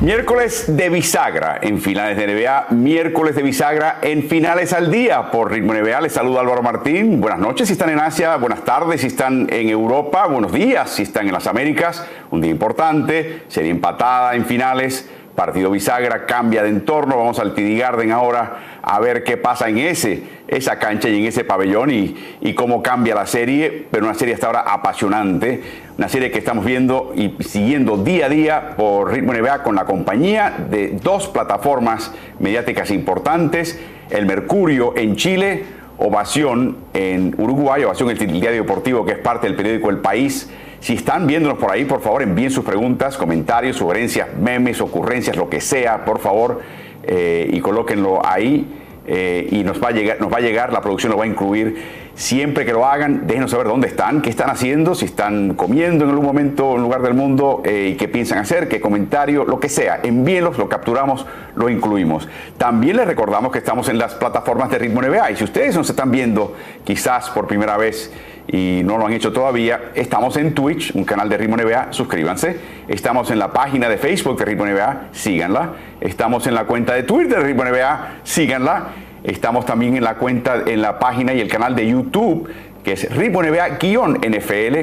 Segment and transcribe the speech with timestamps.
[0.00, 5.52] Miércoles de bisagra en finales de NBA, miércoles de bisagra en finales al día por
[5.52, 6.00] Ritmo NBA.
[6.00, 7.20] Les saluda Álvaro Martín.
[7.20, 11.02] Buenas noches si están en Asia, buenas tardes si están en Europa, buenos días si
[11.02, 12.06] están en las Américas.
[12.30, 17.78] Un día importante, serie empatada en finales partido bisagra, cambia de entorno, vamos al TD
[17.78, 22.36] Garden ahora a ver qué pasa en ese, esa cancha y en ese pabellón y,
[22.40, 25.62] y, cómo cambia la serie, pero una serie hasta ahora apasionante,
[25.96, 29.84] una serie que estamos viendo y siguiendo día a día por Ritmo NBA con la
[29.84, 33.78] compañía de dos plataformas mediáticas importantes,
[34.10, 35.64] el Mercurio en Chile,
[35.98, 40.94] Ovación en Uruguay, Ovación el diario deportivo que es parte del periódico El País, si
[40.94, 45.60] están viéndonos por ahí, por favor, envíen sus preguntas, comentarios, sugerencias, memes, ocurrencias, lo que
[45.60, 46.60] sea, por favor,
[47.02, 48.76] eh, y colóquenlo ahí.
[49.06, 51.26] Eh, y nos va, a llegar, nos va a llegar, la producción lo va a
[51.26, 52.10] incluir.
[52.14, 56.10] Siempre que lo hagan, déjenos saber dónde están, qué están haciendo, si están comiendo en
[56.10, 59.58] algún momento en un lugar del mundo eh, y qué piensan hacer, qué comentario, lo
[59.58, 60.00] que sea.
[60.02, 62.28] Envíenlos, lo capturamos, lo incluimos.
[62.58, 65.88] También les recordamos que estamos en las plataformas de Ritmo NBA y si ustedes nos
[65.90, 68.12] están viendo quizás por primera vez
[68.52, 72.58] y no lo han hecho todavía, estamos en Twitch, un canal de Ritmo NBA, suscríbanse.
[72.88, 75.74] Estamos en la página de Facebook de Ritmo NBA, síganla.
[76.00, 78.88] Estamos en la cuenta de Twitter de Ritmo NBA, síganla.
[79.22, 82.48] Estamos también en la cuenta, en la página y el canal de YouTube,
[82.82, 84.76] que es Ritmo NBA-NFL.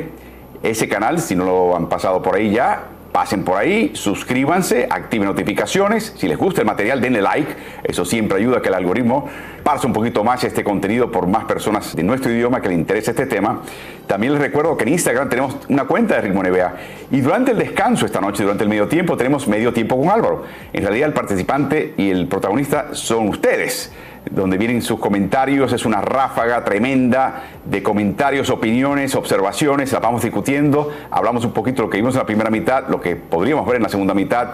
[0.63, 5.27] Ese canal, si no lo han pasado por ahí ya, pasen por ahí, suscríbanse, activen
[5.27, 6.13] notificaciones.
[6.17, 7.55] Si les gusta el material, denle like.
[7.83, 9.27] Eso siempre ayuda a que el algoritmo
[9.63, 13.11] pase un poquito más este contenido por más personas de nuestro idioma que les interese
[13.11, 13.61] este tema.
[14.07, 16.73] También les recuerdo que en Instagram tenemos una cuenta de Ritmo NBA.
[17.11, 20.43] Y durante el descanso esta noche, durante el medio tiempo, tenemos medio tiempo con Álvaro.
[20.71, 23.91] En realidad el participante y el protagonista son ustedes
[24.31, 30.91] donde vienen sus comentarios, es una ráfaga tremenda de comentarios, opiniones, observaciones, la vamos discutiendo,
[31.11, 33.77] hablamos un poquito de lo que vimos en la primera mitad, lo que podríamos ver
[33.77, 34.49] en la segunda mitad,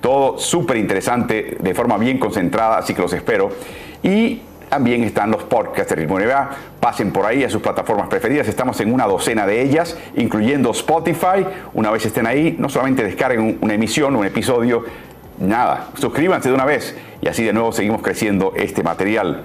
[0.00, 3.50] todo súper interesante, de forma bien concentrada, así que los espero.
[4.02, 6.18] Y también están los podcasts de Ritmo.
[6.78, 8.48] Pasen por ahí a sus plataformas preferidas.
[8.48, 11.44] Estamos en una docena de ellas, incluyendo Spotify.
[11.74, 14.84] Una vez estén ahí, no solamente descarguen una emisión, un episodio,
[15.40, 19.44] nada, suscríbanse de una vez y así de nuevo seguimos creciendo este material.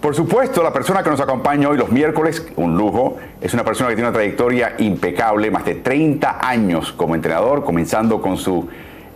[0.00, 3.88] Por supuesto, la persona que nos acompaña hoy los miércoles, un lujo, es una persona
[3.88, 8.68] que tiene una trayectoria impecable, más de 30 años como entrenador, comenzando con su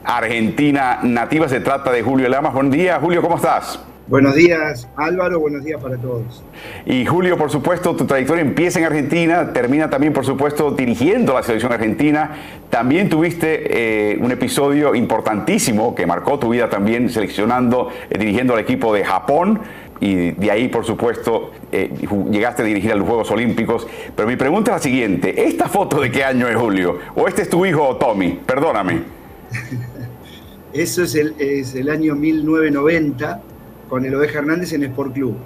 [0.04, 1.48] Argentina nativa.
[1.48, 2.54] Se trata de Julio Lamas.
[2.54, 3.80] Buen día, Julio, ¿cómo estás?
[4.08, 6.44] Buenos días Álvaro, buenos días para todos.
[6.84, 11.42] Y Julio, por supuesto, tu trayectoria empieza en Argentina, termina también, por supuesto, dirigiendo la
[11.42, 12.30] selección argentina.
[12.70, 18.60] También tuviste eh, un episodio importantísimo que marcó tu vida también seleccionando, eh, dirigiendo al
[18.60, 19.58] equipo de Japón.
[19.98, 21.90] Y de ahí, por supuesto, eh,
[22.30, 23.88] llegaste a dirigir a los Juegos Olímpicos.
[24.14, 27.00] Pero mi pregunta es la siguiente, ¿esta foto de qué año es Julio?
[27.16, 28.38] ¿O este es tu hijo Tommy?
[28.46, 29.02] Perdóname.
[30.72, 33.42] Eso es el, es el año 1990
[33.88, 35.36] con el Oveja Hernández en Sport Club.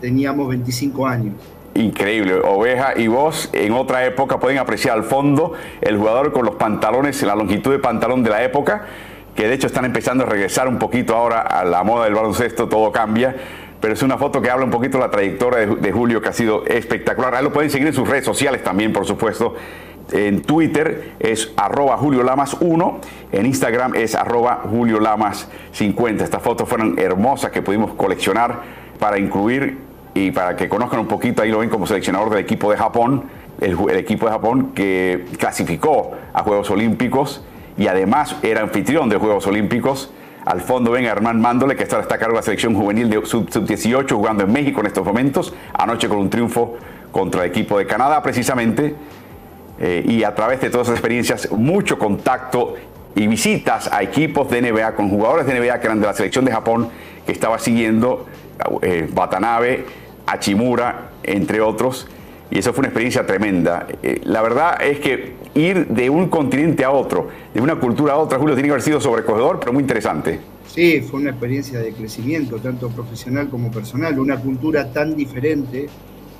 [0.00, 1.34] teníamos 25 años.
[1.74, 6.54] Increíble, Oveja y vos en otra época pueden apreciar al fondo el jugador con los
[6.54, 8.86] pantalones, la longitud de pantalón de la época,
[9.34, 12.68] que de hecho están empezando a regresar un poquito ahora a la moda del baloncesto,
[12.68, 13.34] todo cambia,
[13.80, 16.32] pero es una foto que habla un poquito de la trayectoria de, Julio que ha
[16.32, 17.34] sido espectacular.
[17.34, 19.56] Ahí lo pueden seguir en sus redes sociales también, por supuesto.
[20.12, 23.00] En Twitter es arroba Julio Lamas 1,
[23.32, 26.24] en Instagram es arroba Julio Lamas 50.
[26.24, 28.60] Estas fotos fueron hermosas que pudimos coleccionar
[28.98, 29.78] para incluir
[30.14, 33.24] y para que conozcan un poquito, ahí lo ven como seleccionador del equipo de Japón,
[33.60, 37.42] el, equipo de Japón que clasificó a Juegos Olímpicos
[37.76, 40.12] y además era anfitrión de Juegos Olímpicos.
[40.44, 43.24] Al fondo ven a Herman Mándole, que está a cargo de la selección juvenil de
[43.24, 46.76] sub-18 jugando en México en estos momentos, anoche con un triunfo
[47.10, 48.94] contra el equipo de Canadá precisamente.
[49.78, 52.74] Eh, y a través de todas esas experiencias, mucho contacto
[53.14, 56.44] y visitas a equipos de NBA con jugadores de NBA que eran de la selección
[56.44, 56.88] de Japón
[57.26, 58.26] que estaba siguiendo
[58.82, 59.84] eh, Watanabe,
[60.26, 62.06] Hachimura, entre otros.
[62.50, 63.86] Y eso fue una experiencia tremenda.
[64.02, 68.16] Eh, la verdad es que ir de un continente a otro, de una cultura a
[68.16, 70.40] otra, Julio, tiene que haber sido sobrecogedor, pero muy interesante.
[70.66, 75.88] Sí, fue una experiencia de crecimiento, tanto profesional como personal, una cultura tan diferente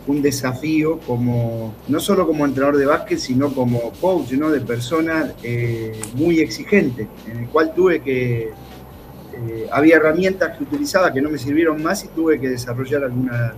[0.06, 4.31] un desafío como, no solo como entrenador de básquet, sino como coach.
[4.31, 11.12] De persona eh, muy exigente, en el cual tuve que, eh, había herramientas que utilizaba
[11.12, 13.53] que no me sirvieron más y tuve que desarrollar algunas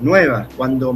[0.00, 0.48] nuevas.
[0.56, 0.94] Cuando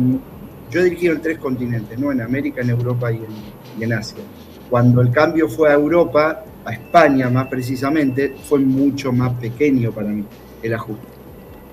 [0.71, 2.13] yo he dirigido en tres continentes, ¿no?
[2.13, 4.23] En América, en Europa y en, y en Asia.
[4.71, 10.09] Cuando el cambio fue a Europa, a España más precisamente, fue mucho más pequeño para
[10.09, 10.25] mí
[10.63, 11.12] el ajuste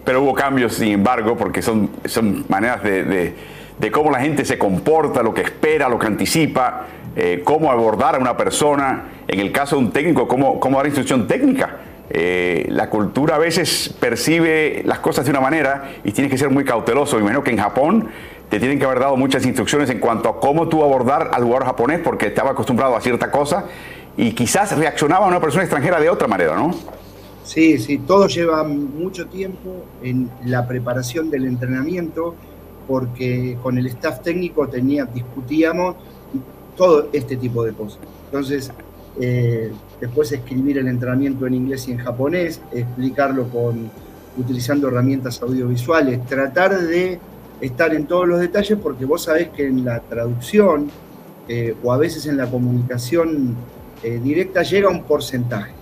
[0.09, 3.35] pero hubo cambios, sin embargo, porque son, son maneras de,
[3.77, 8.15] de cómo la gente se comporta, lo que espera, lo que anticipa, eh, cómo abordar
[8.15, 11.77] a una persona, en el caso de un técnico, cómo, cómo dar instrucción técnica.
[12.09, 16.49] Eh, la cultura a veces percibe las cosas de una manera y tienes que ser
[16.49, 17.19] muy cauteloso.
[17.19, 18.07] Imagino que en Japón
[18.49, 21.67] te tienen que haber dado muchas instrucciones en cuanto a cómo tú abordar al jugador
[21.67, 23.65] japonés porque estaba acostumbrado a cierta cosa
[24.17, 26.73] y quizás reaccionaba a una persona extranjera de otra manera, ¿no?
[27.49, 32.35] Sí, sí, todo lleva mucho tiempo en la preparación del entrenamiento
[32.87, 35.95] porque con el staff técnico tenía, discutíamos
[36.77, 38.01] todo este tipo de cosas.
[38.25, 38.71] Entonces,
[39.19, 43.89] eh, después escribir el entrenamiento en inglés y en japonés, explicarlo con,
[44.37, 47.17] utilizando herramientas audiovisuales, tratar de
[47.61, 50.91] estar en todos los detalles porque vos sabés que en la traducción
[51.47, 53.55] eh, o a veces en la comunicación
[54.03, 55.78] eh, directa llega un porcentaje,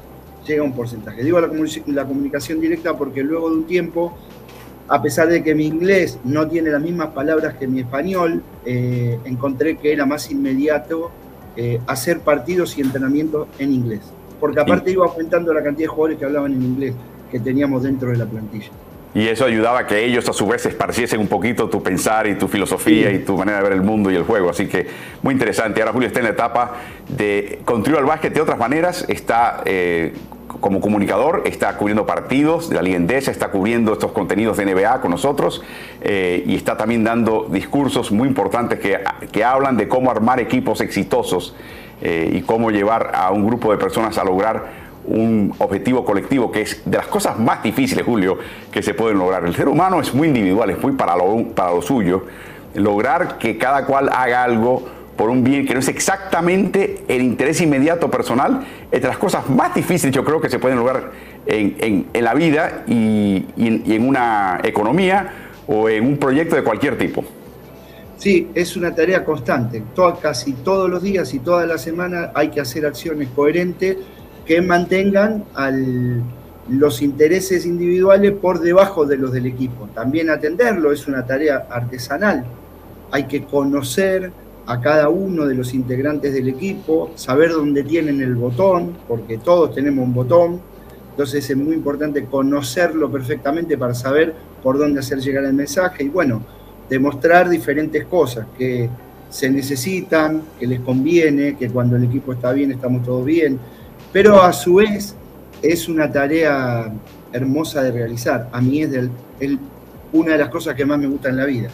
[0.47, 1.23] llega un porcentaje.
[1.23, 1.49] Digo la,
[1.87, 4.17] la comunicación directa porque luego de un tiempo
[4.89, 9.75] a pesar de que mi inglés no tiene las mismas palabras que mi español, encontré
[9.77, 11.11] que era más inmediato
[11.59, 14.01] eh, hacer partidos y entrenamientos en inglés.
[14.39, 16.93] Porque aparte iba aumentando la cantidad de jugadores que hablaban en inglés
[17.31, 18.69] que teníamos dentro de la plantilla.
[19.15, 22.35] Y eso ayudaba a que ellos a su vez esparciesen un poquito tu pensar y
[22.35, 24.49] tu filosofía y tu manera de ver el mundo y el juego.
[24.49, 24.87] Así que
[25.23, 25.81] muy interesante.
[25.81, 26.75] Ahora Julio está en la etapa
[27.07, 29.05] de contribuir al básquet de otras maneras.
[29.07, 30.13] Está eh,
[30.59, 35.01] como comunicador, está cubriendo partidos de la Liga Endesa, está cubriendo estos contenidos de NBA
[35.01, 35.63] con nosotros
[36.01, 38.99] eh, y está también dando discursos muy importantes que,
[39.31, 41.55] que hablan de cómo armar equipos exitosos
[42.01, 46.61] eh, y cómo llevar a un grupo de personas a lograr un objetivo colectivo que
[46.61, 48.37] es de las cosas más difíciles, Julio,
[48.71, 49.45] que se pueden lograr.
[49.45, 52.25] El ser humano es muy individual, es muy para lo, para lo suyo.
[52.75, 57.59] Lograr que cada cual haga algo por un bien que no es exactamente el interés
[57.59, 61.11] inmediato personal, es de las cosas más difíciles yo creo que se pueden lograr
[61.47, 65.31] en, la vida y, en, una economía
[65.65, 67.25] o en un proyecto de cualquier tipo.
[68.17, 69.83] Sí, es una tarea constante.
[70.21, 73.97] casi todos los días y toda la semana hay que hacer acciones coherentes
[74.47, 75.43] que mantengan
[76.69, 79.89] los intereses individuales por debajo de los del equipo.
[79.93, 82.45] También atenderlo es una tarea artesanal.
[83.11, 84.31] Hay que conocer,
[84.65, 89.73] a cada uno de los integrantes del equipo, saber dónde tienen el botón, porque todos
[89.73, 90.59] tenemos un botón,
[91.11, 96.09] entonces es muy importante conocerlo perfectamente para saber por dónde hacer llegar el mensaje y
[96.09, 96.43] bueno,
[96.89, 98.89] demostrar diferentes cosas que
[99.29, 103.57] se necesitan, que les conviene, que cuando el equipo está bien estamos todos bien,
[104.11, 105.15] pero a su vez
[105.61, 106.91] es una tarea
[107.33, 108.49] hermosa de realizar.
[108.51, 108.89] A mí es
[110.11, 111.69] una de las cosas que más me gusta en la vida.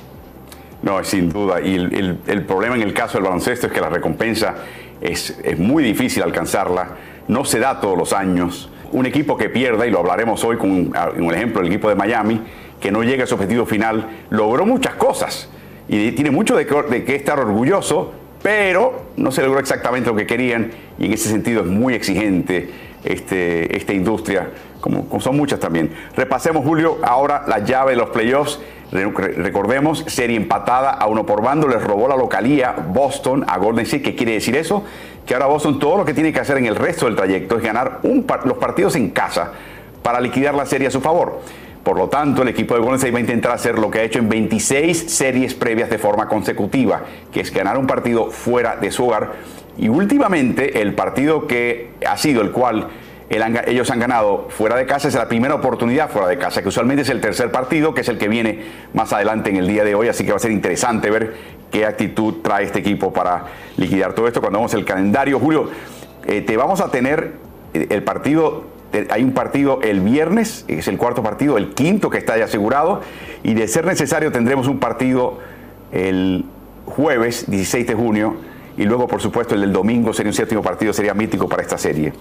[0.81, 1.61] No, sin duda.
[1.61, 4.55] Y el, problema en el caso del baloncesto es que la recompensa
[4.99, 6.89] es, muy difícil alcanzarla,
[7.27, 8.69] no se da todos los años.
[8.91, 12.41] Un equipo que pierda, y lo hablaremos hoy con un, ejemplo del equipo de Miami,
[12.81, 15.49] que no llega a su objetivo final, logró muchas cosas
[15.87, 18.13] y tiene mucho de, que estar orgulloso,
[18.43, 22.69] pero no se logró exactamente lo que querían y en ese sentido es muy exigente
[23.03, 24.49] este, esta industria,
[24.79, 25.91] como, son muchas también.
[26.15, 28.59] Repasemos, Julio, ahora la llave de los playoffs.
[28.91, 34.03] Recordemos, serie empatada a uno por bando, les robó la localía Boston a Golden State.
[34.03, 34.83] ¿Qué quiere decir eso?
[35.25, 37.63] Que ahora Boston todo lo que tiene que hacer en el resto del trayecto es
[37.63, 39.51] ganar los partidos en casa
[40.03, 41.41] para liquidar la serie a su favor.
[41.83, 44.03] Por lo tanto, el equipo de Golden State va a intentar hacer lo que ha
[44.03, 48.89] hecho en 26 series previas de forma consecutiva, que es ganar un partido fuera de
[48.89, 49.33] su hogar.
[49.77, 52.87] Y últimamente, el partido que ha sido el cual
[53.29, 57.01] ellos han ganado fuera de casa, es la primera oportunidad fuera de casa, que usualmente
[57.01, 58.63] es el tercer partido, que es el que viene
[58.93, 61.33] más adelante en el día de hoy, así que va a ser interesante ver
[61.71, 63.45] qué actitud trae este equipo para
[63.77, 64.39] liquidar todo esto.
[64.39, 65.69] Cuando vamos el calendario, Julio,
[66.25, 67.33] eh, te vamos a tener
[67.73, 68.72] eh, el partido
[69.09, 73.01] hay un partido el viernes, es el cuarto partido, el quinto que está ya asegurado,
[73.43, 75.39] y de ser necesario tendremos un partido
[75.91, 76.45] el
[76.85, 78.35] jueves 16 de junio,
[78.77, 81.77] y luego por supuesto el del domingo sería un séptimo partido, sería mítico para esta
[81.77, 82.13] serie.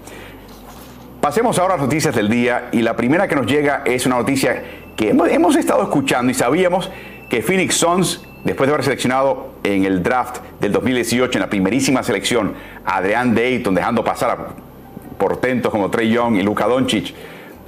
[1.21, 4.17] Pasemos ahora a las noticias del día y la primera que nos llega es una
[4.17, 4.63] noticia
[4.97, 6.91] que hemos, estado escuchando y sabíamos
[7.31, 12.03] que Phoenix Suns, después de haber seleccionado en el draft del 2018, en la primerísima
[12.03, 14.72] selección, a Adrian Dayton, dejando pasar a
[15.23, 17.15] portentos como Trey Young y Luka Doncic,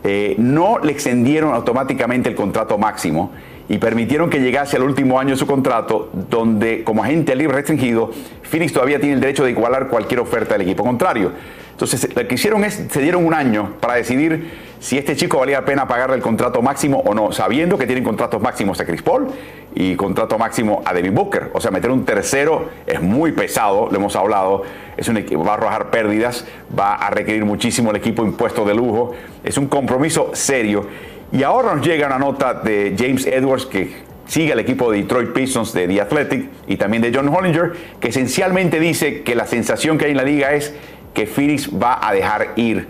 [0.03, 3.31] eh, no le extendieron automáticamente el contrato máximo
[3.69, 8.11] y permitieron que llegase al último año de su contrato, donde como agente libre restringido,
[8.43, 11.31] Phoenix todavía tiene el derecho de igualar cualquier oferta del equipo contrario.
[11.75, 15.61] Entonces, lo que hicieron es, se dieron un año para decidir si este chico valía
[15.61, 19.03] la pena pagarle el contrato máximo o no, sabiendo que tienen contratos máximos a Chris
[19.03, 19.27] Paul
[19.75, 21.51] y contrato máximo a David Booker.
[21.53, 24.63] O sea, meter un tercero es muy pesado, lo hemos hablado,
[24.97, 26.47] es un equipo, va a arrojar pérdidas,
[26.79, 30.87] va a requerir muchísimo el equipo impuesto de lujo, es un compromiso serio.
[31.33, 35.33] Y ahora nos llega una nota de James Edwards que sigue el equipo de Detroit
[35.33, 39.99] Pistons de The Athletic y también de John Hollinger, que esencialmente dice que la sensación
[39.99, 40.75] que hay en la liga es
[41.15, 42.87] que Phoenix va a dejar ir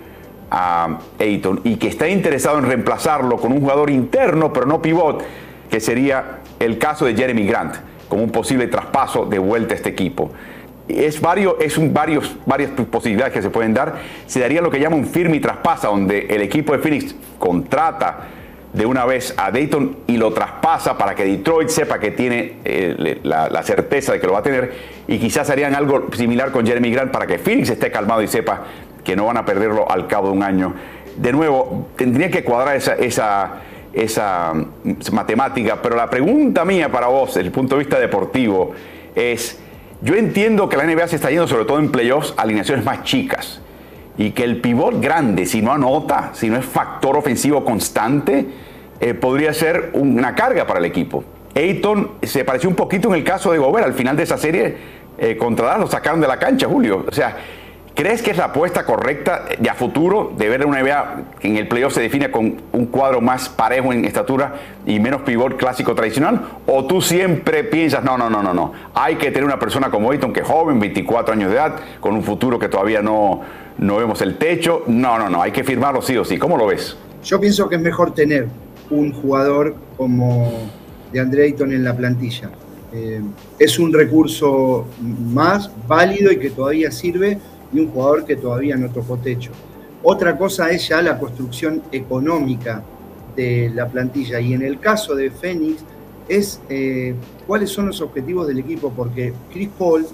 [0.51, 5.23] a Ayton y que está interesado en reemplazarlo con un jugador interno, pero no pivot,
[5.71, 7.77] que sería el caso de Jeremy Grant,
[8.09, 10.31] como un posible traspaso de vuelta a este equipo.
[10.89, 13.95] Es, varios, es un, varios, varias posibilidades que se pueden dar.
[14.27, 18.29] Se daría lo que llama un firme y traspasa, donde el equipo de Phoenix contrata
[18.75, 23.21] de una vez a Dayton y lo traspasa para que Detroit sepa que tiene eh,
[23.23, 24.73] la, certeza de que lo va a tener
[25.07, 28.63] y quizás harían algo similar con Jeremy Grant para que Phoenix esté calmado y sepa
[29.03, 30.75] que no van a perderlo al cabo de un año.
[31.17, 33.61] De nuevo, tendría que cuadrar esa, esa,
[33.93, 38.73] esa mm, matemática, pero la pregunta mía para vos, desde el punto de vista deportivo,
[39.15, 39.59] es,
[40.01, 43.05] yo entiendo que la NBA se está yendo sobre todo en playoffs a alineaciones más
[43.05, 43.61] chicas
[44.17, 48.47] y que el pivot grande, si no anota, si no es factor ofensivo constante,
[49.01, 51.25] eh, podría ser una carga para el equipo.
[51.55, 54.77] Ayton se pareció un poquito en el caso de Gobert al final de esa serie
[55.19, 57.05] eh, contra Dallas, lo sacaron de la cancha, Julio.
[57.07, 57.37] O sea,
[57.95, 61.57] ¿crees que es la apuesta correcta de a futuro de ver una NBA que en
[61.57, 65.95] el playoff se define con un cuadro más parejo en estatura y menos pivot clásico
[65.95, 66.41] tradicional?
[66.67, 70.11] ¿O tú siempre piensas, no, no, no, no, no, hay que tener una persona como
[70.11, 73.43] Ayton que es joven, 24 años de edad, con un futuro que todavía no,
[73.79, 74.83] no vemos el techo?
[74.89, 76.39] No, no, no, hay que firmarlo sí o sí.
[76.39, 76.97] ¿Cómo lo ves?
[77.23, 78.49] Yo pienso que es mejor tener
[78.91, 80.53] un jugador como
[81.15, 82.51] de Andre Ayton en la plantilla.
[82.93, 83.23] Eh,
[83.59, 87.39] es un recurso más válido y que todavía sirve
[87.73, 89.53] y un jugador que todavía no tocó techo.
[90.03, 92.83] Otra cosa es ya la construcción económica
[93.37, 95.85] de la plantilla y en el caso de Fénix
[96.29, 97.15] es eh,
[97.47, 100.07] cuáles son los objetivos del equipo porque Chris Paul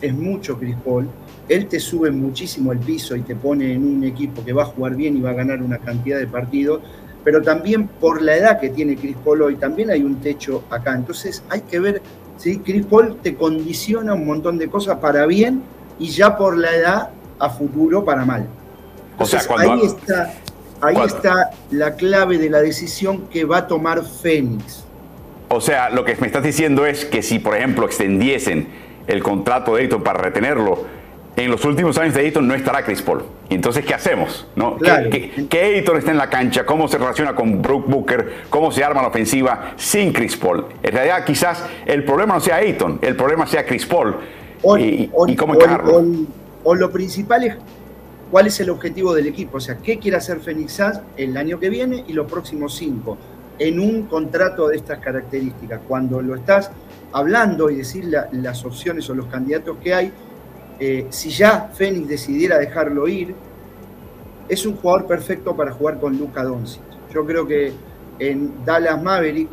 [0.00, 1.08] es mucho Chris Paul,
[1.48, 4.66] él te sube muchísimo el piso y te pone en un equipo que va a
[4.66, 6.82] jugar bien y va a ganar una cantidad de partidos,
[7.24, 10.94] pero también por la edad que tiene Chris Paul hoy, también hay un techo acá.
[10.94, 12.02] Entonces hay que ver,
[12.36, 15.62] si Chris Paul te condiciona un montón de cosas para bien
[15.98, 18.46] y ya por la edad a futuro para mal.
[19.18, 20.34] o sea, ahí, está,
[20.80, 24.84] ahí está la clave de la decisión que va a tomar Fénix.
[25.48, 28.68] O sea, lo que me estás diciendo es que si, por ejemplo, extendiesen
[29.06, 30.84] el contrato de Ayton para retenerlo,
[31.38, 33.22] en los últimos años de Ayton no estará Chris Paul.
[33.48, 34.46] entonces, ¿qué hacemos?
[34.56, 34.76] ¿No?
[34.76, 36.66] ¿Qué, qué, está en la cancha?
[36.66, 38.34] ¿Cómo se relaciona con Brooke Booker?
[38.50, 40.66] ¿Cómo se arma la ofensiva sin Chris Paul?
[40.82, 44.16] En realidad, quizás el problema no sea Ayton, el problema sea Chris Paul.
[44.78, 46.02] y, cómo encajarlo.
[46.64, 47.56] O, lo principal es
[48.32, 49.58] cuál es el objetivo del equipo.
[49.58, 53.16] O sea, ¿qué quiere hacer Phoenix Suns el año que viene y los próximos cinco?
[53.60, 55.80] En un contrato de estas características.
[55.86, 56.72] Cuando lo estás
[57.12, 60.12] hablando y decir las opciones o los candidatos que hay,
[60.80, 63.34] eh, si ya Fénix decidiera dejarlo ir,
[64.48, 66.82] es un jugador perfecto para jugar con Luca Doncic.
[67.12, 67.72] Yo creo que
[68.18, 69.48] en Dallas Maverick,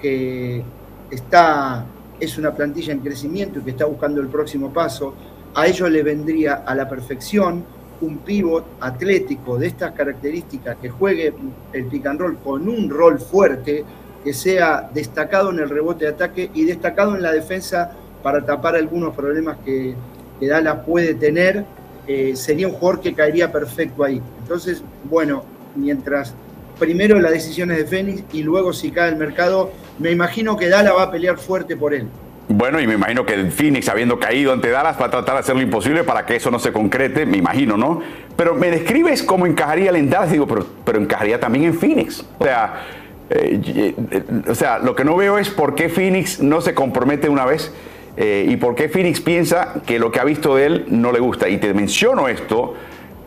[0.00, 0.62] que
[1.10, 1.84] está,
[2.18, 5.14] es una plantilla en crecimiento y que está buscando el próximo paso,
[5.54, 7.64] a ellos le vendría a la perfección
[8.00, 11.32] un pivot atlético de estas características que juegue
[11.72, 13.84] el pick and roll con un rol fuerte,
[14.24, 17.92] que sea destacado en el rebote de ataque y destacado en la defensa
[18.22, 19.94] para tapar algunos problemas que,
[20.40, 21.64] que Dallas puede tener,
[22.06, 24.20] eh, sería un jugador que caería perfecto ahí.
[24.40, 26.34] Entonces, bueno, mientras
[26.78, 30.94] primero las decisiones de Fénix y luego si cae el mercado, me imagino que Dallas
[30.96, 32.08] va a pelear fuerte por él.
[32.48, 35.40] Bueno, y me imagino que el Phoenix, habiendo caído ante Dallas, va a tratar de
[35.40, 38.02] hacer lo imposible para que eso no se concrete, me imagino, ¿no?
[38.36, 42.22] Pero me describes cómo encajaría el en Dallas, digo, pero, pero encajaría también en Phoenix.
[42.38, 42.82] O sea,
[43.30, 47.30] eh, eh, o sea, lo que no veo es por qué Phoenix no se compromete
[47.30, 47.72] una vez
[48.16, 51.20] eh, y por qué Phoenix piensa que lo que ha visto de él no le
[51.20, 51.48] gusta.
[51.48, 52.74] Y te menciono esto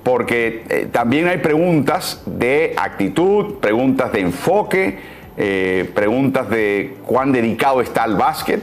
[0.04, 5.00] porque eh, también hay preguntas de actitud, preguntas de enfoque,
[5.36, 8.62] eh, preguntas de cuán dedicado está al básquet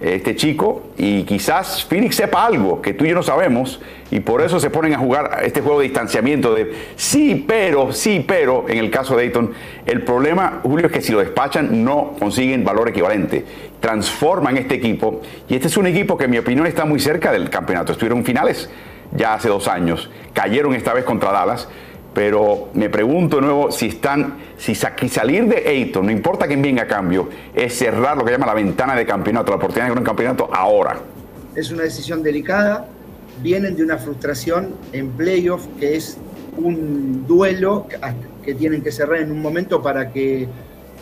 [0.00, 4.42] este chico y quizás Phoenix sepa algo que tú y yo no sabemos y por
[4.42, 8.78] eso se ponen a jugar este juego de distanciamiento de sí, pero, sí, pero, en
[8.78, 9.52] el caso de Dayton,
[9.86, 13.44] el problema, Julio, es que si lo despachan no consiguen valor equivalente,
[13.80, 17.32] transforman este equipo y este es un equipo que en mi opinión está muy cerca
[17.32, 18.70] del campeonato, estuvieron finales
[19.12, 21.68] ya hace dos años, cayeron esta vez contra Dallas
[22.14, 26.84] pero me pregunto de nuevo si están, si salir de Ayton, no importa quién venga
[26.84, 30.04] a cambio, es cerrar lo que llama la ventana de campeonato, la oportunidad de un
[30.04, 31.00] campeonato ahora.
[31.56, 32.86] Es una decisión delicada,
[33.42, 36.16] vienen de una frustración en playoff que es
[36.56, 37.88] un duelo
[38.44, 40.46] que tienen que cerrar en un momento para que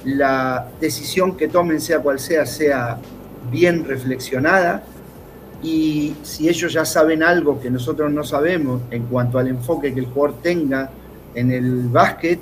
[0.05, 2.99] la decisión que tomen, sea cual sea, sea
[3.51, 4.83] bien reflexionada.
[5.63, 10.01] Y si ellos ya saben algo que nosotros no sabemos en cuanto al enfoque que
[10.01, 10.91] el jugador tenga
[11.35, 12.41] en el básquet,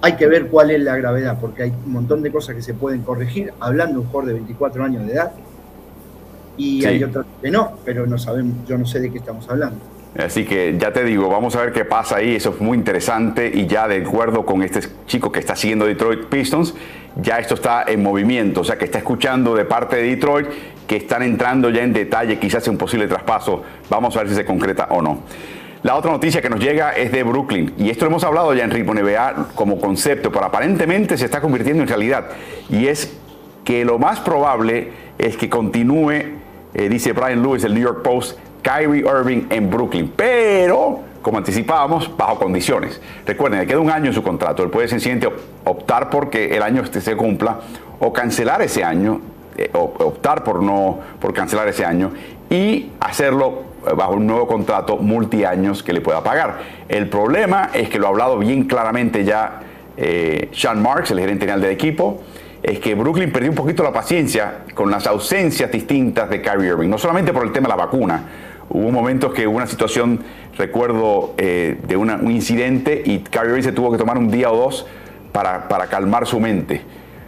[0.00, 2.74] hay que ver cuál es la gravedad, porque hay un montón de cosas que se
[2.74, 5.32] pueden corregir, hablando de un jugador de 24 años de edad,
[6.56, 9.78] y hay otras que no, pero no sabemos, yo no sé de qué estamos hablando.
[10.16, 13.50] Así que ya te digo, vamos a ver qué pasa ahí, eso es muy interesante
[13.54, 16.74] y ya de acuerdo con este chico que está siguiendo Detroit Pistons,
[17.16, 20.48] ya esto está en movimiento, o sea que está escuchando de parte de Detroit
[20.86, 24.34] que están entrando ya en detalle quizás en un posible traspaso, vamos a ver si
[24.34, 25.20] se concreta o no.
[25.88, 28.62] La otra noticia que nos llega es de Brooklyn, y esto lo hemos hablado ya
[28.62, 32.26] en Ritmo NBA como concepto, pero aparentemente se está convirtiendo en realidad,
[32.68, 33.16] y es
[33.64, 36.10] que lo más probable es que continúe,
[36.74, 42.14] eh, dice Brian Lewis del New York Post, Kyrie Irving en Brooklyn, pero como anticipábamos,
[42.18, 43.00] bajo condiciones.
[43.24, 45.30] Recuerden, le queda un año en su contrato, él puede sencillamente
[45.64, 47.60] optar porque el año este se cumpla
[47.98, 49.22] o cancelar ese año,
[49.56, 52.12] eh, optar por no por cancelar ese año
[52.50, 56.58] y hacerlo bajo un nuevo contrato multiaños que le pueda pagar.
[56.88, 59.60] El problema es que lo ha hablado bien claramente ya
[59.96, 62.22] eh, Sean Marks, el gerente general del equipo,
[62.62, 66.88] es que Brooklyn perdió un poquito la paciencia con las ausencias distintas de Kyrie Irving,
[66.88, 68.22] no solamente por el tema de la vacuna.
[68.70, 70.20] Hubo momentos que hubo una situación,
[70.56, 74.56] recuerdo, eh, de un incidente y Kyrie Irving se tuvo que tomar un día o
[74.56, 74.86] dos
[75.32, 76.82] para, para calmar su mente.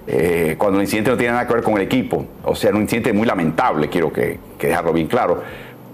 [0.07, 2.25] Eh, cuando el incidente no tiene nada que ver con el equipo.
[2.45, 5.43] O sea, era un incidente muy lamentable, quiero que, que dejarlo bien claro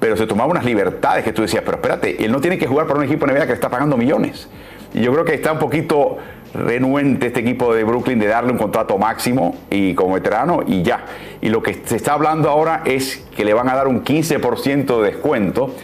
[0.00, 2.86] pero se tomaba unas libertades que tú decías, pero espérate, él no tiene que jugar
[2.86, 4.48] para un equipo NBA que está pagando millones.
[4.94, 6.18] Y yo creo que está un poquito
[6.54, 11.04] renuente este equipo de Brooklyn de darle un contrato máximo y como veterano y ya.
[11.40, 15.00] Y lo que se está hablando ahora es que le van a dar un 15%
[15.00, 15.74] de descuento,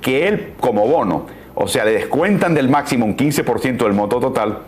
[0.00, 4.60] que él como bono, o sea, le descuentan del máximo un 15% del monto total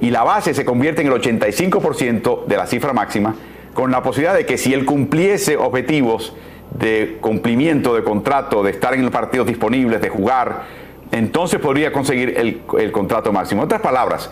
[0.00, 3.34] y la base se convierte en el 85% de la cifra máxima,
[3.74, 6.34] con la posibilidad de que si él cumpliese objetivos,
[6.70, 10.62] de cumplimiento de contrato, de estar en los partidos disponibles, de jugar,
[11.10, 13.62] entonces podría conseguir el, contrato máximo.
[13.62, 14.30] En otras palabras,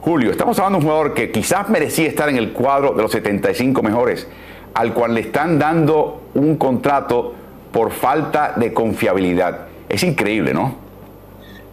[0.00, 3.12] Julio, estamos hablando de un jugador que quizás merecía estar en el cuadro de los
[3.12, 4.26] 75 mejores,
[4.74, 7.34] al cual le están dando un contrato
[7.72, 9.66] por falta de confiabilidad.
[9.88, 10.76] Es increíble, ¿no?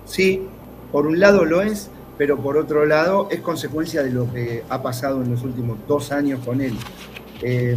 [0.05, 0.47] Sí,
[0.91, 4.81] por un lado lo es, pero por otro lado es consecuencia de lo que ha
[4.81, 6.73] pasado en los últimos dos años con él.
[7.41, 7.75] Eh,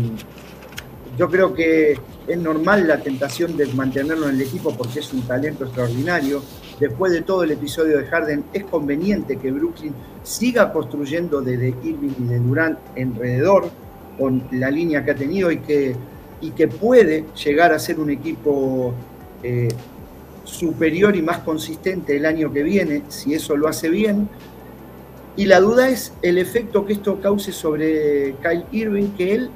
[1.17, 5.23] yo creo que es normal la tentación de mantenerlo en el equipo porque es un
[5.23, 6.43] talento extraordinario.
[6.79, 12.13] Después de todo el episodio de Harden, es conveniente que Brooklyn siga construyendo desde Irving
[12.19, 13.71] y de Durant alrededor
[14.19, 15.95] con la línea que ha tenido y que,
[16.41, 18.93] y que puede llegar a ser un equipo
[19.43, 19.69] eh,
[20.45, 24.29] superior y más consistente el año que viene, si eso lo hace bien.
[25.37, 29.51] Y la duda es el efecto que esto cause sobre Kyle Irving, que él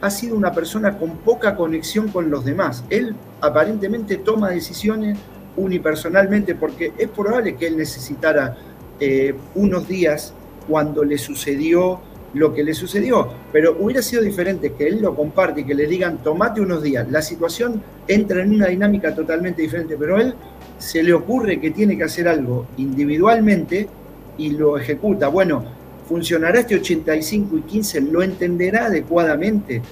[0.00, 2.84] ha sido una persona con poca conexión con los demás.
[2.90, 5.18] Él aparentemente toma decisiones
[5.56, 8.56] unipersonalmente porque es probable que él necesitara
[9.00, 10.34] eh, unos días
[10.68, 12.00] cuando le sucedió
[12.34, 15.86] lo que le sucedió, pero hubiera sido diferente que él lo comparte y que le
[15.86, 17.08] digan tomate unos días.
[17.10, 20.34] La situación entra en una dinámica totalmente diferente, pero él
[20.78, 23.88] se le ocurre que tiene que hacer algo individualmente
[24.36, 25.28] y lo ejecuta.
[25.28, 25.64] Bueno,
[26.08, 29.82] funcionará este 85 y 15, lo entenderá adecuadamente.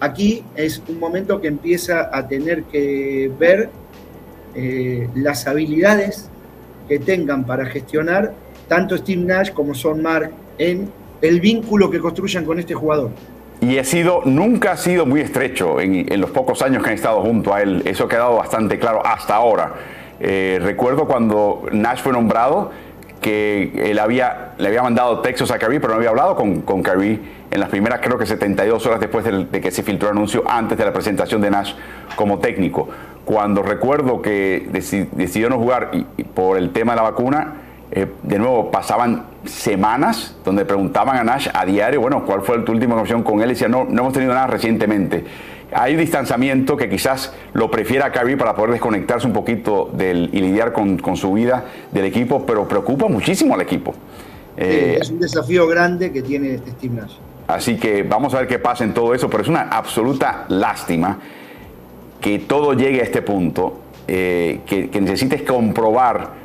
[0.00, 3.70] Aquí es un momento que empieza a tener que ver
[4.54, 6.28] eh, las habilidades
[6.88, 8.34] que tengan para gestionar
[8.68, 13.10] tanto Steve Nash como Son Mark en el vínculo que construyan con este jugador.
[13.60, 17.20] Y ha sido, nunca ha sido muy estrecho en, los pocos años que han estado
[17.22, 17.82] junto a él.
[17.84, 19.74] Eso ha quedado bastante claro hasta ahora.
[20.18, 22.72] Eh, recuerdo cuando Nash fue nombrado,
[23.22, 26.82] que él había, le había mandado textos a Kyrie, pero no había hablado con, con
[26.82, 27.18] Kyrie
[27.50, 30.76] en las primeras, creo que 72 horas después de, que se filtró el anuncio, antes
[30.76, 31.72] de la presentación de Nash
[32.16, 32.88] como técnico.
[33.24, 37.54] Cuando recuerdo que decidió no jugar y, por el tema de la vacuna,
[37.90, 42.72] eh, de nuevo pasaban semanas donde preguntaban a Nash a diario, bueno, ¿cuál fue tu
[42.72, 43.50] última opción con él?
[43.50, 45.24] Y decía, no, no hemos tenido nada recientemente
[45.74, 50.72] hay distanciamiento que quizás lo prefiera Kyrie para poder desconectarse un poquito del, y lidiar
[50.72, 53.94] con, su vida del equipo, pero preocupa muchísimo al equipo.
[54.56, 57.14] Eh, es un desafío grande que tiene Steve Nash.
[57.48, 61.18] Así que vamos a ver qué pasa en todo eso, pero es una absoluta lástima
[62.20, 66.42] que todo llegue a este punto, eh, que, necesites comprobar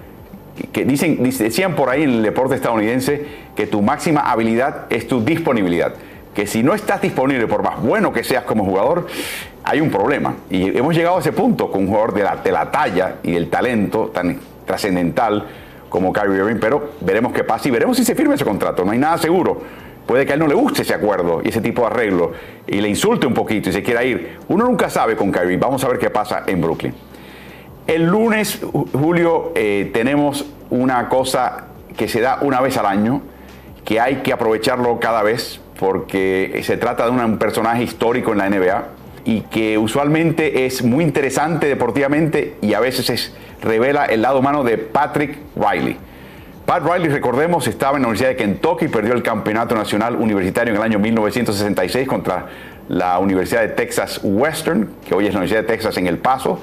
[0.71, 5.23] que dicen, decían por ahí en el deporte estadounidense que tu máxima habilidad es tu
[5.23, 5.93] disponibilidad
[6.37, 9.07] que si no estás disponible, por más bueno que seas como jugador,
[9.63, 10.35] hay un problema.
[10.51, 13.31] Y hemos llegado a ese punto con un jugador de la, de la talla y
[13.31, 15.47] del talento tan trascendental
[15.89, 18.85] como Kyrie Irving, pero veremos qué pasa y veremos si se firma ese contrato.
[18.85, 19.63] No hay nada seguro.
[20.05, 22.33] Puede que a él no le guste ese acuerdo y ese tipo de arreglo
[22.67, 24.37] y le insulte un poquito y se quiera ir.
[24.47, 25.57] Uno nunca sabe con Kyrie.
[25.57, 26.93] Vamos a ver qué pasa en Brooklyn.
[27.87, 28.61] El lunes,
[28.93, 31.65] Julio, eh, tenemos una cosa
[31.97, 33.23] que se da una vez al año
[33.83, 38.49] que hay que aprovecharlo cada vez porque se trata de un personaje histórico en la
[38.49, 38.87] NBA
[39.25, 44.63] y que usualmente es muy interesante deportivamente y a veces es, revela el lado humano
[44.63, 45.97] de Patrick Riley.
[46.65, 50.73] Pat Riley, recordemos, estaba en la Universidad de Kentucky y perdió el campeonato nacional universitario
[50.73, 52.45] en el año 1966 contra
[52.89, 56.61] la Universidad de Texas Western, que hoy es la Universidad de Texas en El Paso,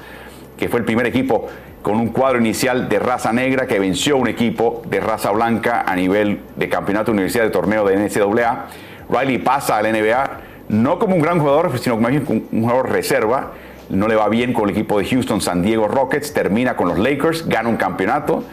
[0.57, 1.47] que fue el primer equipo
[1.81, 5.95] con un cuadro inicial de raza negra que venció un equipo de raza blanca a
[5.95, 8.65] nivel de campeonato universidad de torneo de NCAA.
[9.09, 10.39] Riley pasa a la NBA
[10.69, 13.51] no como un gran jugador, sino como un jugador reserva.
[13.89, 16.97] No le va bien con el equipo de Houston San Diego Rockets, termina con los
[16.97, 18.43] Lakers, gana un campeonato,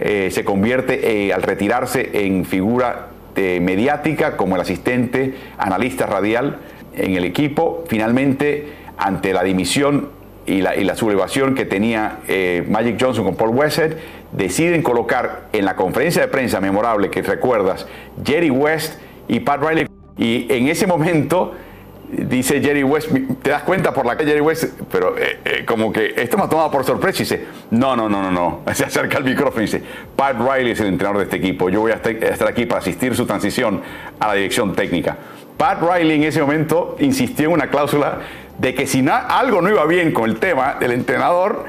[0.00, 6.58] eh, se convierte eh, al retirarse en figura eh, mediática como el asistente analista radial
[6.96, 7.84] en el equipo.
[7.86, 10.08] Finalmente, ante la dimisión
[10.46, 12.18] y la, sublevación que tenía
[12.68, 13.92] Magic Johnson con Paul Westhead,
[14.32, 17.86] deciden colocar en la conferencia de prensa memorable que recuerdas
[18.24, 19.86] Jerry West y Pat Riley
[20.20, 21.54] y en ese momento
[22.10, 23.08] dice Jerry West,
[23.42, 26.44] te das cuenta por la que Jerry West, pero eh, eh, como que esto me
[26.44, 29.62] ha tomado por sorpresa y dice, no, no, no, no, no, se acerca al micrófono
[29.62, 29.82] y dice,
[30.14, 33.16] Pat Riley es el entrenador de este equipo, yo voy a estar aquí para asistir
[33.16, 33.80] su transición
[34.18, 35.16] a la dirección técnica.
[35.56, 38.20] Pat Riley en ese momento insistió en una cláusula
[38.58, 41.64] de que si algo no iba bien con el tema del entrenador,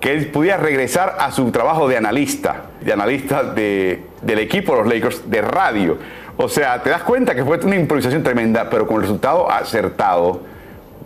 [0.00, 4.82] que él pudiera regresar a su trabajo de analista, de analista de, del equipo de
[4.82, 5.98] los Lakers de radio.
[6.42, 10.40] O sea, te das cuenta que fue una improvisación tremenda, pero con el resultado acertado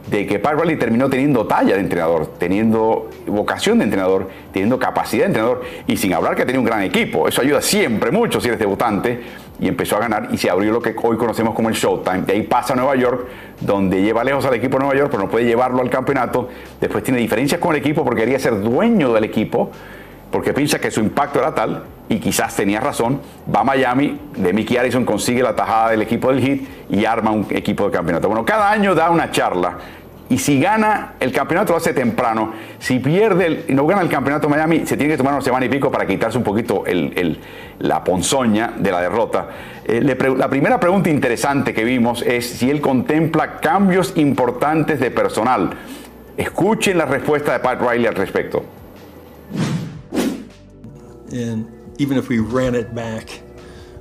[0.09, 5.27] de que Pat terminó teniendo talla de entrenador, teniendo vocación de entrenador, teniendo capacidad de
[5.27, 7.27] entrenador y sin hablar que tenía un gran equipo.
[7.27, 9.23] Eso ayuda siempre mucho si eres debutante
[9.59, 12.23] y empezó a ganar y se abrió lo que hoy conocemos como el Showtime.
[12.23, 13.27] De ahí pasa a Nueva York,
[13.61, 16.49] donde lleva lejos al equipo de Nueva York, pero no puede llevarlo al campeonato.
[16.81, 19.73] Después tiene diferencias con el equipo porque quería ser dueño del equipo
[20.35, 23.21] porque piensa que su impacto era tal, y quizás tenía razón,
[23.55, 27.31] va a Miami, de Mickey Harrison consigue la tajada del equipo del Heat y arma
[27.31, 28.27] un equipo de campeonato.
[28.27, 29.79] Bueno, cada año da una charla
[30.29, 32.53] y si gana el campeonato lo hace temprano.
[32.81, 35.69] Si pierde y no gana el campeonato Miami, se tiene que tomar una semana y
[35.69, 36.83] pico para quitarse un poquito
[37.79, 39.47] la ponzoña de la derrota.
[39.85, 45.71] Eh, la primera pregunta interesante que vimos es si él contempla cambios importantes de personal.
[46.37, 48.65] Escuchen la respuesta de Pat Riley al respecto.
[51.35, 53.43] And even if we ran it back,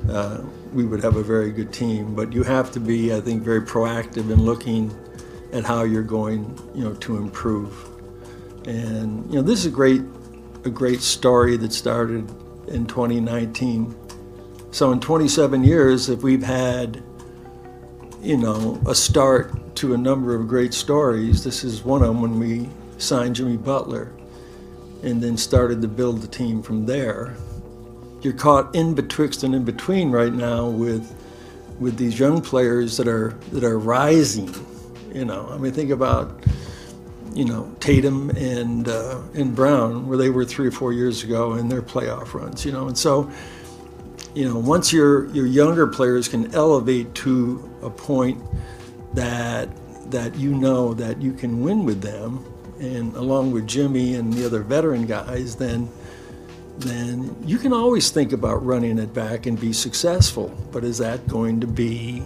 [0.08, 0.42] uh,
[0.72, 2.14] we would have a very good team.
[2.14, 4.96] But you have to be, I think, very proactive in looking
[5.52, 7.90] at how you're going, you know, to improve.
[8.68, 10.02] And you know, this is a great,
[10.64, 12.30] a great story that started
[12.68, 13.96] in 2019.
[14.72, 17.04] So in 27 years, if we've had,
[18.22, 22.22] you know, a start to a number of great stories, this is one of them
[22.22, 22.70] when we
[23.00, 24.12] signed Jimmy Butler
[25.04, 27.36] and then started to build the team from there.
[28.22, 31.14] You're caught in betwixt and in between right now with
[31.80, 34.54] with these young players that are that are rising.
[35.14, 36.42] You know, I mean, think about
[37.34, 41.56] you know Tatum and uh, and Brown, where they were three or four years ago
[41.56, 42.66] in their playoff runs.
[42.66, 43.30] You know, and so
[44.34, 48.42] you know once your your younger players can elevate to a point
[49.14, 49.70] that
[50.12, 52.46] that you know that you can win with them
[52.84, 55.90] and along with Jimmy and the other veteran guys, then
[56.80, 60.52] then you can always think about running it back and be successful.
[60.72, 62.24] But is that going to be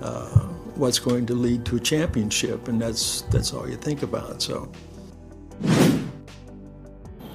[0.00, 0.40] uh,
[0.76, 2.68] what's going to lead to a championship?
[2.68, 4.42] And that's that's all you think about.
[4.42, 4.68] So.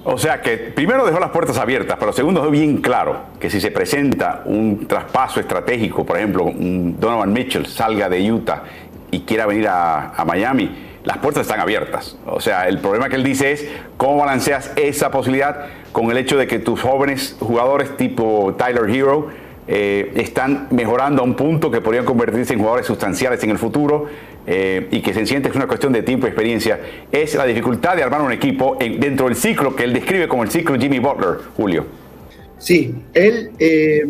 [0.05, 3.59] O sea que primero dejó las puertas abiertas, pero segundo dejó bien claro que si
[3.59, 8.63] se presenta un traspaso estratégico, por ejemplo, un Donovan Mitchell salga de Utah
[9.11, 12.15] y quiera venir a, a Miami, las puertas están abiertas.
[12.27, 13.67] O sea, el problema que él dice es
[13.97, 19.29] cómo balanceas esa posibilidad con el hecho de que tus jóvenes jugadores tipo Tyler Hero
[19.67, 24.05] eh, están mejorando a un punto que podrían convertirse en jugadores sustanciales en el futuro
[24.45, 26.79] eh, y que se siente es una cuestión de tiempo y experiencia.
[27.11, 30.51] Es la dificultad de armar un equipo dentro del ciclo que él describe como el
[30.51, 31.87] ciclo Jimmy Butler, Julio.
[32.59, 34.03] Sí, él eh,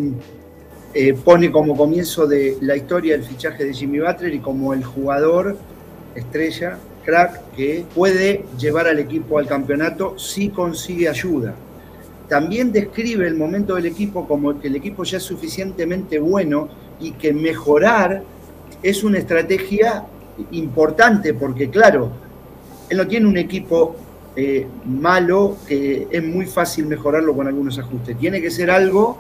[1.24, 5.56] pone como comienzo de la historia el fichaje de Jimmy Butler y como el jugador
[6.16, 6.78] estrella,
[7.10, 11.56] crack, que puede llevar al equipo al campeonato si consigue ayuda.
[12.28, 16.70] También describe el momento del equipo como que el equipo ya es suficientemente bueno
[17.00, 18.22] y que mejorar
[18.84, 20.06] es una estrategia
[20.52, 22.12] importante porque, claro,
[22.90, 23.96] él no tiene un equipo
[24.36, 28.18] eh, malo que es muy fácil mejorarlo con algunos ajustes.
[28.18, 29.18] Tiene que ser algo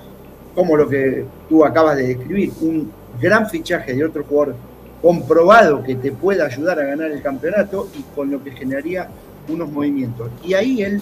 [0.53, 4.55] como lo que tú acabas de describir, un gran fichaje de otro jugador
[5.01, 9.09] comprobado que te pueda ayudar a ganar el campeonato y con lo que generaría
[9.47, 10.29] unos movimientos.
[10.43, 11.01] Y ahí él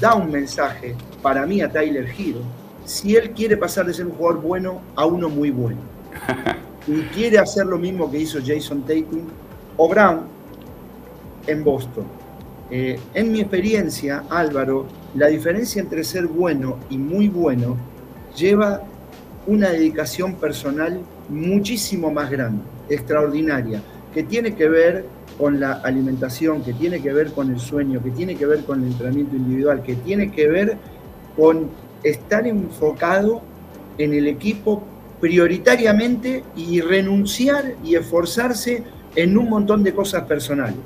[0.00, 2.40] da un mensaje para mí a Tyler Hero,
[2.84, 5.78] si él quiere pasar de ser un jugador bueno a uno muy bueno.
[6.86, 9.26] y quiere hacer lo mismo que hizo Jason Tatum
[9.76, 10.22] o Brown
[11.46, 12.04] en Boston.
[12.70, 17.76] Eh, en mi experiencia, Álvaro, la diferencia entre ser bueno y muy bueno
[18.36, 18.82] lleva
[19.46, 25.04] una dedicación personal muchísimo más grande, extraordinaria, que tiene que ver
[25.38, 28.82] con la alimentación, que tiene que ver con el sueño, que tiene que ver con
[28.82, 30.76] el entrenamiento individual, que tiene que ver
[31.36, 31.70] con
[32.02, 33.40] estar enfocado
[33.96, 34.82] en el equipo
[35.20, 38.82] prioritariamente y renunciar y esforzarse
[39.14, 40.76] en un montón de cosas personales.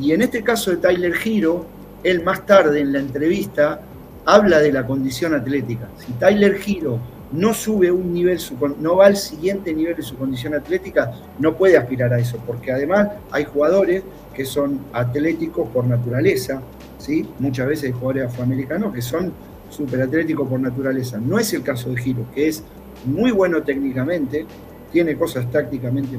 [0.00, 1.66] Y en este caso de Tyler Giro,
[2.04, 3.80] él más tarde en la entrevista
[4.24, 5.88] habla de la condición atlética.
[5.98, 6.98] Si Tyler Giro
[7.32, 8.38] no sube un nivel,
[8.80, 12.72] no va al siguiente nivel de su condición atlética, no puede aspirar a eso, porque
[12.72, 14.02] además hay jugadores
[14.34, 16.62] que son atléticos por naturaleza,
[16.98, 17.28] ¿sí?
[17.38, 19.32] muchas veces hay jugadores afroamericanos que son
[19.70, 21.18] superatléticos por naturaleza.
[21.18, 22.62] No es el caso de Giro, que es
[23.04, 24.46] muy bueno técnicamente,
[24.90, 26.16] tiene cosas tácticamente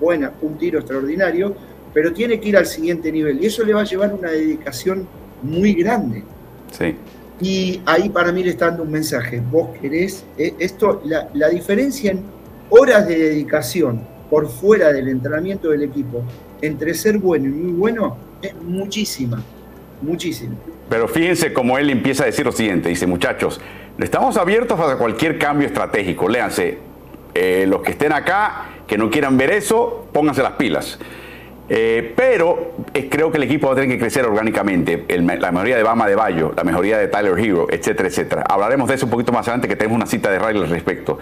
[0.00, 1.54] buenas, un tiro extraordinario,
[1.92, 5.06] pero tiene que ir al siguiente nivel y eso le va a llevar una dedicación
[5.42, 6.22] muy grande.
[6.70, 6.94] Sí.
[7.42, 9.42] Y ahí para mí le está dando un mensaje.
[9.50, 12.22] Vos querés, eh, esto, la, la diferencia en
[12.70, 14.00] horas de dedicación
[14.30, 16.24] por fuera del entrenamiento del equipo
[16.62, 19.42] entre ser bueno y muy bueno es muchísima,
[20.00, 20.54] muchísima.
[20.88, 23.60] Pero fíjense cómo él empieza a decir lo siguiente, dice muchachos,
[23.98, 26.78] estamos abiertos a cualquier cambio estratégico, léanse,
[27.34, 30.98] eh, los que estén acá, que no quieran ver eso, pónganse las pilas.
[31.68, 35.06] Eh, pero eh, creo que el equipo va a tener que crecer orgánicamente.
[35.08, 38.44] la mejoría de Bama de Bayo, la mejoría de Tyler Hero, etcétera, etcétera.
[38.48, 41.18] Hablaremos de eso un poquito más adelante, que tenemos una cita de Riley al respecto.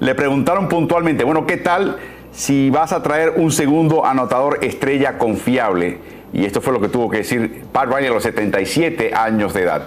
[0.00, 1.98] Le preguntaron puntualmente, bueno, ¿qué tal
[2.30, 5.98] si vas a traer un segundo anotador estrella confiable?
[6.32, 9.62] Y esto fue lo que tuvo que decir Pat Riley a los 77 años de
[9.62, 9.82] edad.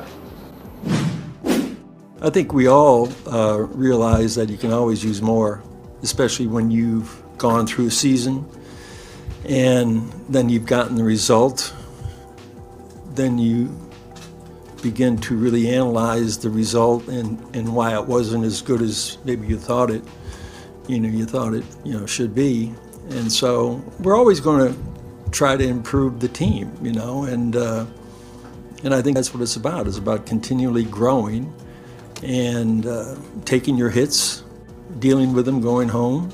[2.24, 5.62] I think we all uh, realize that you can always use more,
[6.04, 8.46] especially when you've gone through a season.
[9.48, 11.74] And then you've gotten the result,
[13.14, 13.70] then you
[14.82, 19.48] begin to really analyze the result and, and why it wasn't as good as maybe
[19.48, 20.04] you thought it,
[20.88, 22.74] you know, you thought it, you know, should be.
[23.10, 24.80] And so we're always going to
[25.32, 27.86] try to improve the team, you know, and uh,
[28.84, 29.88] and I think that's what it's about.
[29.88, 31.54] It's about continually growing
[32.24, 34.44] and uh, taking your hits,
[35.00, 36.32] dealing with them, going home,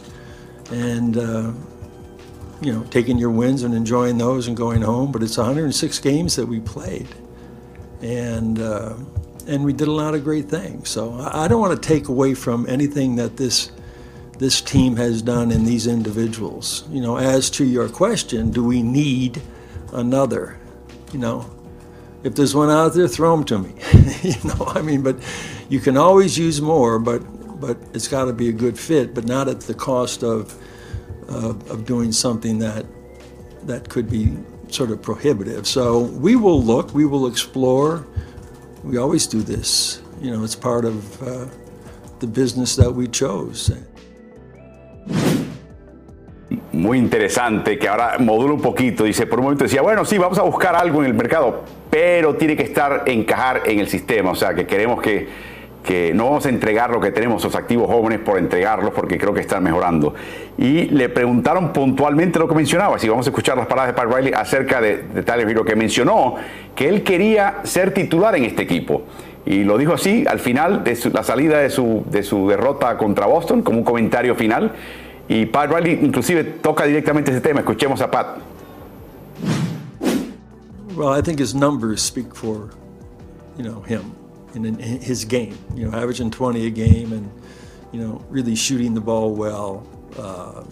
[0.72, 1.52] and uh,
[2.62, 5.12] you know, taking your wins and enjoying those and going home.
[5.12, 7.08] But it's 106 games that we played,
[8.02, 8.96] and uh,
[9.48, 10.89] and we did a lot of great things.
[10.89, 13.72] So I don't want to take away from anything that this
[14.39, 16.84] this team has done in these individuals.
[16.89, 19.41] You know, as to your question, do we need
[19.93, 20.60] another?
[21.12, 21.50] You know,
[22.24, 23.74] if there's one out there, throw them to me.
[24.22, 25.17] you know, I mean, but
[25.70, 27.20] you can always use more, but
[27.60, 30.56] but it's got to be a good fit, but not at the cost of
[31.28, 32.86] of, of doing something that
[33.66, 34.38] that could be
[34.70, 35.68] sort of prohibitive.
[35.68, 38.06] So we will look, we will explore.
[38.84, 40.02] We always do this.
[40.22, 41.46] You know, it's part of uh,
[42.20, 43.72] the business that we chose.
[46.72, 49.04] Muy interesante que ahora modula un poquito.
[49.04, 52.36] Dice, por un momento decía, bueno, sí, vamos a buscar algo en el mercado, pero
[52.36, 54.32] tiene que estar, encajar en el sistema.
[54.32, 55.28] O sea, que queremos que
[55.88, 59.34] que no vamos a entregar lo que tenemos, los activos jóvenes, por entregarlos, porque creo
[59.34, 60.13] que están mejorando.
[60.58, 64.13] Y le preguntaron puntualmente lo que mencionaba, si vamos a escuchar las palabras de Pat
[64.13, 66.36] Riley acerca de, de Tyler que mencionó
[66.76, 69.04] que él quería ser titular en este equipo.
[69.45, 73.26] Y lo dijo así al final de la salida de su, de su derrota contra
[73.26, 74.73] Boston, como un comentario final.
[75.30, 77.62] Y Pat Riley inclusive toca directamente ese tema.
[77.62, 78.39] Escuchemos a Pat.
[80.97, 82.71] Well, I think his numbers speak for,
[83.58, 84.27] you know, him.
[84.65, 85.58] In, in his game.
[85.76, 87.32] You know, averaging 20 a game and
[87.91, 90.63] you know really shooting the ball well, uh,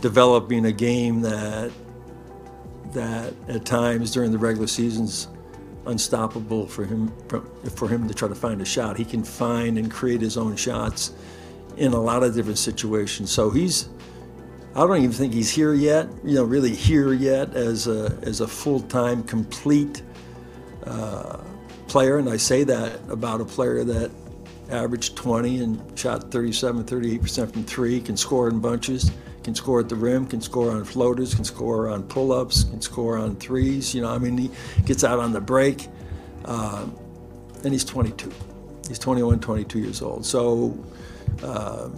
[0.00, 1.70] developing a game that
[2.92, 5.28] that at times during the regular season's
[5.86, 7.12] unstoppable for him
[7.74, 8.96] for him to try to find a shot.
[8.96, 11.12] He can find and create his own shots
[11.76, 13.30] in a lot of different situations.
[13.30, 13.88] So he's
[14.74, 18.40] I don't even think he's here yet, you know, really here yet as a as
[18.40, 20.02] a full-time complete
[20.84, 21.38] uh,
[21.88, 24.10] player, and I say that about a player that
[24.70, 29.10] averaged 20 and shot 37, 38% from three, can score in bunches,
[29.44, 32.80] can score at the rim, can score on floaters, can score on pull ups, can
[32.80, 33.94] score on threes.
[33.94, 34.50] You know, I mean, he
[34.84, 35.88] gets out on the break.
[36.44, 36.86] Uh,
[37.64, 38.30] and he's 22.
[38.88, 40.24] He's 21, 22 years old.
[40.24, 40.78] So,
[41.42, 41.88] uh,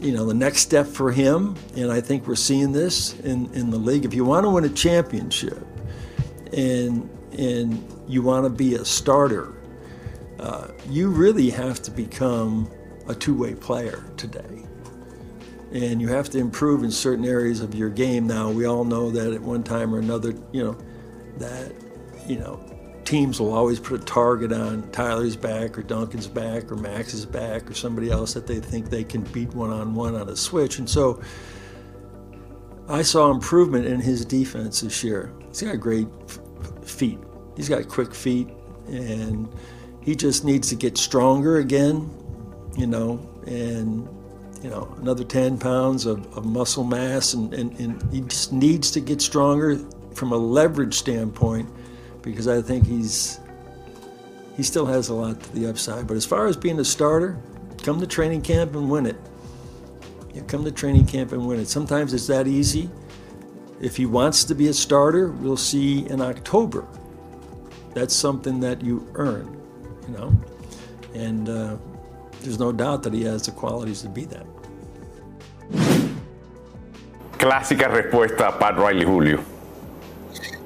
[0.00, 3.70] you know, the next step for him, and I think we're seeing this in, in
[3.70, 5.66] the league, if you want to win a championship
[6.52, 9.54] and, and you want to be a starter,
[10.38, 12.70] uh, you really have to become
[13.08, 14.64] a two-way player today.
[15.72, 18.26] And you have to improve in certain areas of your game.
[18.26, 20.78] Now, we all know that at one time or another, you know,
[21.38, 21.72] that,
[22.26, 22.60] you know,
[23.04, 27.70] teams will always put a target on Tyler's back or Duncan's back or Max's back
[27.70, 30.78] or somebody else that they think they can beat one on one on a switch.
[30.78, 31.20] And so
[32.88, 35.32] I saw improvement in his defense this year.
[35.48, 36.08] He's got great
[36.84, 37.18] feet,
[37.56, 38.48] he's got quick feet,
[38.86, 39.48] and
[40.02, 42.10] he just needs to get stronger again,
[42.76, 44.08] you know, and
[44.62, 48.90] you know, another 10 pounds of, of muscle mass, and, and, and he just needs
[48.90, 49.78] to get stronger
[50.14, 51.68] from a leverage standpoint
[52.22, 53.38] because I think he's
[54.56, 56.06] he still has a lot to the upside.
[56.06, 57.38] But as far as being a starter,
[57.82, 59.16] come to training camp and win it.
[60.34, 61.68] You come to training camp and win it.
[61.68, 62.90] Sometimes it's that easy.
[63.80, 66.88] If he wants to be a starter, we'll see in October.
[67.96, 69.56] That's something that you earn,
[70.06, 70.30] you know,
[71.14, 71.76] and uh,
[72.42, 74.44] there's no doubt that he has the qualities to be that.
[77.38, 79.40] Clásica respuesta, Pat Riley Julio.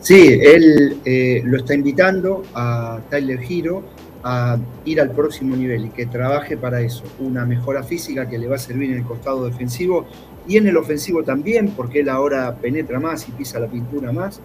[0.01, 3.85] Sí, él eh, lo está invitando a Tyler Hero
[4.25, 7.05] a ir al próximo nivel y que trabaje para eso.
[7.21, 10.05] Una mejora física que le va a servir en el costado defensivo
[10.49, 14.40] y en el ofensivo también, porque él ahora penetra más y pisa la pintura más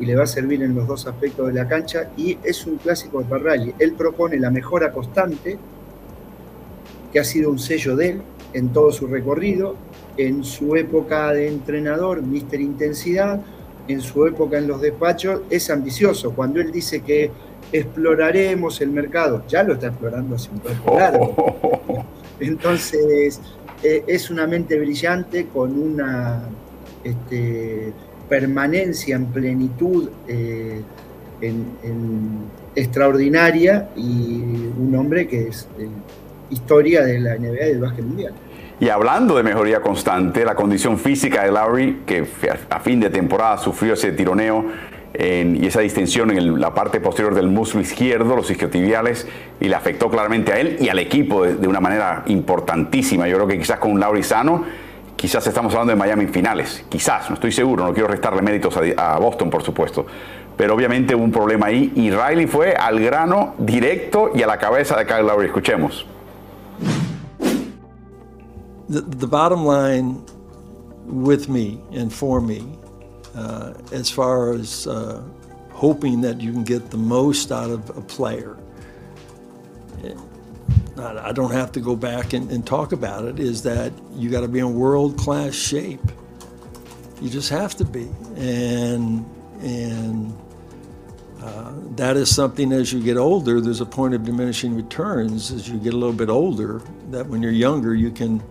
[0.00, 2.10] y le va a servir en los dos aspectos de la cancha.
[2.16, 3.74] Y es un clásico de Parralli.
[3.78, 5.58] Él propone la mejora constante,
[7.12, 9.76] que ha sido un sello de él en todo su recorrido,
[10.16, 13.40] en su época de entrenador, Mister Intensidad
[13.88, 16.32] en su época en los despachos, es ambicioso.
[16.32, 17.30] Cuando él dice que
[17.72, 22.06] exploraremos el mercado, ya lo está explorando hace un tiempo largo.
[22.40, 23.40] Entonces,
[23.82, 26.42] eh, es una mente brillante con una
[27.02, 27.92] este,
[28.28, 30.82] permanencia en plenitud eh,
[32.74, 34.42] extraordinaria y
[34.76, 35.88] un hombre que es eh,
[36.50, 38.32] historia de la NBA y del básquet mundial.
[38.80, 42.24] Y hablando de mejoría constante, la condición física de Lowry, que
[42.70, 44.66] a fin de temporada sufrió ese tironeo
[45.18, 49.26] y esa distensión en la parte posterior del muslo izquierdo, los isquiotibiales,
[49.58, 53.26] y le afectó claramente a él y al equipo de, una manera importantísima.
[53.26, 54.64] Yo creo que quizás con un Lowry sano,
[55.18, 56.84] quizás estamos hablando de Miami en finales.
[56.88, 60.06] Quizás, no estoy seguro, no quiero restarle méritos a, a Boston, por supuesto.
[60.56, 64.56] Pero obviamente hubo un problema ahí y Riley fue al grano directo y a la
[64.56, 65.46] cabeza de Kyle Lowry.
[65.46, 66.06] Escuchemos.
[68.88, 70.24] the, bottom line
[71.04, 72.78] with me and for me,
[73.34, 75.22] uh, as far as uh,
[75.72, 78.56] hoping that you can get the most out of a player,
[80.98, 84.40] I don't have to go back and, and talk about it, is that you got
[84.40, 86.00] to be in world class shape.
[87.20, 88.08] You just have to be.
[88.36, 89.24] And,
[89.60, 90.36] and,
[91.40, 95.68] uh, that is something as you get older, there's a point of diminishing returns as
[95.68, 98.42] you get a little bit older, that when you're younger, you can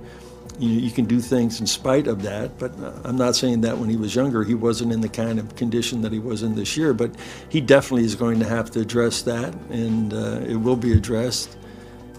[0.60, 2.58] you, you can do things in spite of that.
[2.58, 5.40] But uh, I'm not saying that when he was younger, he wasn't in the kind
[5.40, 6.94] of condition that he was in this year.
[6.94, 7.12] But
[7.50, 11.58] he definitely is going to have to address that, and uh, it will be addressed.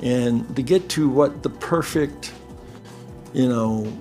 [0.03, 2.33] And to get to what the perfect,
[3.33, 3.93] you know,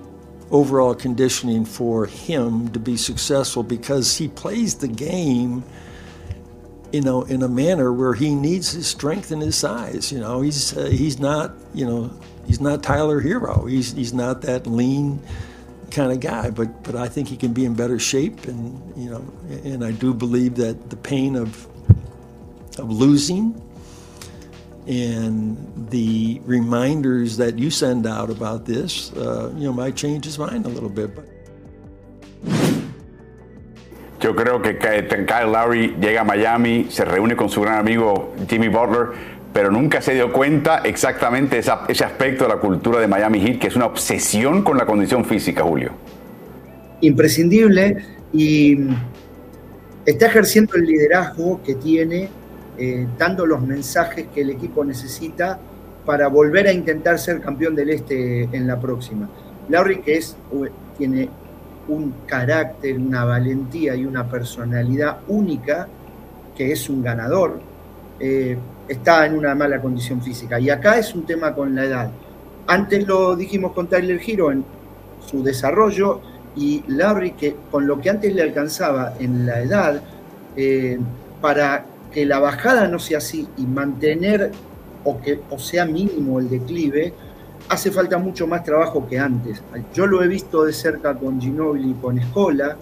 [0.52, 5.64] overall conditioning for him to be successful because he plays the game
[6.94, 10.40] you know in a manner where he needs his strength and his size you know
[10.40, 12.10] he's uh, he's not you know
[12.48, 13.66] he's not Tyler Hero.
[13.66, 15.20] He's he's not that lean
[15.92, 19.10] kind of guy, but but I think he can be in better shape, and you
[19.12, 19.24] know,
[19.64, 21.68] and I do believe that the pain of
[22.80, 23.62] of losing
[24.88, 25.58] and
[25.90, 30.66] the reminders that you send out about this, uh, you know, might change his mind
[30.66, 31.16] a little bit.
[31.16, 31.26] But.
[34.20, 34.80] Yo creo que
[35.26, 39.14] Kyle Lowry llega a Miami, se reúne con su gran amigo Jimmy Butler
[39.58, 43.58] pero nunca se dio cuenta exactamente esa, ese aspecto de la cultura de Miami Heat,
[43.58, 45.94] que es una obsesión con la condición física, Julio.
[47.02, 48.78] Imprescindible y
[50.06, 52.30] está ejerciendo el liderazgo que tiene,
[52.78, 55.60] eh, dando los mensajes que el equipo necesita
[56.06, 59.28] para volver a intentar ser campeón del Este en la próxima.
[59.70, 60.38] Larry, que es,
[60.98, 61.30] tiene
[61.88, 65.88] un carácter, una valentía y una personalidad única,
[66.56, 67.60] que es un ganador.
[68.20, 68.58] Eh,
[68.88, 70.60] está en una mala condición física.
[70.60, 72.10] Y acá es un tema con la edad.
[72.68, 74.64] Antes lo dijimos con Tyler Hero en
[75.26, 76.22] su desarrollo
[76.56, 80.02] y Larry que con lo que antes le alcanzaba en la edad,
[80.56, 80.98] eh,
[81.42, 81.86] para
[82.18, 84.50] que la bajada no sea así y mantener
[85.04, 87.14] o que o sea mínimo el declive,
[87.70, 89.62] hace falta mucho más trabajo que antes.
[89.94, 92.76] Yo lo he visto de cerca con Ginobili y con Escola,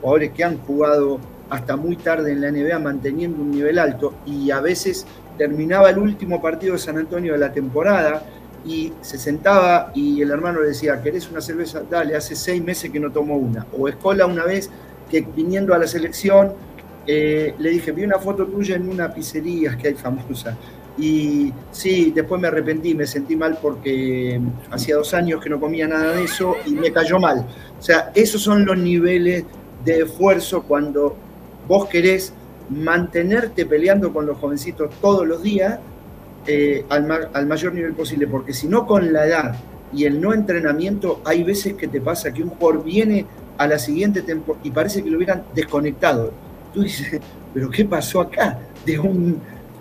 [0.00, 1.18] jugadores que han jugado
[1.50, 5.04] hasta muy tarde en la NBA manteniendo un nivel alto y a veces
[5.36, 8.22] terminaba el último partido de San Antonio de la temporada
[8.64, 11.82] y se sentaba y el hermano le decía, ¿querés una cerveza?
[11.90, 13.66] Dale, hace seis meses que no tomo una.
[13.76, 14.70] O Escola una vez
[15.10, 16.52] que viniendo a la selección
[17.06, 20.56] eh, le dije, vi una foto tuya en una pizzería que hay famosa.
[20.98, 24.40] Y sí, después me arrepentí, me sentí mal porque
[24.70, 27.46] hacía dos años que no comía nada de eso y me cayó mal.
[27.78, 29.44] O sea, esos son los niveles
[29.84, 31.14] de esfuerzo cuando
[31.68, 32.32] vos querés
[32.70, 35.78] mantenerte peleando con los jovencitos todos los días
[36.46, 39.56] eh, al, al mayor nivel posible, porque si no con la edad
[39.92, 43.26] y el no entrenamiento, hay veces que te pasa que un jugador viene
[43.58, 46.32] a la siguiente temporada y parece que lo hubieran desconectado.
[46.76, 47.18] Tú dices,
[47.54, 48.58] pero ¿qué pasó acá?
[48.84, 49.40] De un,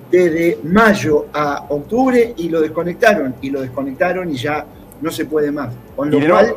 [0.09, 4.65] desde mayo a octubre y lo desconectaron, y lo desconectaron y ya
[5.01, 5.73] no se puede más.
[5.93, 6.55] Con lo cual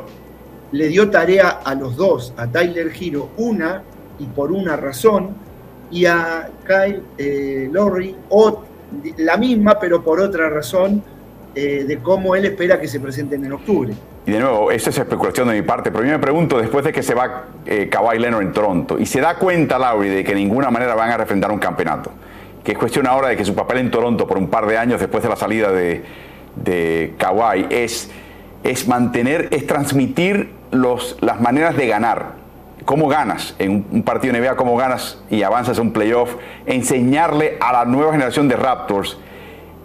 [0.71, 3.83] le dio tarea a los dos, a Tyler Giro una
[4.21, 5.31] y por una razón,
[5.91, 8.15] y a Kyle eh, Lowry
[9.17, 11.03] la misma, pero por otra razón,
[11.53, 13.93] eh, de cómo él espera que se presenten en octubre.
[14.29, 16.93] Y de nuevo, esa es especulación de mi parte, pero yo me pregunto, después de
[16.93, 20.35] que se va eh, Kawhi Leonard en Toronto, y se da cuenta Lowry de que
[20.35, 22.11] de ninguna manera van a refrendar un campeonato,
[22.63, 25.01] que es cuestión ahora de que su papel en Toronto por un par de años
[25.01, 26.05] después de la salida de,
[26.57, 28.11] de Kawhi es,
[28.65, 32.33] es mantener, es transmitir los, las maneras de ganar.
[32.85, 36.35] Cómo ganas en un partido NBA, cómo ganas y avanzas a un playoff,
[36.67, 39.19] enseñarle a la nueva generación de Raptors,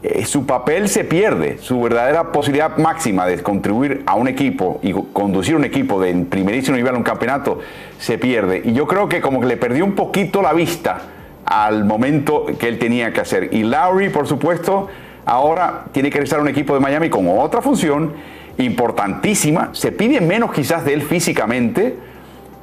[0.04, 4.91] eh, su papel se pierde, su verdadera posibilidad máxima de contribuir a un equipo y
[4.91, 7.60] conducir un equipo de primerísimo nivel a un campeonato
[7.99, 8.62] se pierde.
[8.66, 11.04] Y yo creo que como que le perdió un poquito la vista
[11.45, 13.54] al momento que él tenía que hacer.
[13.54, 14.89] Y Lowry, por supuesto,
[15.26, 18.12] ahora tiene que regresar a un equipo de Miami con otra función
[18.58, 19.70] importantísima.
[19.72, 21.95] Se pide menos quizás de él físicamente,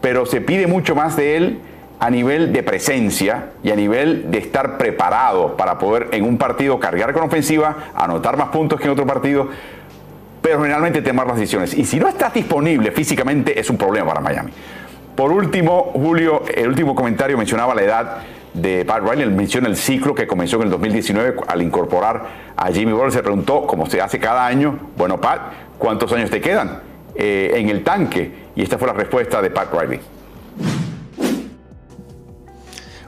[0.02, 1.60] pero se pide mucho más de él
[2.00, 6.80] a nivel de presencia y a nivel de estar preparado para poder en un partido
[6.80, 9.48] cargar con ofensiva, anotar más puntos que en otro partido,
[10.40, 11.74] pero generalmente tomar las decisiones.
[11.74, 14.50] Y si no estás disponible físicamente es un problema para Miami.
[15.14, 18.16] Por último, Julio, el último comentario mencionaba la edad
[18.54, 22.24] de Pat Riley, él menciona el ciclo que comenzó en el 2019 al incorporar
[22.56, 25.40] a Jimmy Butler, se preguntó, como se hace cada año, bueno Pat,
[25.78, 26.80] ¿cuántos años te quedan
[27.14, 28.32] eh, en el tanque?
[28.56, 30.00] Y esta fue la respuesta de Pat Riley.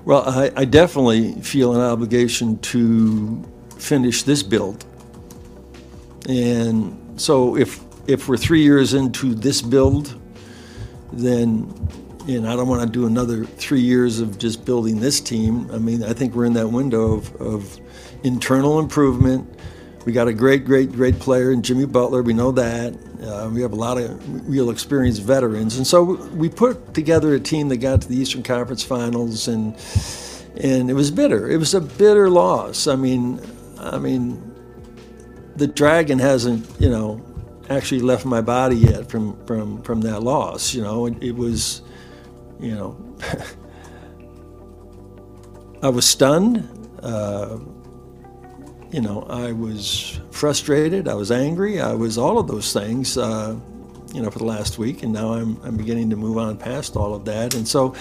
[0.04, 3.44] Well, I, I definitely feel an obligation to
[3.78, 4.84] finish this build.
[6.28, 10.20] And so if if we're three years into this build,
[11.12, 11.72] then
[12.40, 15.68] know, I don't want to do another three years of just building this team.
[15.72, 17.80] I mean, I think we're in that window of, of
[18.22, 19.48] internal improvement.
[20.04, 22.22] We got a great, great, great player in Jimmy Butler.
[22.22, 22.98] We know that.
[23.22, 26.02] Uh, we have a lot of real experienced veterans, and so
[26.34, 29.76] we put together a team that got to the Eastern Conference Finals, and
[30.56, 31.48] and it was bitter.
[31.48, 32.88] It was a bitter loss.
[32.88, 33.40] I mean,
[33.78, 34.52] I mean,
[35.54, 37.24] the dragon hasn't, you know,
[37.70, 40.74] actually left my body yet from from from that loss.
[40.74, 41.82] You know, it, it was,
[42.58, 42.96] you know,
[45.82, 46.68] I was stunned.
[47.00, 47.58] Uh,
[48.92, 53.58] you know, I was frustrated, I was angry, I was all of those things, uh,
[54.12, 56.94] you know, for the last week, and now I'm, I'm beginning to move on past
[56.94, 57.54] all of that.
[57.54, 57.94] And so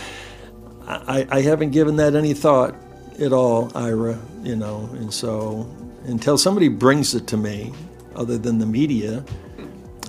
[0.85, 2.75] I, I haven't given that any thought
[3.21, 5.73] at all, Ira, you know, and so
[6.05, 7.71] until somebody brings it to me,
[8.15, 9.23] other than the media,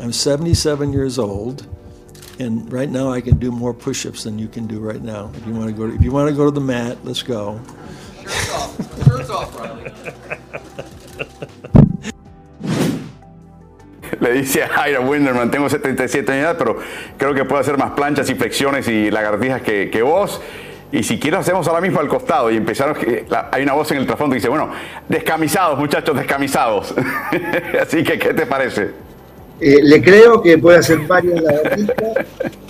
[0.01, 1.67] I'm 77 years old.
[2.39, 5.31] And right now, I can do more push-ups than you can do right now.
[5.37, 7.23] If you want to go, to, if you want to go to the mat, let's
[7.23, 7.61] go.
[8.23, 10.39] Shirts off, shirts off, Riley.
[14.21, 16.79] Le dice a Ira Winderman, tengo 77 años, pero
[17.17, 20.41] creo que puedo hacer más planchas y flexiones y lagartijas que, que vos.
[20.93, 22.95] Y si quieres hacemos ahora mismo al costado y empezaron,
[23.51, 24.71] hay una voz en el trasfondo que dice, bueno,
[25.09, 26.95] descamisados muchachos, descamisados.
[27.81, 28.91] Así que, ¿qué te parece?
[29.59, 31.97] Eh, le creo que puede hacer varias lagartijas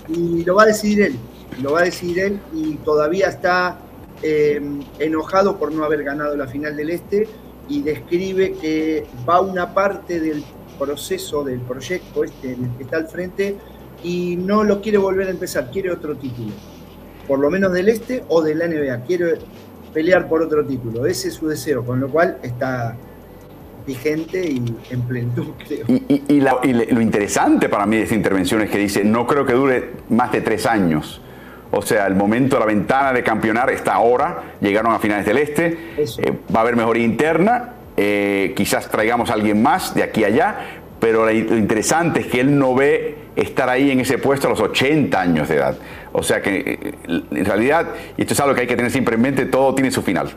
[0.08, 1.16] y lo va a decidir él,
[1.60, 3.78] lo va a decidir él y todavía está
[4.22, 4.60] eh,
[5.00, 7.26] enojado por no haber ganado la final del Este
[7.68, 10.42] y describe que va una parte del
[10.78, 13.56] proceso del proyecto este en el que está al frente
[14.02, 16.52] y no lo quiere volver a empezar, quiere otro título,
[17.28, 19.38] por lo menos del Este o de la NBA, quiere
[19.94, 22.96] pelear por otro título, ese es su deseo, con lo cual está
[23.86, 25.86] vigente y en plenitud, creo.
[25.88, 29.90] Y, lo interesante para mí de esta intervención es que dice, no creo que dure
[30.08, 31.21] más de tres años.
[31.72, 35.78] O sea, el momento, la ventana de campeonar está ahora, llegaron a finales del este,
[35.96, 40.26] eh, va a haber mejoría interna, eh, quizás traigamos a alguien más de aquí a
[40.26, 40.56] allá,
[41.00, 44.60] pero lo interesante es que él no ve estar ahí en ese puesto a los
[44.60, 45.76] 80 años de edad.
[46.12, 47.86] O sea que eh, en realidad,
[48.18, 50.30] y esto es algo que hay que tener siempre en mente, todo tiene su final.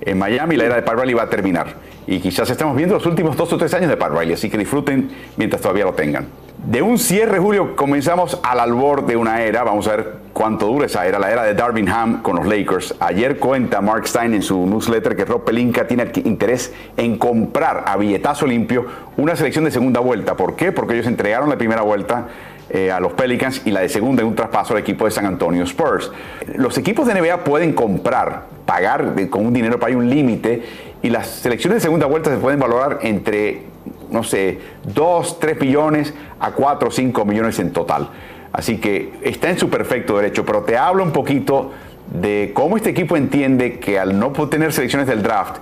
[0.00, 1.68] en Miami, la era de Riley va a terminar.
[2.08, 5.08] Y quizás estamos viendo los últimos dos o tres años de Riley, así que disfruten
[5.36, 6.26] mientras todavía lo tengan.
[6.66, 9.64] De un cierre, Julio, comenzamos al albor de una era.
[9.64, 12.94] Vamos a ver cuánto dura esa era, la era de Darvin Ham con los Lakers.
[13.00, 17.96] Ayer cuenta Mark Stein en su newsletter que Rob Pelinka tiene interés en comprar a
[17.96, 18.86] billetazo limpio
[19.16, 20.36] una selección de segunda vuelta.
[20.36, 20.70] ¿Por qué?
[20.70, 22.28] Porque ellos entregaron la primera vuelta
[22.68, 25.24] eh, a los Pelicans y la de segunda en un traspaso al equipo de San
[25.24, 26.12] Antonio Spurs.
[26.56, 30.62] Los equipos de NBA pueden comprar, pagar con un dinero, para hay un límite
[31.02, 33.69] y las selecciones de segunda vuelta se pueden valorar entre
[34.10, 34.58] no sé,
[34.94, 38.08] 2, 3 millones a 4 o 5 millones en total.
[38.52, 41.70] Así que está en su perfecto derecho, pero te hablo un poquito
[42.12, 45.56] de cómo este equipo entiende que al no tener selecciones del draft,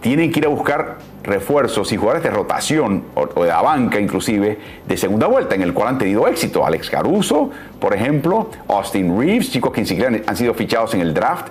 [0.00, 4.58] tienen que ir a buscar refuerzos y jugadores de rotación o, de la banca inclusive
[4.86, 6.64] de segunda vuelta en el cual han tenido éxito.
[6.64, 11.12] Alex Caruso, por ejemplo, Austin Reeves, chicos que ni siquiera han sido fichados en el
[11.12, 11.48] draft.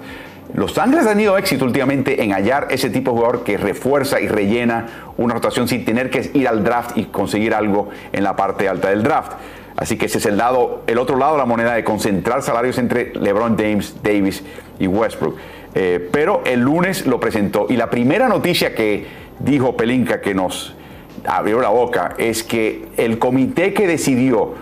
[0.53, 4.27] Los Ángeles han tenido éxito últimamente en hallar ese tipo de jugador que refuerza y
[4.27, 4.87] rellena
[5.17, 8.89] una rotación sin tener que ir al draft y conseguir algo en la parte alta
[8.89, 9.33] del draft.
[9.77, 12.77] Así que ese es el lado, el otro lado de la moneda de concentrar salarios
[12.79, 14.43] entre LeBron James, Davis
[14.79, 15.37] y Westbrook.
[15.75, 19.05] Eh, pero el lunes lo presentó y la primera noticia que
[19.37, 20.75] dijo Pelinka que nos
[21.25, 24.55] abrió la boca es que el comité que decidió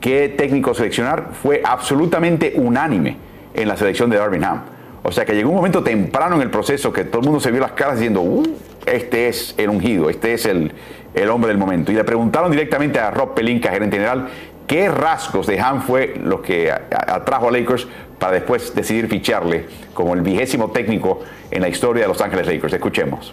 [0.00, 3.16] qué técnico seleccionar fue absolutamente unánime
[3.54, 4.75] en la selección de Darwin Ham.
[5.08, 7.52] O sea que llegó un momento temprano en el proceso que todo el mundo se
[7.52, 8.42] vio las caras diciendo, uh,
[8.86, 10.72] este es el ungido, este es el,
[11.14, 11.92] el hombre del momento.
[11.92, 14.26] Y le preguntaron directamente a Rob Pelinka, gerente general,
[14.66, 17.86] qué rasgos de Ham fue lo que atrajo a Lakers
[18.18, 21.20] para después decidir ficharle como el vigésimo técnico
[21.52, 22.72] en la historia de Los Ángeles Lakers.
[22.72, 23.32] Escuchemos.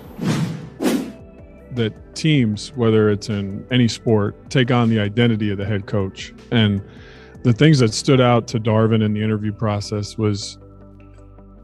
[1.74, 6.36] That teams, whether it's in any sport, take on the identity of the head coach.
[6.52, 6.84] And
[7.42, 10.60] the things that stood out to Darvin in the interview process was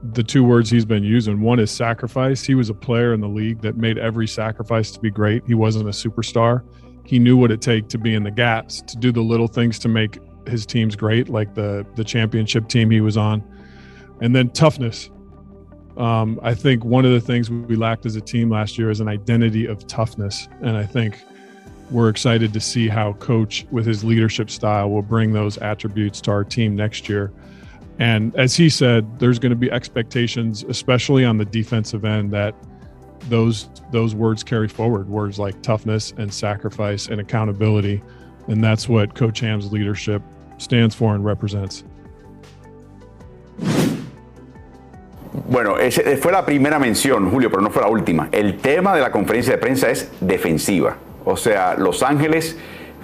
[0.02, 1.42] the two words he's been using.
[1.42, 2.44] One is sacrifice.
[2.44, 5.44] He was a player in the league that made every sacrifice to be great.
[5.46, 6.64] He wasn't a superstar.
[7.06, 9.80] He knew what it takes to be in the gaps, to do the little things
[9.80, 13.44] to make his teams great, like the the championship team he was on.
[14.22, 15.10] And then toughness.
[15.98, 19.02] Um, I think one of the things we lacked as a team last year is
[19.02, 20.48] an identity of toughness.
[20.62, 21.22] And I think
[21.92, 26.32] we're excited to see how coach with his leadership style will bring those attributes to
[26.32, 27.34] our team next year.
[28.00, 32.56] And as he said, there's going to be expectations, especially on the defensive end, that
[33.28, 35.10] those those words carry forward.
[35.10, 38.02] Words like toughness and sacrifice and accountability,
[38.48, 40.22] and that's what Coach Ham's leadership
[40.58, 41.84] stands for and represents.
[45.50, 48.30] Bueno, ese eh, fue la primera mención, Julio, pero no fue la última.
[48.32, 50.98] El tema de la conferencia de prensa es defensiva.
[51.26, 52.58] O sea, Los Ángeles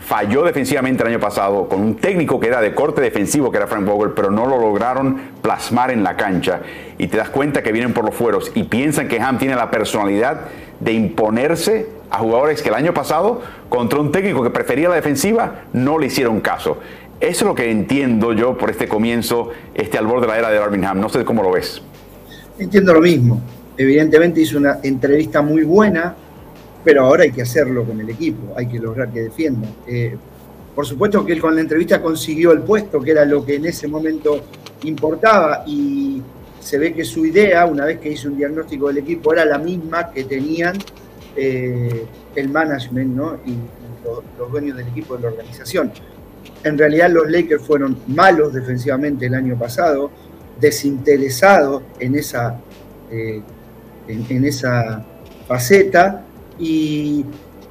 [0.05, 3.65] falló defensivamente el año pasado con un técnico que era de corte defensivo, que era
[3.65, 6.61] Frank Vogel, pero no lo lograron plasmar en la cancha.
[6.99, 9.71] Y te das cuenta que vienen por los fueros y piensan que Ham tiene la
[9.71, 10.41] personalidad
[10.79, 15.63] de imponerse a jugadores que el año pasado, contra un técnico que prefería la defensiva,
[15.73, 16.77] no le hicieron caso.
[17.19, 20.85] Eso es lo que entiendo yo por este comienzo, este albor de la era de
[20.85, 20.99] Ham.
[20.99, 21.81] No sé cómo lo ves.
[22.59, 23.41] Entiendo lo mismo.
[23.75, 26.15] Evidentemente hizo una entrevista muy buena,
[26.85, 29.67] pero ahora hay que hacerlo con el equipo, hay que lograr que defienda.
[29.87, 30.15] Eh,
[30.75, 33.65] por supuesto que él con la entrevista consiguió el puesto, que era lo que en
[33.65, 34.45] ese momento
[34.83, 36.21] importaba, y
[36.59, 39.57] se ve que su idea, una vez que hizo un diagnóstico del equipo, era la
[39.57, 40.77] misma que tenían
[41.35, 42.05] eh,
[42.35, 43.55] el management y
[44.37, 45.91] los, dueños del equipo de la organización.
[46.63, 50.11] En realidad los Lakers fueron malos defensivamente el año pasado,
[50.59, 52.59] desinteresados en esa,
[53.11, 53.41] eh,
[54.07, 55.03] en esa
[55.47, 56.25] faceta,
[56.59, 57.25] y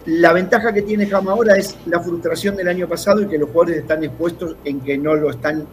[0.06, 3.48] la ventaja que tiene Ham ahora es la frustración del año pasado y que los
[3.50, 5.66] jugadores están expuestos en que no lo están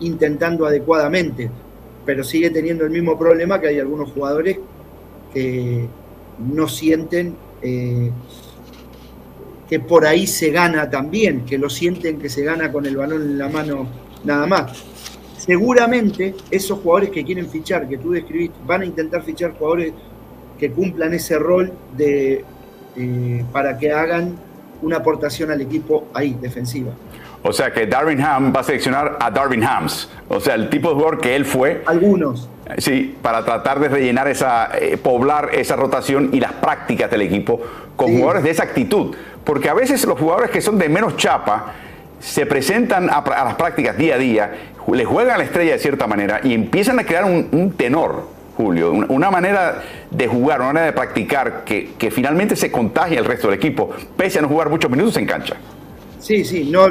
[0.00, 1.50] intentando adecuadamente.
[2.06, 4.58] Pero sigue teniendo el mismo problema que hay algunos jugadores
[5.32, 5.88] que
[6.38, 8.10] no sienten eh,
[9.68, 13.22] que por ahí se gana también, que lo sienten que se gana con el balón
[13.22, 13.86] en la mano
[14.22, 14.84] nada más.
[15.38, 19.92] Seguramente esos jugadores que quieren fichar, que tú describiste, van a intentar fichar jugadores
[20.62, 22.44] que cumplan ese rol de,
[22.96, 24.36] eh, para que hagan
[24.80, 26.92] una aportación al equipo ahí, defensiva.
[27.42, 30.90] O sea que Darwin Ham va a seleccionar a Darwin Hams, o sea, el tipo
[30.90, 31.82] de jugador que él fue.
[31.84, 32.48] Algunos.
[32.78, 37.60] Sí, para tratar de rellenar esa, eh, poblar esa rotación y las prácticas del equipo
[37.96, 39.16] con jugadores de esa actitud.
[39.42, 41.72] Porque a veces los jugadores que son de menos chapa
[42.20, 44.52] se presentan a, las prácticas día a día,
[44.92, 48.92] le juegan a la estrella de cierta manera y empiezan a crear un tenor Julio.
[49.08, 49.82] Una manera
[50.14, 53.90] de jugar, una manera de practicar que, que, finalmente se contagia el resto del equipo,
[54.16, 55.56] pese a no jugar muchos minutos en cancha.
[56.20, 56.86] Sí, sí, no,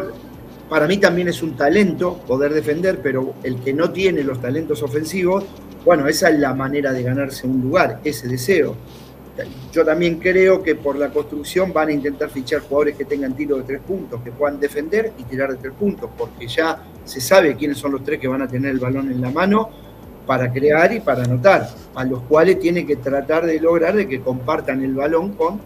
[0.71, 4.81] para mí también es un talento poder defender, pero el que no tiene los talentos
[4.81, 5.43] ofensivos
[5.83, 8.75] Bueno, esa es la manera de ganarse un lugar, ese deseo.
[9.73, 13.57] Yo también creo que por la construcción van a intentar fichar jugadores que tengan tiro
[13.57, 17.55] de tres puntos, que puedan defender y tirar de tres puntos, porque ya se sabe
[17.55, 19.69] quiénes son los tres que van a tener el balón en la mano
[20.25, 24.21] para crear y para anotar, a los cuales tiene que tratar de lograr de que
[24.21, 25.59] compartan el balón con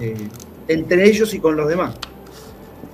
[0.00, 0.28] eh,
[0.68, 1.94] entre ellos y con los demás.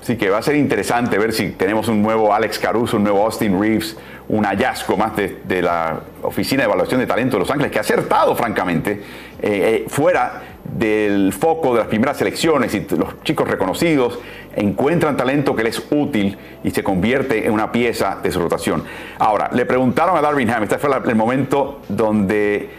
[0.00, 3.24] Sí, que va a ser interesante ver si tenemos un nuevo Alex Caruso, un nuevo
[3.24, 3.96] Austin Reeves,
[4.28, 7.82] un hallazgo más de, la Oficina de Evaluación de Talento de Los Ángeles, que ha
[7.82, 9.02] acertado, francamente, eh,
[9.42, 14.18] eh, fuera del foco de las primeras selecciones y los chicos reconocidos
[14.54, 18.84] encuentran talento que les es útil y se convierte en una pieza de su rotación.
[19.18, 22.70] Ahora, le preguntaron a Darwin Ham, este fue el momento donde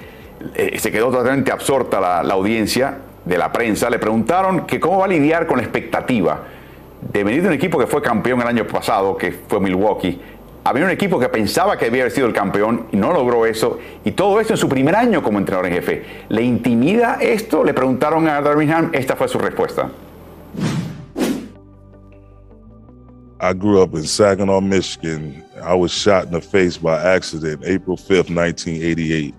[0.55, 4.99] eh, se quedó totalmente absorta la, la audiencia de la prensa, le preguntaron que cómo
[4.99, 6.43] va a lidiar con la expectativa
[7.01, 10.19] de venir de un equipo que fue campeón el año pasado, que fue Milwaukee,
[10.63, 14.11] había un equipo que pensaba que había sido el campeón y no logró eso, y
[14.11, 16.03] todo esto en su primer año como entrenador en jefe.
[16.29, 17.63] ¿Le intimida esto?
[17.63, 19.89] Le preguntaron a Darwin esta fue su respuesta.
[23.41, 25.45] I grew up in Saginaw, Michigan.
[25.63, 29.33] I was shot in the face by accident April 5th, 1988.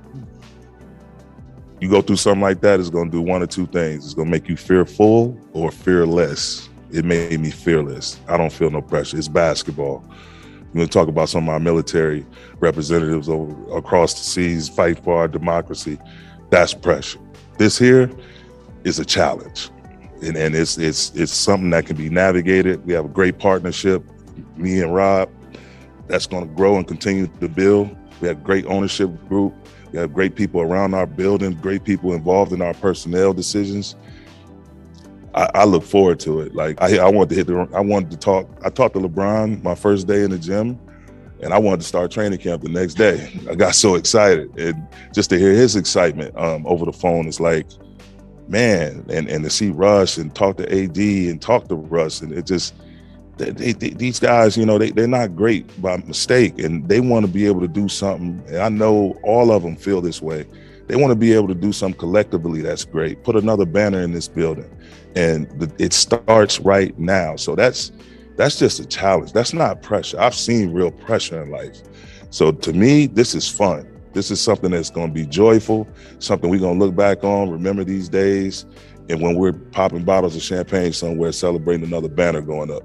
[1.80, 4.04] You go through something like that, it's going to do one or two things.
[4.04, 6.68] It's going to make you fearful or fearless.
[6.90, 8.18] It made me fearless.
[8.26, 9.18] I don't feel no pressure.
[9.18, 10.02] It's basketball.
[10.72, 12.24] You want to talk about some of our military
[12.60, 15.98] representatives over, across the seas fight for our democracy.
[16.50, 17.18] That's pressure.
[17.58, 18.10] This here
[18.84, 19.70] is a challenge.
[20.22, 22.84] And, and it's it's it's something that can be navigated.
[22.86, 24.04] We have a great partnership,
[24.56, 25.30] me and Rob,
[26.06, 27.96] that's going to grow and continue to build.
[28.20, 29.54] We have great ownership group.
[29.92, 33.96] We have great people around our building, great people involved in our personnel decisions.
[35.34, 36.54] I, I, look forward to it.
[36.54, 38.48] Like I, I wanted to hit the, I wanted to talk.
[38.64, 40.78] I talked to LeBron my first day in the gym,
[41.40, 43.40] and I wanted to start training camp the next day.
[43.48, 47.38] I got so excited, and just to hear his excitement um, over the phone is
[47.38, 47.66] like,
[48.48, 52.32] man, and and to see Russ and talk to AD and talk to Russ, and
[52.32, 52.74] it just.
[53.36, 57.24] They, they, these guys, you know, they, they're not great by mistake and they want
[57.24, 58.44] to be able to do something.
[58.48, 60.44] And I know all of them feel this way.
[60.88, 63.24] They want to be able to do something collectively that's great.
[63.24, 64.70] Put another banner in this building
[65.16, 67.36] and it starts right now.
[67.36, 67.92] So that's
[68.36, 69.32] that's just a challenge.
[69.32, 70.18] That's not pressure.
[70.18, 71.82] I've seen real pressure in life.
[72.30, 73.86] So to me, this is fun.
[74.12, 75.86] This is something that's going to be joyful,
[76.18, 78.66] something we're going to look back on, remember these days,
[79.08, 82.82] and when we're popping bottles of champagne somewhere, celebrating another banner going up.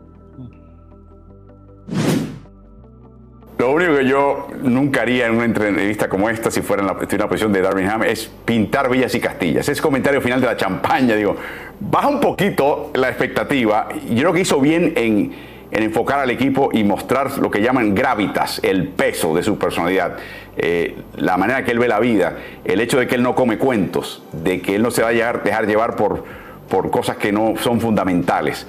[3.58, 6.98] Lo único que yo nunca haría en una entrevista como esta, si fuera en la,
[7.10, 9.70] en la posición de Darwin es pintar villas y castillas.
[9.70, 11.38] Ese comentario final de la champaña, digo,
[11.80, 13.88] baja un poquito la expectativa.
[14.10, 15.32] Yo creo que hizo bien en,
[15.72, 20.18] enfocar al equipo y mostrar lo que llaman gravitas, el peso de su personalidad,
[20.58, 23.58] eh, la manera que él ve la vida, el hecho de que él no come
[23.58, 26.26] cuentos, de que él no se va a dejar llevar por,
[26.70, 28.68] por cosas que no son fundamentales.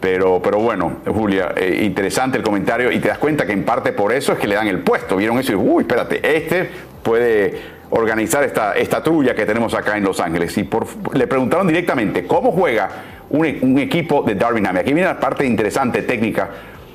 [0.00, 3.92] Pero, pero bueno, Julia, eh, interesante el comentario y te das cuenta que en parte
[3.92, 5.16] por eso es que le dan el puesto.
[5.16, 6.70] Vieron eso y, uy, espérate, este
[7.02, 10.56] puede organizar esta, esta trulla que tenemos acá en Los Ángeles.
[10.56, 10.86] Y por,
[11.16, 12.88] le preguntaron directamente cómo juega
[13.30, 16.48] un, un equipo de Darwin Aquí viene la parte interesante técnica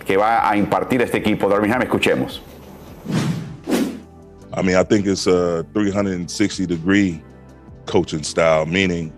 [0.06, 1.50] que va a impartir este equipo.
[1.50, 2.42] Darwin escuchemos.
[4.56, 7.24] I mean, I think it's a 360 degree
[7.86, 9.12] coaching style, meaning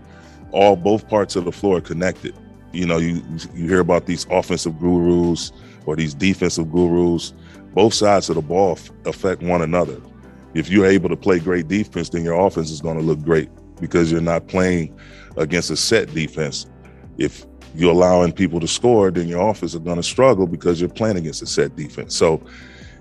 [0.52, 2.34] all both parts of the floor connected.
[2.76, 3.22] You know, you
[3.54, 5.52] you hear about these offensive gurus
[5.86, 7.34] or these defensive gurus.
[7.74, 10.02] Both sides of the ball affect one another.
[10.54, 13.50] If you're able to play great defense, then your offense is going to look great
[13.82, 14.98] because you're not playing
[15.36, 16.66] against a set defense.
[17.18, 17.46] If
[17.76, 21.18] you're allowing people to score, then your offense is going to struggle because you're playing
[21.18, 22.16] against a set defense.
[22.16, 22.42] So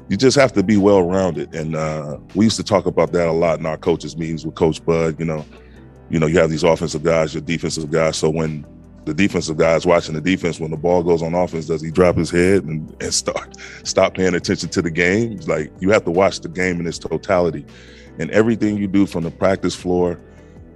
[0.09, 1.55] you just have to be well rounded.
[1.55, 4.57] And uh, we used to talk about that a lot in our coaches' meetings with
[4.57, 5.19] Coach Bud.
[5.19, 5.45] You know,
[6.11, 8.17] you know, you have these offensive guys, your defensive guys.
[8.17, 8.67] So when
[9.05, 12.17] the defensive guys watching the defense when the ball goes on offense does he drop
[12.17, 15.33] his head and, and start stop paying attention to the game?
[15.33, 17.65] It's like you have to watch the game in its totality.
[18.19, 20.21] And everything you do from the practice floor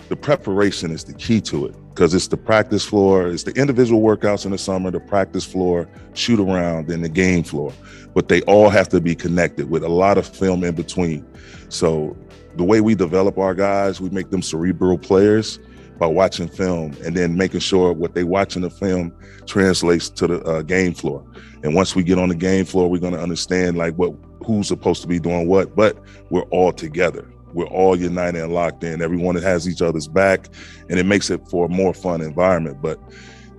[0.08, 4.00] the preparation is the key to it because it's the practice floor it's the individual
[4.00, 7.72] workouts in the summer the practice floor shoot around and the game floor.
[8.14, 11.26] But they all have to be connected with a lot of film in between.
[11.68, 12.16] So
[12.56, 15.58] the way we develop our guys we make them cerebral players
[15.99, 19.12] by watching film and then making sure what they watch in the film
[19.46, 21.24] translates to the uh, game floor.
[21.62, 24.14] And once we get on the game floor, we're going to understand like what
[24.46, 25.74] who's supposed to be doing what.
[25.74, 25.99] But
[26.30, 27.28] we're all together.
[27.53, 29.03] We're all united and locked in.
[29.03, 30.49] Everyone has each other's back,
[30.88, 32.80] and it makes it for a more fun environment.
[32.80, 33.01] But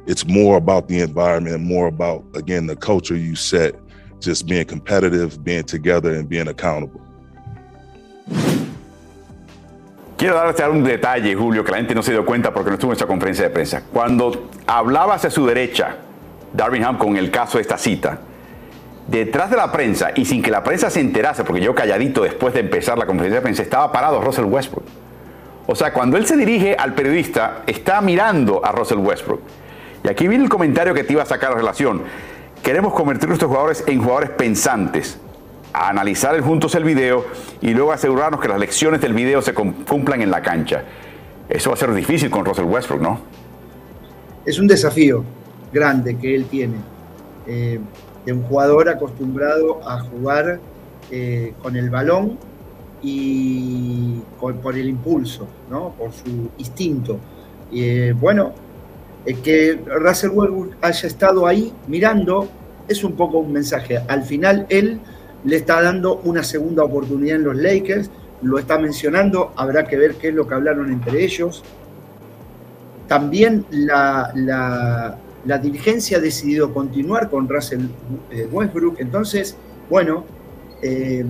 [0.05, 3.75] it's more about the environment and more about again the culture you set,
[4.19, 7.01] just being competitive, being together, and being accountable.
[10.19, 12.91] Quiero darte un detalle, Julio, que la gente no se dio cuenta porque no estuvo
[12.91, 13.83] en esta conferencia de prensa.
[13.93, 15.95] Cuando hablaba hacia su derecha,
[16.51, 18.19] Darwin con el caso de esta cita,
[19.07, 22.53] detrás de la prensa y sin que la prensa se enterase, porque yo calladito después
[22.53, 24.83] de empezar la conferencia de prensa, estaba parado Russell Westbrook.
[25.67, 29.39] O sea, cuando él se dirige al periodista, está mirando a Russell Westbrook.
[30.03, 32.01] Y aquí viene el comentario que te iba a sacar a relación.
[32.61, 35.17] Queremos convertir a nuestros jugadores en jugadores pensantes,
[35.73, 37.25] a analizar juntos el video
[37.61, 40.83] y luego asegurarnos que las lecciones del video se cumplan en la cancha.
[41.47, 43.19] Eso va a ser difícil con Russell Westbrook, ¿no?
[44.45, 45.23] Es un desafío
[45.71, 46.77] grande que él tiene.
[47.47, 47.79] Eh,
[48.25, 50.59] de un jugador acostumbrado a jugar
[51.09, 52.37] eh, con el balón
[53.01, 55.93] y por el impulso, ¿no?
[55.97, 57.17] por su instinto.
[57.73, 58.51] Eh, bueno,
[59.43, 62.47] que Russell Westbrook haya estado ahí mirando
[62.87, 63.99] es un poco un mensaje.
[64.07, 64.99] Al final él
[65.43, 68.09] le está dando una segunda oportunidad en los Lakers,
[68.41, 71.63] lo está mencionando, habrá que ver qué es lo que hablaron entre ellos.
[73.07, 74.31] También la,
[75.45, 77.85] la dirigencia ha decidido continuar con Russell
[78.31, 79.55] eh, Westbrook, entonces,
[79.89, 80.25] bueno,
[80.81, 81.25] eh,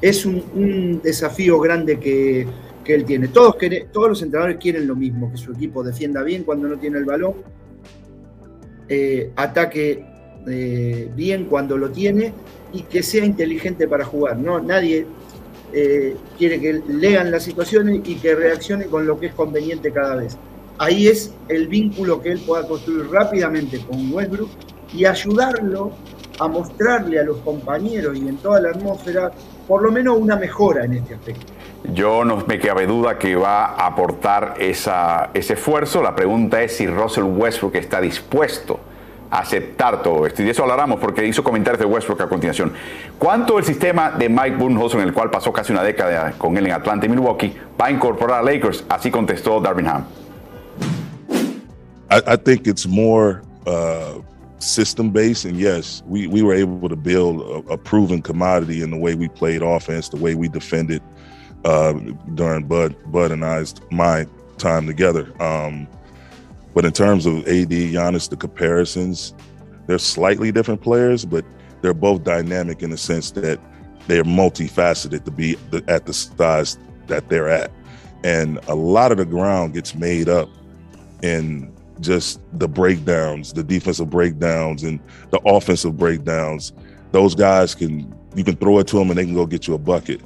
[0.00, 2.46] es un, desafío grande que,
[2.86, 3.28] él tiene.
[3.28, 3.56] Todos,
[3.92, 7.06] todos los entrenadores quieren lo mismo, que su equipo defienda bien cuando no tiene el
[7.06, 7.36] balón,
[8.88, 10.04] eh, ataque
[10.44, 12.32] bien cuando lo tiene
[12.72, 14.36] y que sea inteligente para jugar.
[14.36, 14.60] ¿no?
[14.60, 15.06] Nadie
[16.38, 20.36] quiere que lean las situaciones y que reaccione con lo que es conveniente cada vez
[20.78, 24.50] ahí es el vínculo que él pueda construir rápidamente con Westbrook
[24.92, 25.92] y ayudarlo
[26.38, 29.30] a mostrarle a los compañeros y en toda la atmósfera
[29.68, 31.52] por lo menos una mejora en este aspecto.
[31.92, 36.02] Yo no me cabe duda que va a aportar esa, ese esfuerzo.
[36.02, 38.80] La pregunta es si Russell Westbrook está dispuesto
[39.34, 40.42] aceptar todo esto.
[40.42, 42.72] Y de eso hablaremos porque hizo comentarios de Westbrook a continuación.
[43.18, 46.66] ¿Cuánto el sistema de Mike Budenholzer, en el cual pasó casi una década con él
[46.66, 48.84] en Atlanta y Milwaukee, va a incorporar a Lakers?
[48.88, 50.04] Así contestó Darvin Ham.
[52.10, 54.20] I, I think it's more uh,
[54.58, 55.44] system based.
[55.44, 59.16] And yes, we, we were able to build a, a, proven commodity in the way
[59.16, 61.02] we played offense, the way we defended
[61.64, 61.94] uh,
[62.34, 64.26] during Bud Bud and I's my
[64.58, 65.32] time together.
[65.42, 65.88] Um,
[66.74, 69.34] but in terms of AD Giannis, the comparisons,
[69.86, 71.44] they're slightly different players, but
[71.82, 73.60] they're both dynamic in the sense that
[74.06, 75.56] they're multifaceted to be
[75.88, 77.70] at the size that they're at.
[78.24, 80.48] And a lot of the ground gets made up
[81.22, 84.98] in just the breakdowns, the defensive breakdowns, and
[85.30, 86.72] the offensive breakdowns.
[87.12, 89.74] Those guys can you can throw it to them and they can go get you
[89.74, 90.20] a bucket.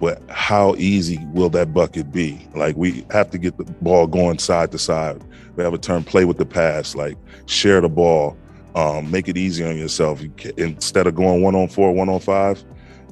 [0.00, 2.48] But how easy will that bucket be?
[2.54, 5.22] Like we have to get the ball going side to side.
[5.56, 8.36] We have a term play with the pass, like share the ball,
[8.74, 10.20] um, make it easy on yourself.
[10.20, 12.64] You can, instead of going one on four, one on five,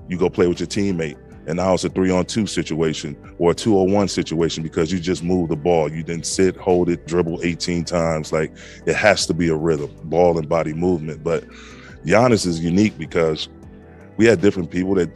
[0.09, 1.16] you go play with your teammate
[1.47, 4.93] and now it's a three on two situation or a two on one situation because
[4.93, 5.90] you just move the ball.
[5.90, 8.32] You didn't sit, hold it, dribble 18 times.
[8.32, 8.53] Like
[8.86, 11.24] it has to be a rhythm, ball and body movement.
[11.24, 11.45] But
[12.05, 13.49] Giannis is unique because
[14.16, 15.11] we had different people that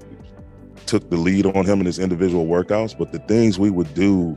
[0.86, 4.36] took the lead on him in his individual workouts, but the things we would do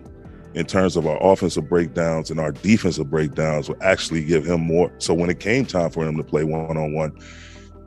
[0.59, 4.93] in terms of our offensive breakdowns and our defensive breakdowns would actually give him more.
[4.97, 7.17] So when it came time for him to play one on one,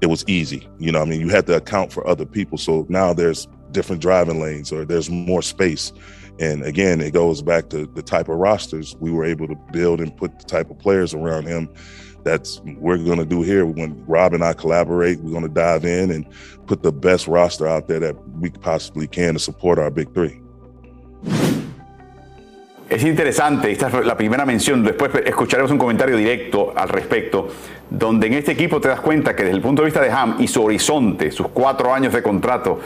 [0.01, 0.67] it was easy.
[0.79, 2.57] You know, I mean, you had to account for other people.
[2.57, 5.93] So now there's different driving lanes or there's more space.
[6.41, 10.01] And again, it goes back to the type of rosters we were able to build
[10.01, 11.69] and put the type of players around him.
[12.25, 13.67] That's we're going to do here.
[13.67, 16.27] When Rob and I collaborate, we're going to dive in and
[16.67, 20.41] put the best roster out there that we possibly can to support our big three.
[22.93, 27.49] Es interesante, esta es la primera mención, después escucharemos un comentario directo al respecto,
[27.89, 30.37] donde en este equipo te das cuenta que desde el punto de vista de Ham
[30.41, 32.81] y su horizonte, sus cuatro años de contrato,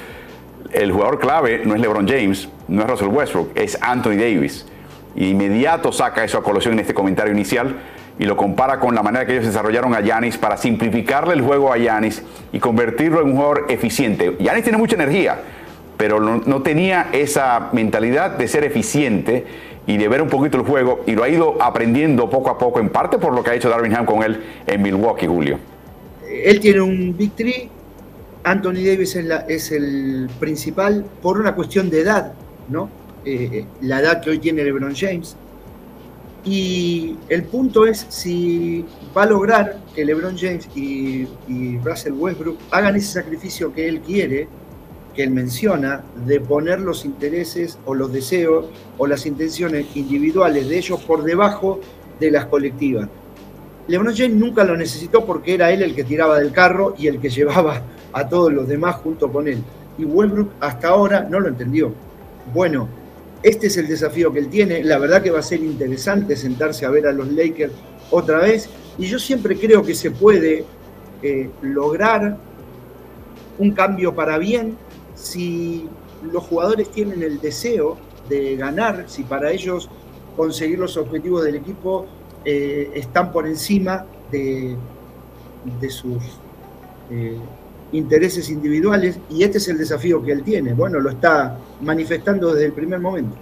[0.72, 4.64] el jugador clave no es LeBron James, no es Russell Westbrook, es Anthony Davis.
[5.16, 7.74] Y inmediato saca eso a colación en este comentario inicial
[8.16, 11.72] y lo compara con la manera que ellos desarrollaron a Yanis para simplificarle el juego
[11.72, 14.36] a Yanis y convertirlo en un jugador eficiente.
[14.38, 15.40] Yanis tiene mucha energía,
[15.96, 19.46] pero no, tenía esa mentalidad de ser eficiente
[19.87, 22.80] y de ver un poquito el juego y lo ha ido aprendiendo poco a poco,
[22.80, 25.59] en parte por lo que ha hecho Darwin Ham con él en Milwaukee, Julio.
[26.28, 27.70] Él tiene un victory
[28.47, 32.32] Anthony Davis es, el principal por una cuestión de edad,
[32.68, 32.89] ¿no?
[33.24, 35.37] Eh, eh, la edad que hoy tiene LeBron James.
[36.45, 38.84] Y el punto es si
[39.16, 41.26] va a lograr que LeBron James y
[41.82, 44.47] Russell Westbrook hagan ese sacrificio que él quiere,
[45.16, 48.66] que él menciona, de poner los intereses o los deseos
[48.98, 51.80] o las intenciones individuales de ellos por debajo
[52.20, 53.08] de las colectivas.
[53.88, 57.18] LeBron James nunca lo necesitó porque era él el que tiraba del carro y el
[57.18, 59.58] que llevaba a todos los demás junto con él.
[59.98, 61.92] Y Westbrook hasta ahora no lo entendió.
[62.52, 62.88] Bueno,
[63.42, 64.84] este es el desafío que él tiene.
[64.84, 67.72] La verdad que va a ser interesante sentarse a ver a los Lakers
[68.10, 68.68] otra vez.
[68.98, 70.64] Y yo siempre creo que se puede
[71.22, 72.36] eh, lograr
[73.58, 74.76] un cambio para bien
[75.16, 75.88] si
[76.30, 77.96] los jugadores tienen el deseo
[78.28, 79.88] de ganar, si para ellos
[80.36, 82.06] conseguir los objetivos del equipo
[82.44, 84.76] eh, están por encima de,
[85.80, 86.22] de sus
[87.10, 87.36] eh,
[87.92, 90.74] intereses individuales y este es el desafío que él tiene.
[90.74, 93.36] Bueno, lo está manifestando desde el primer momento.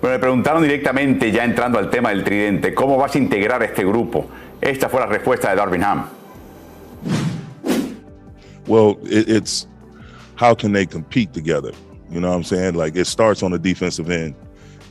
[0.00, 3.84] Bueno, le preguntaron directamente, ya entrando al tema del tridente, ¿cómo vas a integrar este
[3.84, 4.26] grupo?
[4.60, 6.06] Esta fue la respuesta de Darvin Ham.
[8.66, 9.68] Well, it, it's
[10.42, 11.70] how can they compete together?
[12.10, 12.74] You know what I'm saying?
[12.74, 14.34] Like it starts on the defensive end,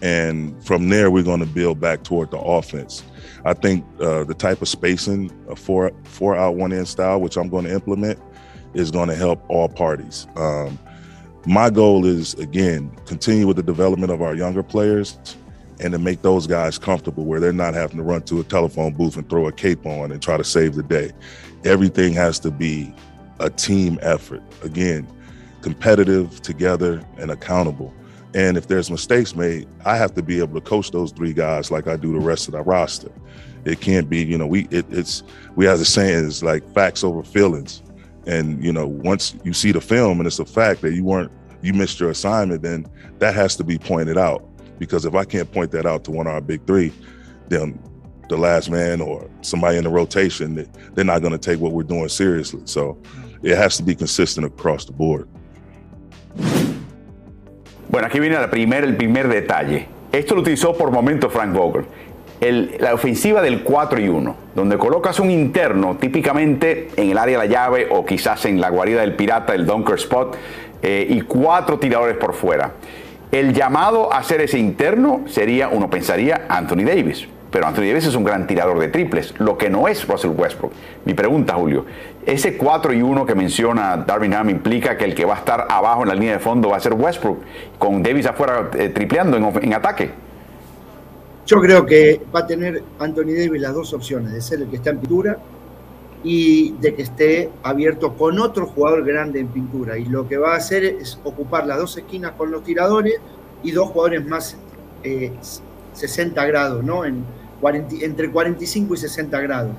[0.02, 3.04] and from there we're going to build back toward the offense.
[3.44, 7.36] I think uh, the type of spacing, a four four out one in style, which
[7.36, 8.18] I'm going to implement,
[8.74, 10.26] is going to help all parties.
[10.38, 10.80] Um,
[11.46, 15.18] my goal is again continue with the development of our younger players
[15.82, 18.94] and to make those guys comfortable where they're not having to run to a telephone
[18.94, 21.12] booth and throw a cape on and try to save the day.
[21.66, 22.96] Everything has to be
[23.42, 24.42] a team effort.
[24.64, 25.06] Again,
[25.62, 27.94] competitive, together, and accountable.
[28.34, 31.70] And if there's mistakes made, I have to be able to coach those three guys
[31.70, 33.12] like I do the rest of the roster.
[33.66, 35.24] It can't be, you know, we it, it's
[35.56, 37.84] we have a saying it's like facts over feelings.
[38.26, 41.32] And you know, once you see the film and it's a fact that you weren't
[41.62, 42.88] you missed your assignment, then
[43.20, 44.48] that has to be pointed out.
[44.80, 46.92] Because if I can't point that out to one of our big three,
[47.50, 47.80] then
[48.30, 51.84] the last man or somebody in the rotation, they're not going to take what we're
[51.84, 52.62] doing seriously.
[52.66, 52.98] So
[53.44, 55.28] it has to be consistent across the board.
[57.90, 59.88] Bueno, aquí viene la primer, el primer detalle.
[60.12, 61.86] Esto lo utilizó por momento Frank Vogel.
[62.40, 67.40] El, la ofensiva del 4 y 1, donde colocas un interno típicamente en el área
[67.40, 70.38] de la llave o quizás en la guarida del pirata, el dunker spot,
[70.82, 72.72] eh, y cuatro tiradores por fuera.
[73.32, 77.28] El llamado a hacer ese interno sería, uno pensaría, Anthony Davis.
[77.52, 80.72] Pero Anthony Davis es un gran tirador de triples, lo que no es Russell Westbrook.
[81.04, 81.86] Mi pregunta, Julio,
[82.26, 85.68] ese 4 y 1 que menciona Darwin Ham implica que el que va a estar
[85.70, 87.40] abajo en la línea de fondo va a ser Westbrook,
[87.78, 90.12] con Davis afuera eh, tripleando en, en ataque.
[91.46, 94.78] Yo creo que va a tener Anthony Davis las dos opciones, de ser el que
[94.78, 95.38] está en pintura
[96.24, 99.98] y de que esté abierto con otro jugador grande en pintura.
[99.98, 103.16] Y lo que va a hacer es ocupar las dos esquinas con los tiradores
[103.62, 104.56] y dos jugadores más
[105.04, 105.34] eh,
[105.94, 107.04] 60 grados, ¿no?
[107.04, 107.26] En
[107.62, 109.72] 40, entre 45 y 60 grados.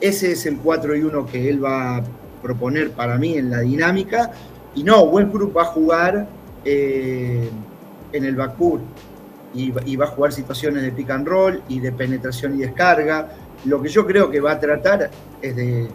[0.00, 2.02] Ese es el 4 y 1 que él va a
[2.42, 4.32] proponer para mí en la dinámica.
[4.74, 6.28] Y no, Westbrook va a jugar
[6.64, 7.48] eh,
[8.12, 8.82] en el backcourt
[9.54, 13.28] y, y va a jugar situaciones de pick and roll y de penetración y descarga
[13.64, 15.10] lo que yo creo que va a tratar
[15.42, 15.88] es de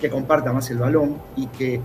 [0.00, 1.80] que comparta más el balón y que,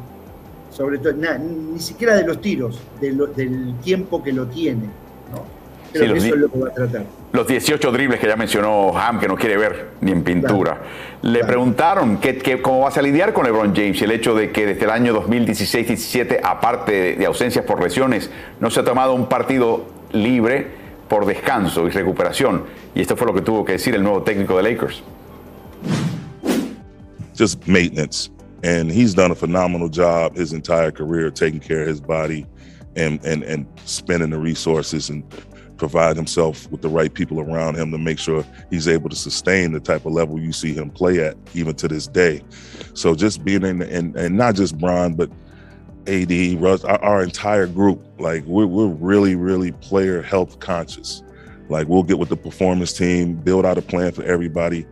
[0.72, 4.86] sobre todo, ni siquiera de los tiros, del tiempo que lo tiene.
[5.32, 5.44] ¿no?
[5.94, 7.06] Creo que eso es lo que va a tratar.
[7.34, 10.76] Los 18 dribles que ya mencionó Ham, que no quiere ver ni en pintura.
[10.76, 10.88] Claro.
[11.24, 11.48] Le claro.
[11.48, 14.66] preguntaron que, que, cómo vas a lidiar con LeBron James y el hecho de que
[14.66, 19.28] desde el año 2016-17, aparte de, de ausencias por lesiones, no se ha tomado un
[19.28, 20.68] partido libre
[21.08, 22.64] por descanso y recuperación.
[22.96, 25.04] Y esto fue lo que tuvo que decir el nuevo técnico de Lakers.
[27.38, 28.30] Just maintenance.
[28.64, 32.48] And he's done a phenomenal job his entire career taking care of his body
[32.96, 35.24] and, and, and spending the resources and
[35.78, 39.72] provide himself with the right people around him to make sure he's able to sustain
[39.72, 42.42] the type of level you see him play at even to this day.
[42.94, 45.30] So just being in and, and not just Bron, but
[46.08, 51.22] AD, Russ, our, our, entire group, like we're, we're really, really player health conscious.
[51.70, 54.86] Like we'll get with the performance team, build out a plan for everybody.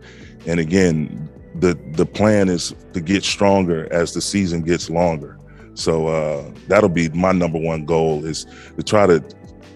[0.46, 1.28] And again,
[1.60, 5.38] the the plan is to get stronger as the season gets longer.
[5.74, 9.22] So uh, that'll be my number one goal is to try to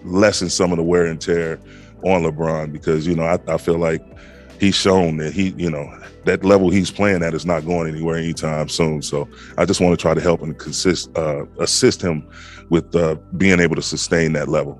[0.03, 1.59] lessen some of the wear and tear
[2.03, 4.01] on LeBron because you know I, I feel like
[4.59, 5.87] he's shown that he you know
[6.25, 9.01] that level he's playing at is not going anywhere anytime soon.
[9.01, 9.27] So
[9.57, 12.27] I just want to try to help and consist, uh, assist him
[12.69, 14.79] with uh, being able to sustain that level.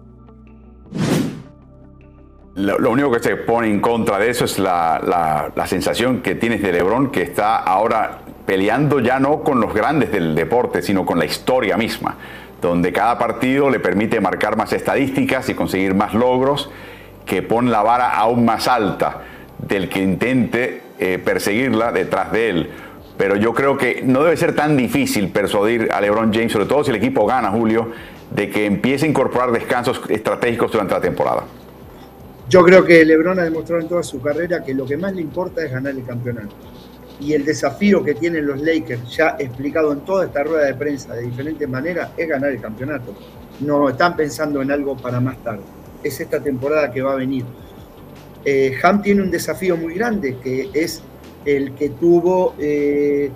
[2.53, 6.21] Lo, lo, único que se pone en contra de eso es la, la, la, sensación
[6.21, 10.81] que tienes de Lebron, que está ahora peleando ya no con los grandes del deporte,
[10.81, 12.17] sino con la historia misma,
[12.61, 16.69] donde cada partido le permite marcar más estadísticas y conseguir más logros,
[17.25, 19.21] que pone la vara aún más alta
[19.57, 22.69] del que intente eh, perseguirla detrás de él.
[23.17, 26.83] Pero yo creo que no debe ser tan difícil persuadir a LeBron James, sobre todo
[26.83, 27.91] si el equipo gana, Julio,
[28.31, 31.43] de que empiece a incorporar descansos estratégicos durante la temporada.
[32.49, 35.21] Yo creo que LeBron ha demostrado en toda su carrera que lo que más le
[35.21, 36.55] importa es ganar el campeonato.
[37.21, 41.13] Y el desafío que tienen los Lakers, ya explicado en toda esta rueda de prensa
[41.13, 43.15] de diferentes maneras, es ganar el campeonato.
[43.59, 45.61] No están pensando en algo para más tarde.
[46.03, 47.45] es esta temporada que va a venir.
[48.43, 51.03] Eh, Ham tiene un desafío muy grande, que es
[51.45, 53.31] el que tuvo eh,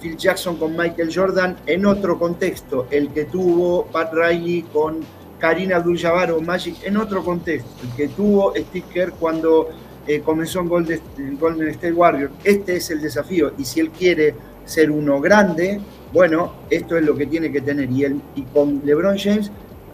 [0.00, 5.00] Phil Jackson con Michael Jordan en otro contexto, el que tuvo Pat Riley con
[5.38, 9.68] Karina Abdul-Jabbar Magic en otro contexto, el que tuvo Sticker cuando
[10.06, 11.00] eh, comenzó en Golden,
[11.38, 12.32] Golden State Warriors.
[12.44, 14.34] Este es el desafío y si él quiere
[14.64, 15.80] ser uno grande,
[16.12, 17.90] bueno, esto es lo que tiene que tener.
[17.90, 19.50] Y, él, y con LeBron James,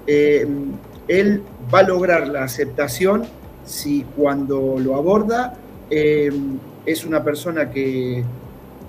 [0.07, 0.47] eh,
[1.09, 1.43] él
[1.73, 3.25] va a lograr la aceptación
[3.65, 5.55] si cuando lo aborda
[5.91, 6.31] eh,
[6.85, 8.25] es una persona que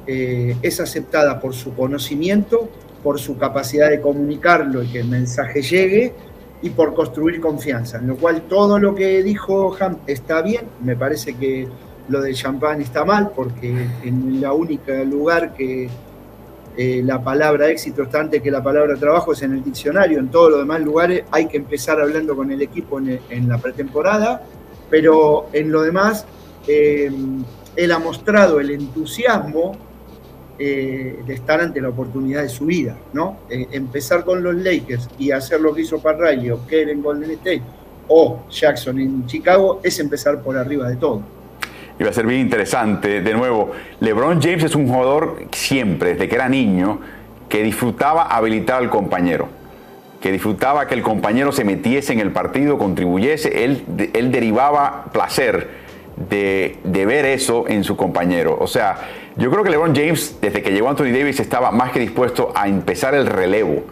[0.10, 2.70] es aceptada por su conocimiento,
[3.04, 6.14] por su capacidad de comunicarlo y que el mensaje llegue
[6.62, 7.98] y por construir confianza.
[7.98, 11.68] En lo cual todo lo que dijo Ham está bien, me parece que
[12.10, 15.90] lo del champán está mal porque en la única lugar que
[16.78, 20.30] eh, la palabra éxito está antes que la palabra trabajo es en el diccionario, en
[20.30, 24.44] todos los demás lugares hay que empezar hablando con el equipo en, la pretemporada,
[24.90, 26.26] pero en lo demás
[26.68, 27.12] eh,
[27.76, 29.76] él ha mostrado el entusiasmo
[30.60, 33.38] eh, de estar ante la oportunidad de su vida, ¿no?
[33.50, 37.64] empezar con los Lakers y hacer lo que hizo Parray o Kerr en Golden State
[38.08, 41.38] o Jackson en Chicago es empezar por arriba de todo
[42.00, 43.22] y va a ser bien interesante.
[43.22, 47.00] De nuevo, LeBron James es un jugador siempre, desde que era niño,
[47.50, 49.48] que disfrutaba habilitar al compañero,
[50.22, 53.84] que disfrutaba que el compañero se metiese en el partido, contribuyese, él,
[54.14, 55.88] él derivaba placer
[56.30, 58.58] de, de, ver eso en su compañero.
[58.60, 58.98] O sea,
[59.38, 62.68] yo creo que LeBron James, desde que llegó Anthony Davis, estaba más que dispuesto a
[62.68, 63.84] empezar el relevo.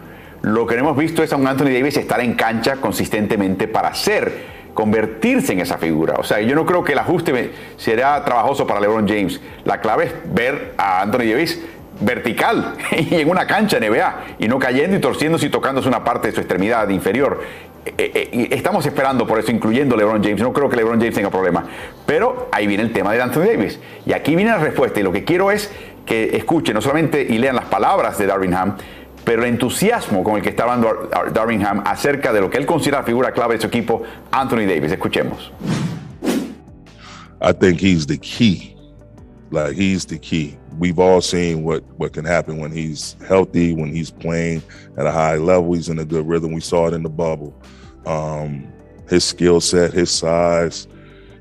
[0.42, 4.56] Lo que hemos visto es a un Anthony Davis estar en cancha consistentemente para ser
[4.74, 6.16] convertirse en esa figura.
[6.18, 9.40] O sea, yo no creo que el ajuste será trabajoso para LeBron James.
[9.64, 11.64] La clave es ver a Anthony Davis
[12.00, 16.28] vertical y en una cancha NBA y no cayendo y torciéndose y tocándose una parte
[16.28, 17.40] de su extremidad inferior.
[17.86, 20.40] Eh, eh, eh, estamos esperando por eso, incluyendo LeBron James.
[20.40, 21.64] No creo que LeBron James tenga problema.
[22.04, 23.78] Pero ahí viene el tema de Anthony Davis.
[24.04, 24.98] Y aquí viene la respuesta.
[24.98, 25.70] Y lo que quiero es
[26.04, 28.76] que escuchen no solamente y lean las palabras de Darwin Ham,
[29.24, 33.02] pero el entusiasmo con el que está hablando Darvingham acerca de lo que él considera
[33.02, 34.92] figura clave de su equipo, Anthony Davis.
[34.92, 35.52] Escuchemos.
[37.42, 38.76] I think he's the key.
[39.50, 40.56] Like he's the key.
[40.78, 44.62] We've all seen what what can happen when he's healthy, when he's playing
[44.96, 45.72] at a high level.
[45.72, 46.52] He's in a good rhythm.
[46.52, 47.54] We saw it in the bubble.
[48.04, 48.72] Um,
[49.08, 50.86] his skill set, his size,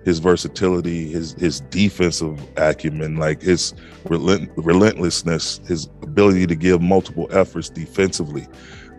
[0.04, 3.74] his versatility, his his defensive acumen, like his
[4.06, 8.48] relent- relentlessness, his ability to give multiple efforts defensively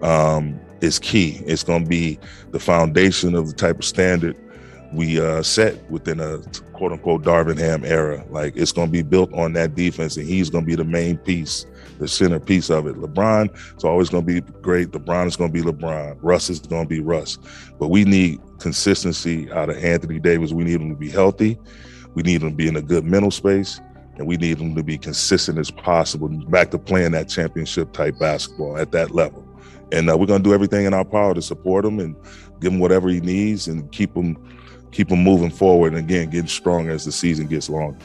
[0.03, 1.43] um, is key.
[1.47, 2.19] It's going to be
[2.51, 4.37] the foundation of the type of standard
[4.93, 6.39] we uh, set within a
[6.73, 8.25] quote unquote Darvinham era.
[8.31, 10.85] Like it's going to be built on that defense, and he's going to be the
[10.85, 11.67] main piece,
[11.99, 12.97] the centerpiece of it.
[12.97, 14.89] LeBron is always going to be great.
[14.91, 16.19] LeBron is going to be LeBron.
[16.21, 17.39] Russ is going to be Russ.
[17.79, 20.53] But we need consistency out of Anthony Davis.
[20.53, 21.59] We need him to be healthy.
[22.15, 23.81] We need him to be in a good mental space.
[24.17, 28.19] And we need him to be consistent as possible, back to playing that championship type
[28.19, 29.47] basketball at that level.
[29.93, 32.17] And uh, we're going to do everything in our power to support him and
[32.61, 34.37] give him whatever he needs and keep him
[34.97, 37.97] keep him moving forward and again getting stronger as the season gets longer.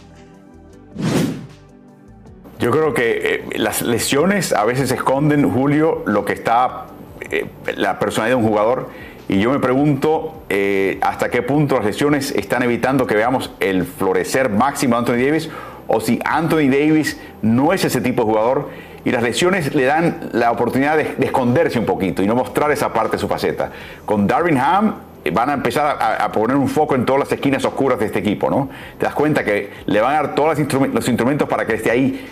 [2.59, 6.87] Yo creo que eh, las lesiones a veces esconden, Julio, lo que está
[7.21, 8.89] eh, la personalidad de un jugador
[9.31, 13.85] Y yo me pregunto eh, hasta qué punto las lesiones están evitando que veamos el
[13.85, 15.49] florecer máximo de Anthony Davis
[15.87, 18.69] o si Anthony Davis no es ese tipo de jugador
[19.05, 22.91] y las lesiones le dan la oportunidad de, esconderse un poquito y no mostrar esa
[22.91, 23.71] parte de su faceta.
[24.03, 24.95] Con Darwin Ham
[25.29, 28.49] van a empezar a, poner un foco en todas las esquinas oscuras de este equipo,
[28.49, 28.69] ¿no?
[28.97, 32.25] Te das cuenta que le van a dar todos los instrumentos para que esté ahí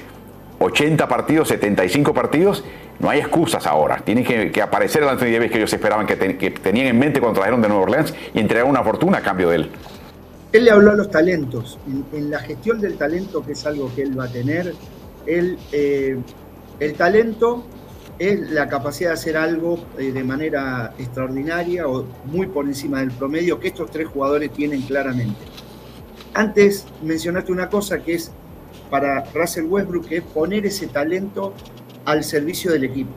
[0.59, 2.63] 80 partidos, 75 partidos,
[2.99, 4.01] no hay excusas ahora.
[4.03, 7.61] Tiene que, aparecer el Anthony Davis que ellos esperaban que, tenían en mente cuando trajeron
[7.61, 9.69] de Nueva Orleans y entregar una fortuna a cambio de él.
[10.51, 11.77] Él le habló a los talentos.
[12.11, 14.73] En, la gestión del talento, que es algo que él va a tener,
[15.27, 16.17] él, eh,
[16.79, 17.63] el talento
[18.19, 23.11] es la capacidad de hacer algo eh, de manera extraordinaria o muy por encima del
[23.11, 25.39] promedio que estos tres jugadores tienen claramente.
[26.33, 28.31] Antes mencionaste una cosa que es
[28.89, 31.53] para Russell Westbrook, que es poner ese talento
[32.05, 33.11] al servicio del equipo.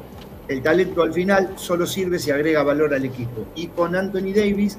[0.49, 3.47] El talento al final solo sirve si agrega valor al equipo.
[3.55, 4.79] Y con Anthony Davis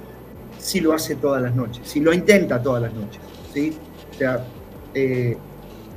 [0.58, 3.22] sí lo hace todas las noches, sí lo intenta todas las noches.
[3.54, 3.74] ¿sí?
[4.94, 5.38] Eh,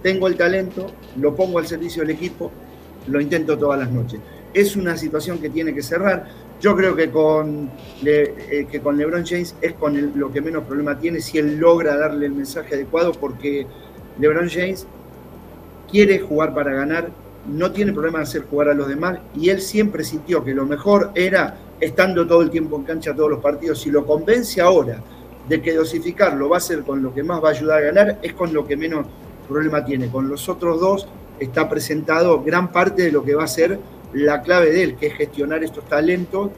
[0.03, 2.51] tengo el talento, lo pongo al servicio del equipo,
[3.07, 4.21] lo intento todas las noches.
[4.53, 6.27] Es una situación que tiene que cerrar.
[6.61, 7.71] Yo creo que con,
[8.05, 11.97] eh, que con LeBron James es con lo que menos problema tiene si él logra
[11.97, 13.67] darle el mensaje adecuado porque
[14.19, 14.87] LeBron James
[15.91, 17.11] quiere jugar para ganar,
[17.47, 20.65] no tiene problema de hacer jugar a los demás y él siempre sintió que lo
[20.65, 23.81] mejor era estando todo el tiempo en cancha todos los partidos.
[23.81, 25.03] Si lo convence ahora
[25.49, 28.19] de que dosificarlo va a ser con lo que más va a ayudar a ganar,
[28.23, 29.07] es con lo que menos
[29.47, 30.09] problema tiene.
[30.09, 31.07] Con los otros dos
[31.41, 33.79] está presentado gran parte de lo que va a ser
[34.13, 36.51] la clave de él, que es gestionar estos talentos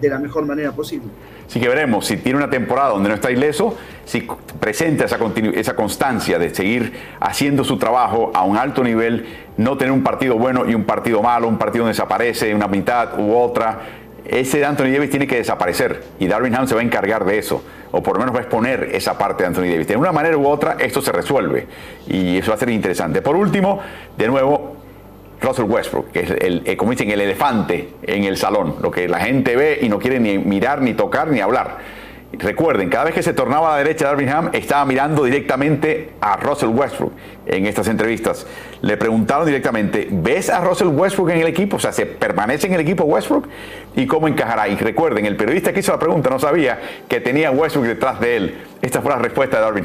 [0.00, 1.08] de la mejor manera posible.
[1.46, 4.26] Así que veremos si tiene una temporada donde no está ileso, si
[4.60, 5.18] presenta esa,
[5.54, 9.26] esa constancia de seguir haciendo su trabajo a un alto nivel,
[9.56, 13.18] no tener un partido bueno y un partido malo, un partido donde desaparece una mitad
[13.18, 13.80] u otra.
[14.26, 17.62] Ese Anthony Davis tiene que desaparecer y Darwin Ham se va a encargar de eso,
[17.90, 19.88] o por lo menos va a exponer esa parte de Anthony Davis.
[19.88, 21.66] De una manera u otra, esto se resuelve
[22.06, 23.22] y eso va a ser interesante.
[23.22, 23.80] Por último,
[24.16, 24.76] de nuevo,
[25.40, 29.08] Russell Westbrook, que es el, eh, como dicen, el elefante en el salón, lo que
[29.08, 31.99] la gente ve y no quiere ni mirar, ni tocar, ni hablar.
[32.32, 36.36] Recuerden, cada vez que se tornaba a la derecha de Darwin estaba mirando directamente a
[36.36, 37.12] Russell Westbrook
[37.44, 38.46] en estas entrevistas.
[38.82, 41.76] Le preguntaron directamente, ¿ves a Russell Westbrook en el equipo?
[41.76, 43.48] O sea, ¿se permanece en el equipo Westbrook?
[43.96, 44.68] ¿Y cómo encajará?
[44.68, 46.78] Y recuerden, el periodista que hizo la pregunta no sabía
[47.08, 48.58] que tenía Westbrook detrás de él.
[48.80, 49.84] Esta fue la respuesta de Darwin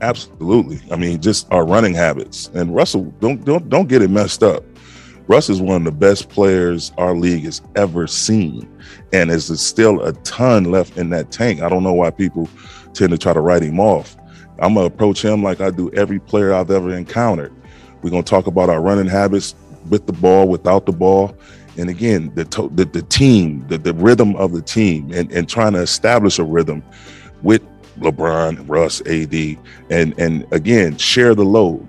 [0.00, 0.80] Absolutely.
[0.90, 2.50] I mean, just our running habits.
[2.54, 4.64] And Russell, don't don't don't get it messed up.
[5.30, 8.68] Russ is one of the best players our league has ever seen,
[9.12, 11.62] and there's still a ton left in that tank.
[11.62, 12.48] I don't know why people
[12.94, 14.16] tend to try to write him off.
[14.58, 17.52] I'm gonna approach him like I do every player I've ever encountered.
[18.02, 19.54] We're gonna talk about our running habits
[19.88, 21.36] with the ball, without the ball,
[21.78, 25.48] and again, the to- the, the team, the, the rhythm of the team, and, and
[25.48, 26.82] trying to establish a rhythm
[27.42, 27.62] with
[28.00, 29.32] LeBron, Russ, AD,
[29.90, 31.86] and and again share the load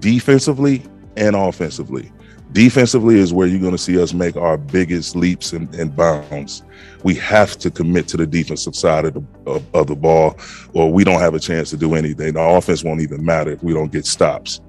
[0.00, 0.82] defensively
[1.16, 2.12] and offensively.
[2.52, 6.62] Defensively is where you're going to see us make our biggest leaps and, and bounds.
[7.02, 10.36] We have to commit to the defensive side of the, of, of the ball,
[10.74, 12.36] or we don't have a chance to do anything.
[12.36, 14.60] Our offense won't even matter if we don't get stops.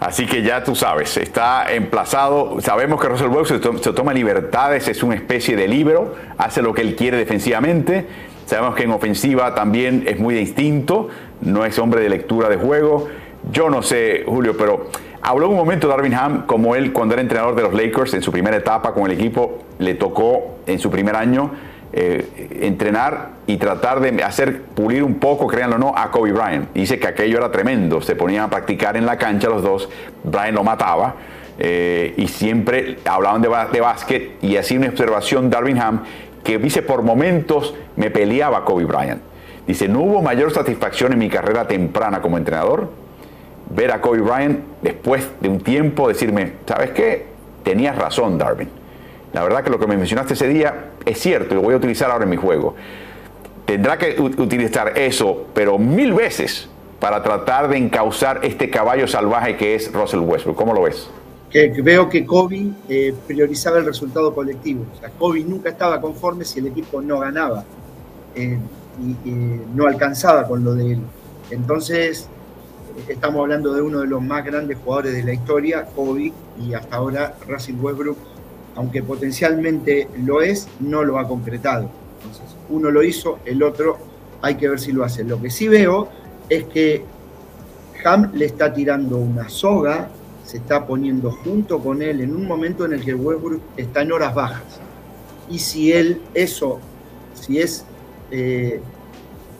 [0.00, 2.60] Así que ya tú sabes, está emplazado.
[2.60, 6.82] Sabemos que Russell Westbrook se, toma libertades, es una especie de libro, hace lo que
[6.82, 8.08] él quiere defensivamente.
[8.46, 11.08] Sabemos que en ofensiva también es muy distinto,
[11.40, 13.08] no es hombre de lectura de juego.
[13.50, 14.86] Yo no sé, Julio, pero
[15.20, 18.30] habló un momento Darvin Ham como él cuando era entrenador de los Lakers en su
[18.30, 21.50] primera etapa con el equipo, le tocó en su primer año
[21.92, 26.72] eh, entrenar y tratar de hacer pulir un poco, créanlo o no, a Kobe Bryant.
[26.72, 29.88] Dice que aquello era tremendo, se ponían a practicar en la cancha los dos,
[30.22, 31.16] Bryant lo mataba
[31.58, 36.04] eh, y siempre hablaban de, de básquet y hacía una observación Darwin Ham
[36.44, 39.20] que dice por momentos me peleaba Kobe Bryant.
[39.66, 43.01] Dice, no hubo mayor satisfacción en mi carrera temprana como entrenador
[43.74, 47.26] ver a Kobe Bryant después de un tiempo decirme, ¿sabes qué?
[47.62, 48.82] Tenías razón, Darwin
[49.32, 51.78] la verdad que lo que me mencionaste ese día es cierto y lo voy a
[51.78, 52.74] utilizar ahora en mi juego.
[53.64, 56.68] Tendrá que utilizar eso, pero mil veces,
[57.00, 60.56] para tratar de encauzar este caballo salvaje que es Russell Westbrook.
[60.56, 61.08] ¿Cómo lo ves?
[61.50, 64.84] Que veo que Kobe eh, priorizaba el resultado colectivo.
[64.94, 67.64] O sea, Kobe nunca estaba conforme si el equipo no ganaba
[68.34, 68.58] eh,
[69.24, 69.30] y,
[69.74, 71.00] no alcanzaba con lo de él.
[71.50, 72.28] Entonces,
[73.08, 76.96] estamos hablando de uno de los más grandes jugadores de la historia, Kobe, y hasta
[76.96, 78.16] ahora Russell Westbrook
[78.74, 81.88] aunque potencialmente lo es, no lo ha concretado.
[82.16, 83.98] Entonces, uno lo hizo, el otro
[84.40, 85.24] hay que ver si lo hace.
[85.24, 86.08] Lo que sí veo
[86.48, 87.04] es que
[88.04, 90.08] Ham le está tirando una soga,
[90.44, 94.12] se está poniendo junto con él en un momento en el que Westbrook está en
[94.12, 94.80] horas bajas.
[95.50, 96.80] Y si él eso,
[97.34, 97.84] si es
[98.30, 98.80] eh,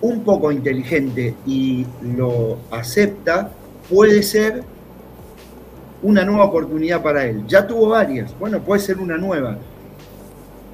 [0.03, 3.51] un poco inteligente y lo acepta,
[3.89, 4.62] puede ser
[6.03, 7.45] una nueva oportunidad para él.
[7.47, 9.57] Ya tuvo varias, bueno, puede ser una nueva.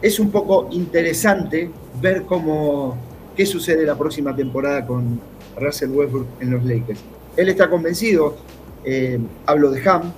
[0.00, 2.96] Es un poco interesante ver cómo,
[3.36, 5.20] qué sucede la próxima temporada con
[5.58, 7.00] Russell Westbrook en los Lakers.
[7.36, 8.36] Él está convencido,
[8.84, 10.12] eh, hablo de Ham,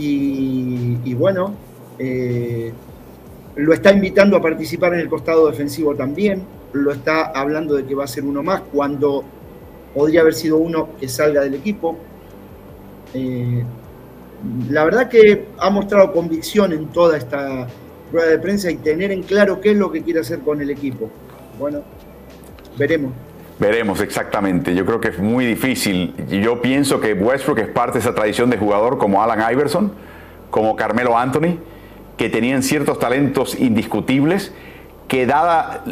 [0.00, 1.54] y, bueno,
[1.98, 2.72] eh,
[3.56, 6.42] lo está invitando a participar en el costado defensivo también,
[6.72, 9.24] lo está hablando de que va a ser uno más cuando
[9.94, 11.96] podría haber sido uno que salga del equipo.
[13.14, 13.64] Eh,
[14.70, 17.66] la verdad que ha mostrado convicción en toda esta
[18.12, 20.70] rueda de prensa y tener en claro qué es lo que quiere hacer con el
[20.70, 21.10] equipo.
[21.58, 21.82] Bueno,
[22.78, 23.12] veremos.
[23.58, 24.74] Veremos exactamente.
[24.74, 26.14] Yo creo que es muy difícil.
[26.28, 29.92] Yo pienso que Westbrook es parte de esa tradición de jugador como Alan Iverson,
[30.50, 31.58] como Carmelo Anthony,
[32.16, 34.52] que tenían ciertos talentos indiscutibles,
[35.08, 35.82] que dada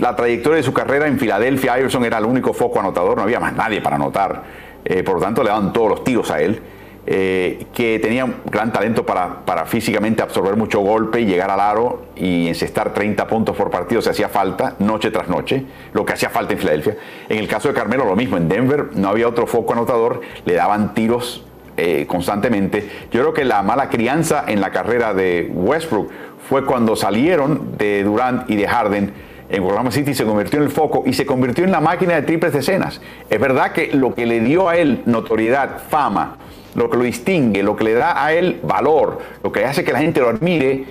[0.00, 3.38] la trayectoria de su carrera en Filadelfia, Iverson era el único foco anotador, no había
[3.38, 4.42] más nadie para anotar.
[4.84, 6.60] Eh, por lo tanto, le daban todos los tiros a él.
[7.08, 11.60] Eh, que tenía un gran talento para, para, físicamente absorber mucho golpe y llegar al
[11.60, 16.14] aro y encestar 30 puntos por partido si hacía falta, noche tras noche, lo que
[16.14, 16.96] hacía falta en Filadelfia.
[17.28, 20.54] En el caso de Carmelo, lo mismo, en Denver no había otro foco anotador, le
[20.54, 21.44] daban tiros
[21.78, 22.88] eh, constantemente.
[23.12, 26.10] Yo creo que la mala crianza en la carrera de Westbrook
[26.48, 29.12] fue cuando salieron de Durant y de Harden.
[29.48, 32.22] En Oklahoma City se convirtió en el foco y se convirtió en la máquina de
[32.22, 33.00] triples de escenas.
[33.30, 36.36] Es verdad que lo que le dio a él notoriedad, fama,
[36.74, 39.92] lo que lo distingue, lo que le da a él valor, lo que hace que
[39.92, 40.84] la gente lo admire,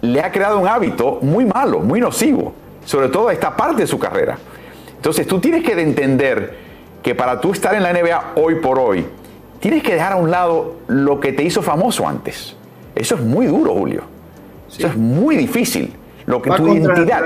[0.00, 2.52] le ha creado un hábito muy malo, muy nocivo,
[2.84, 4.38] sobre todo a esta parte de su carrera.
[4.96, 6.56] Entonces tú tienes que entender
[7.02, 9.06] que para tú estar en la NBA hoy por hoy,
[9.60, 12.56] tienes que dejar a un lado lo que te hizo famoso antes.
[12.94, 14.13] Eso es muy duro, Julio.
[14.78, 15.92] Eso es muy difícil.
[16.26, 17.22] Lo que tu identidad,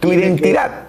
[0.00, 0.86] tu identidad.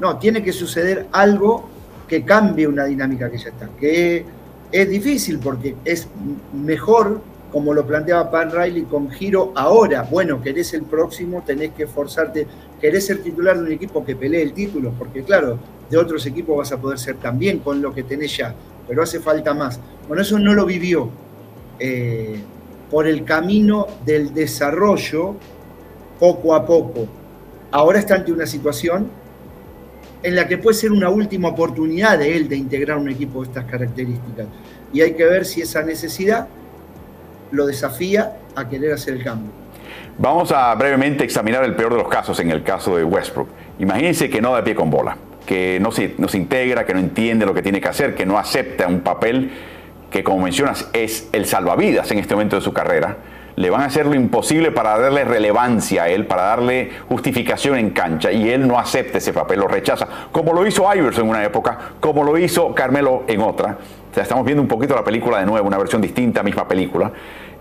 [0.00, 1.68] no, tiene que suceder algo
[2.08, 3.68] que cambie una dinámica que ya está.
[3.78, 4.24] Que
[4.70, 6.08] es difícil porque es
[6.52, 7.20] mejor,
[7.52, 10.06] como lo planteaba Pan Riley, con giro ahora.
[10.10, 12.46] Bueno, querés el próximo, tenés que esforzarte.
[12.80, 15.58] Querés ser titular de un equipo que pelee el título, porque claro,
[15.90, 18.54] de otros equipos vas a poder ser también con lo que tenés ya,
[18.88, 19.78] pero hace falta más.
[20.08, 21.10] Bueno, eso no lo vivió.
[21.78, 22.40] Eh,
[22.92, 25.34] por el camino del desarrollo
[26.20, 27.08] poco a poco.
[27.70, 29.10] Ahora está ante una situación
[30.22, 33.48] en la que puede ser una última oportunidad de él de integrar un equipo de
[33.48, 34.46] estas características.
[34.92, 36.46] Y hay que ver si esa necesidad
[37.50, 39.50] lo desafía a querer hacer el cambio.
[40.18, 43.48] Vamos a brevemente examinar el peor de los casos en el caso de Westbrook.
[43.78, 45.16] Imagínense que no da pie con bola,
[45.46, 48.26] que no se, no se integra, que no entiende lo que tiene que hacer, que
[48.26, 49.50] no acepta un papel
[50.12, 53.16] que, como mencionas, es el salvavidas en este momento de su carrera
[53.56, 57.90] le van a hacer lo imposible para darle relevancia a él, para darle justificación en
[57.90, 61.44] cancha, y él no acepta ese papel, lo rechaza, como lo hizo Iverson en una
[61.44, 63.78] época, como lo hizo Carmelo en otra.
[64.10, 67.12] O sea, estamos viendo un poquito la película de nuevo, una versión distinta, misma película.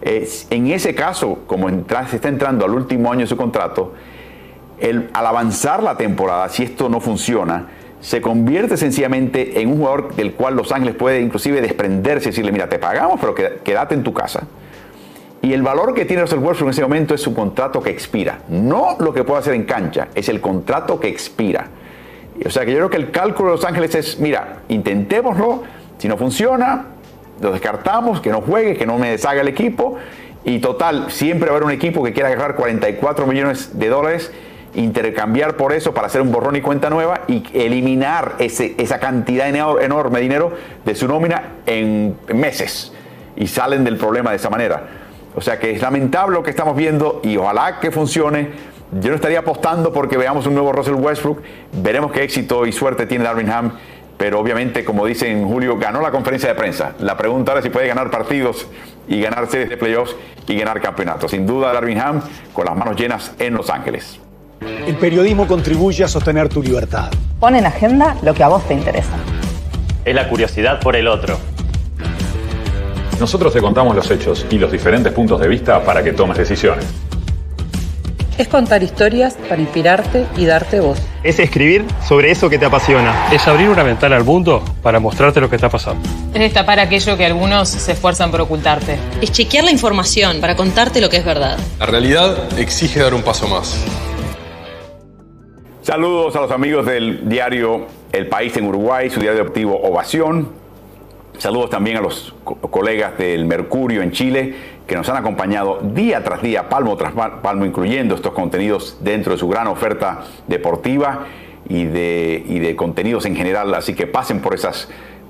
[0.01, 3.93] en ese caso, como se está entrando al último año de su contrato,
[4.81, 7.67] al avanzar la temporada, si esto no funciona,
[8.01, 12.51] se convierte sencillamente en un jugador del cual Los Ángeles puede inclusive desprenderse y decirle,
[12.51, 13.33] mira, te pagamos, pero
[13.63, 14.43] quédate en tu casa
[15.41, 18.39] y el valor que tiene Russell Westbrook en ese momento es su contrato que expira.
[18.49, 21.67] No lo que puede hacer en cancha, es el contrato que expira.
[22.45, 25.63] O sea que yo creo que el cálculo de Los Ángeles es, mira, intentémoslo,
[25.97, 26.85] si no funciona,
[27.39, 29.97] lo descartamos, que no juegue, que no me deshaga el equipo.
[30.43, 34.31] Y total, siempre va a haber un equipo que quiera agarrar 44 millones de dólares,
[34.73, 39.47] intercambiar por eso para hacer un borrón y cuenta nueva y eliminar ese, esa cantidad
[39.47, 40.51] enorme de dinero
[40.85, 42.93] de su nómina en meses.
[43.35, 44.83] Y salen del problema de esa manera.
[45.35, 48.49] O sea que es lamentable lo que estamos viendo y ojalá que funcione.
[48.99, 51.41] Yo no estaría apostando porque veamos un nuevo Russell Westbrook.
[51.71, 53.71] Veremos qué éxito y suerte tiene Darwin Ham.
[54.17, 56.93] Pero obviamente, como dicen Julio, ganó la conferencia de prensa.
[56.99, 58.67] La pregunta es si puede ganar partidos
[59.07, 60.15] y ganar series de playoffs
[60.47, 61.31] y ganar campeonatos.
[61.31, 62.21] Sin duda, Darwin Ham
[62.53, 64.19] con las manos llenas en Los Ángeles.
[64.61, 67.11] El periodismo contribuye a sostener tu libertad.
[67.39, 69.15] Pon en agenda lo que a vos te interesa.
[70.05, 71.37] Es la curiosidad por el otro
[73.21, 76.83] nosotros te contamos los hechos y los diferentes puntos de vista para que tomes decisiones.
[78.35, 80.97] Es contar historias para inspirarte y darte voz.
[81.21, 83.27] Es escribir sobre eso que te apasiona.
[83.31, 86.01] Es abrir una ventana al mundo para mostrarte lo que está pasando.
[86.33, 88.97] Es destapar aquello que algunos se esfuerzan por ocultarte.
[89.21, 91.59] Es chequear la información para contarte lo que es verdad.
[91.77, 93.77] La realidad exige dar un paso más.
[95.81, 100.49] Saludos a los amigos del diario El País en Uruguay, su diario deportivo Ovación.
[101.39, 104.53] Saludos también a los colegas del Mercurio en Chile
[104.85, 109.39] que nos han acompañado día tras día, palmo tras palmo, incluyendo estos contenidos dentro de
[109.39, 111.25] su gran oferta deportiva
[111.67, 113.73] y de, y de contenidos en general.
[113.73, 114.87] Así que pasen por esas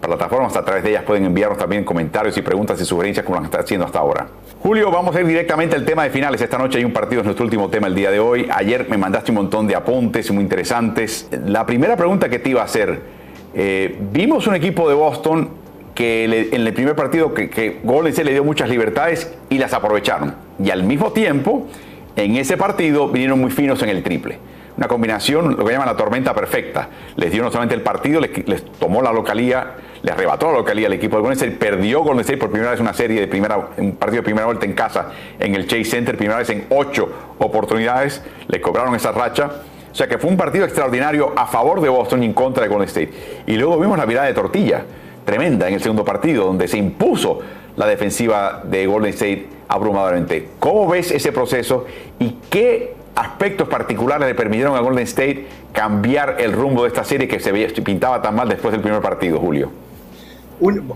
[0.07, 3.45] plataformas, a través de ellas pueden enviarnos también comentarios y preguntas y sugerencias como lo
[3.45, 4.27] están haciendo hasta ahora.
[4.61, 6.41] Julio, vamos a ir directamente al tema de finales.
[6.41, 8.47] Esta noche hay un partido, es nuestro último tema el día de hoy.
[8.51, 11.29] Ayer me mandaste un montón de apuntes muy interesantes.
[11.45, 13.01] La primera pregunta que te iba a hacer,
[13.53, 15.49] eh, vimos un equipo de Boston
[15.95, 19.73] que en el primer partido que, que Golden State le dio muchas libertades y las
[19.73, 20.35] aprovecharon.
[20.63, 21.67] Y al mismo tiempo,
[22.15, 24.37] en ese partido vinieron muy finos en el triple.
[24.81, 26.89] Una combinación, lo que llaman la tormenta perfecta.
[27.15, 30.93] Les dio no solamente el partido, les, tomó la localía, les arrebató la localía al
[30.93, 33.91] equipo de Golden State, perdió Golden State por primera vez una serie de primera, un
[33.91, 38.23] partido de primera vuelta en casa en el Chase Center, primera vez en ocho oportunidades,
[38.47, 39.51] le cobraron esa racha.
[39.91, 42.69] O sea que fue un partido extraordinario a favor de Boston y en contra de
[42.69, 43.43] Golden State.
[43.45, 44.83] Y luego vimos la mirada de tortilla
[45.25, 47.37] tremenda en el segundo partido, donde se impuso
[47.75, 50.49] la defensiva de Golden State abrumadoramente.
[50.57, 51.85] ¿Cómo ves ese proceso
[52.17, 57.27] y qué aspectos particulares le permitieron a Golden State cambiar el rumbo de esta serie
[57.27, 57.51] que se
[57.81, 59.71] pintaba tan mal después del primer partido, Julio?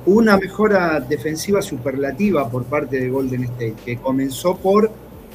[0.06, 4.92] una mejora defensiva superlativa por parte de Golden State, que comenzó por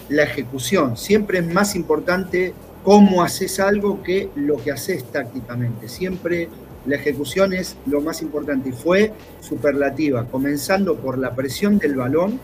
[0.09, 0.97] la ejecución.
[0.97, 2.55] Siempre es más importante
[2.85, 5.89] cómo haces algo que lo que haces tácticamente.
[5.89, 6.48] Siempre
[6.86, 12.40] la ejecución es lo más importante y fue superlativa, comenzando por la presión del balón,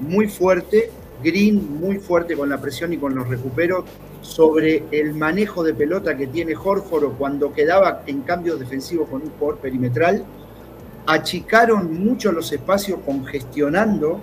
[0.00, 0.90] muy fuerte,
[1.22, 3.84] Green muy fuerte con la presión y con los recuperos,
[4.20, 9.30] sobre el manejo de pelota que tiene Horford cuando quedaba en cambio defensivo con un
[9.30, 10.24] jugador perimetral,
[11.06, 14.20] achicaron mucho los espacios congestionando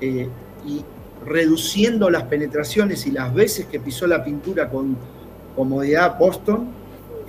[0.00, 0.28] eh,
[0.66, 0.84] y
[1.24, 4.96] reduciendo las penetraciones y las veces que pisó la pintura con
[5.54, 6.68] comodidad Boston,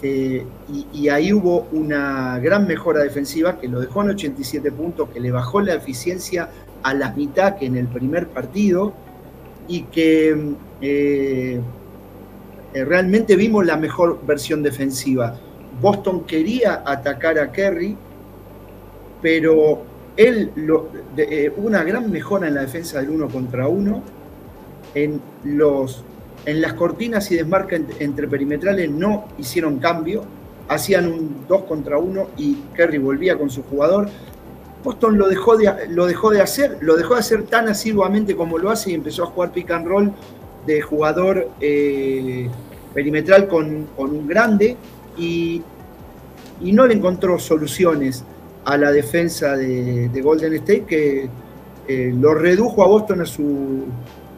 [0.02, 0.46] eh,
[0.94, 5.32] y, ahí hubo una gran mejora defensiva que lo dejó en 87 puntos, que le
[5.32, 6.50] bajó la eficiencia
[6.84, 8.94] a la mitad que en el primer partido
[9.68, 11.60] y que eh,
[12.74, 15.38] eh, realmente vimos la mejor versión defensiva.
[15.82, 17.96] Boston quería atacar a Kerry,
[19.22, 19.84] pero
[20.16, 24.02] él hubo una gran mejora en la defensa del uno contra uno.
[24.96, 26.04] En los
[26.48, 30.24] en las cortinas y desmarca entre perimetrales no hicieron cambio,
[30.70, 34.10] hacían un 2 contra 1 y Kerry volvía con su jugador.
[34.84, 38.58] Boston lo dejó, de, lo dejó de hacer, lo dejó de hacer tan asiduamente como
[38.58, 40.12] lo hace y empezó a jugar pick and roll
[40.66, 42.50] de jugador eh,
[42.94, 44.78] perimetral con, un grande
[45.18, 45.64] y,
[46.60, 48.24] no le encontró soluciones
[48.66, 51.30] a la defensa de, Golden State que
[51.88, 53.86] eh, lo redujo a Boston a su,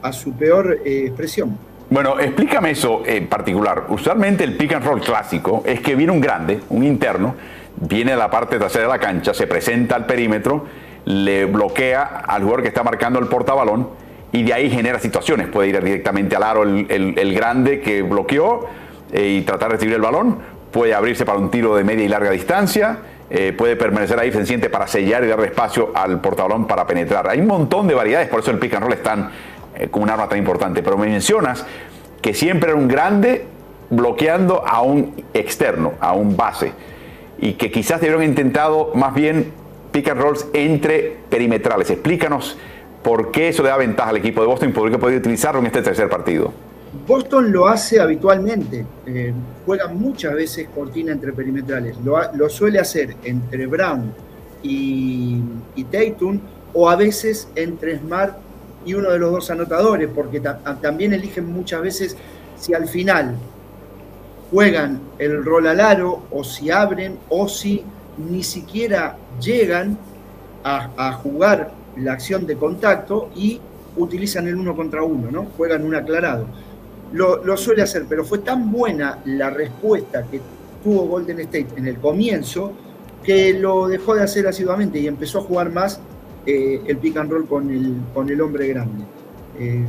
[0.01, 1.57] a su peor eh, expresión.
[1.89, 3.85] Bueno, explícame eso en particular.
[3.89, 7.35] Usualmente el pick and roll clásico es que viene un grande, un interno,
[7.81, 10.65] viene a la parte trasera de la cancha, se presenta al perímetro,
[11.05, 13.89] le bloquea al jugador que está marcando el portabalón
[14.31, 15.47] y de ahí genera situaciones.
[15.47, 18.67] Puede ir directamente al aro el, grande que bloqueó
[19.11, 20.37] eh, y tratar de recibir el balón,
[20.71, 22.99] puede abrirse para un tiro de media y larga distancia.
[23.31, 27.29] Eh, puede permanecer ahí senciente para sellar y darle espacio al portabalón para penetrar.
[27.29, 28.99] Hay un montón de variedades, por eso el pick and roll es
[29.75, 30.81] eh, un arma tan importante.
[30.81, 31.65] Pero me mencionas
[32.21, 33.45] que siempre era un grande
[33.89, 36.71] bloqueando a un externo, a un base,
[37.41, 39.51] y que quizás debieron intentado más bien
[39.91, 41.89] pick and rolls entre perimetrales.
[41.89, 42.57] Explícanos
[43.03, 45.59] por qué eso le da ventaja al equipo de Boston y por qué puede utilizarlo
[45.59, 46.53] en este tercer partido.
[47.07, 49.33] Boston lo hace habitualmente, eh,
[49.65, 54.11] juega muchas veces cortina entre perimetrales, lo, suele hacer entre Brown
[54.63, 55.39] y,
[55.75, 56.39] y Tatum
[56.73, 58.37] o a veces entre Smart
[58.85, 60.41] y uno de los dos anotadores, porque
[60.81, 62.17] también eligen muchas veces
[62.57, 63.35] si al final
[64.51, 67.83] juegan el rol al aro o si abren o si
[68.17, 69.97] ni siquiera llegan
[70.63, 73.59] a, jugar la acción de contacto y
[73.97, 75.47] utilizan el uno contra uno, ¿no?
[75.57, 76.45] Juegan un aclarado.
[77.11, 80.39] Lo, suele hacer, pero fue tan buena la respuesta que
[80.83, 82.73] tuvo Golden State en el comienzo
[83.23, 85.99] que lo dejó de hacer asiduamente y empezó a jugar más
[86.45, 89.03] eh, el pick and roll con el, con el hombre grande.
[89.59, 89.85] Eh,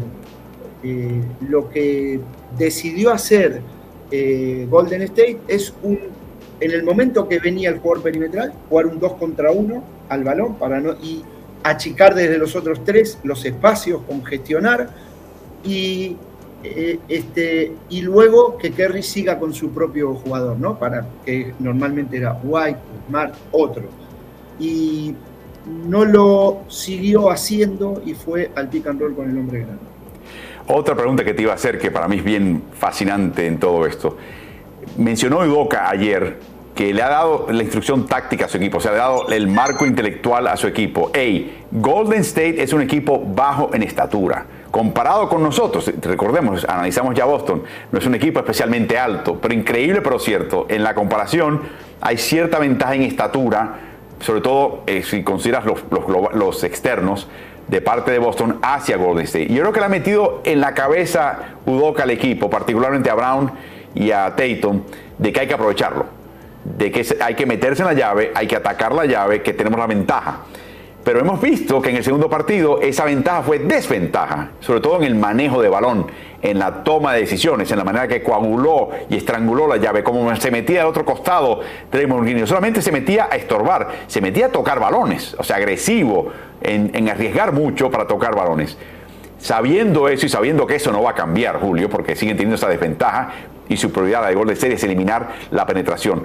[0.82, 2.20] eh, lo que
[2.56, 3.60] decidió hacer
[4.68, 5.98] Golden State es un,
[6.60, 10.56] en el momento que venía el jugador perimetral, jugar un 2 contra 1 al balón
[10.56, 11.22] para no, y
[11.62, 14.90] achicar desde los otros tres los espacios, congestionar
[15.64, 16.16] y,
[17.08, 20.78] este, y luego que Kerry siga con su propio jugador, ¿no?
[20.78, 22.78] Para que normalmente era White,
[23.08, 23.84] Smart, otro.
[24.58, 25.14] Y
[25.86, 29.89] no lo siguió haciendo y fue al pick and roll con el hombre grande.
[30.72, 33.86] Otra pregunta que te iba a hacer, que para mí es bien fascinante en todo
[33.86, 34.16] esto.
[34.97, 36.38] Mencionó Iboca ayer
[36.76, 39.28] que le ha dado la instrucción táctica a su equipo, o sea, le ha dado
[39.30, 41.10] el marco intelectual a su equipo.
[41.12, 44.47] Hey, Golden State es un equipo bajo en estatura.
[44.70, 50.01] Comparado con nosotros, recordemos, analizamos ya Boston, no es un equipo especialmente alto, pero increíble,
[50.02, 51.62] pero cierto, en la comparación
[52.01, 53.90] hay cierta ventaja en estatura
[54.20, 55.64] sobre todo eh, si consideras
[56.34, 57.28] los, externos
[57.68, 59.48] de parte de Boston hacia Golden State.
[59.48, 63.50] Yo creo que le ha metido en la cabeza Udoka al equipo, particularmente a Brown
[63.94, 64.82] y a Tatum,
[65.18, 66.06] de que hay que aprovecharlo,
[66.64, 69.78] de que hay que meterse en la llave, hay que atacar la llave, que tenemos
[69.78, 70.40] la ventaja.
[71.05, 75.05] Pero hemos visto que en el segundo partido esa ventaja fue desventaja, sobre todo en
[75.05, 76.06] el manejo de balón,
[76.43, 80.35] en la toma de decisiones, en la manera que coaguló y estranguló la llave, como
[80.36, 81.60] se metía al otro costado
[81.90, 82.47] Draymond.
[82.47, 87.52] Solamente se metía a estorbar, se metía a tocar balones, o sea, agresivo, en, arriesgar
[87.52, 88.77] mucho para tocar balones.
[89.39, 92.68] Sabiendo eso y sabiendo que eso no va a cambiar, Julio, porque siguen teniendo esa
[92.68, 93.31] desventaja
[93.70, 96.24] y su prioridad de gol de serie es eliminar la penetración.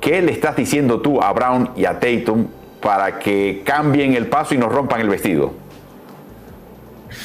[0.00, 2.46] ¿Qué le estás diciendo tú a Brown y a Tatum
[2.84, 5.52] para que cambien el paso y nos rompan el vestido?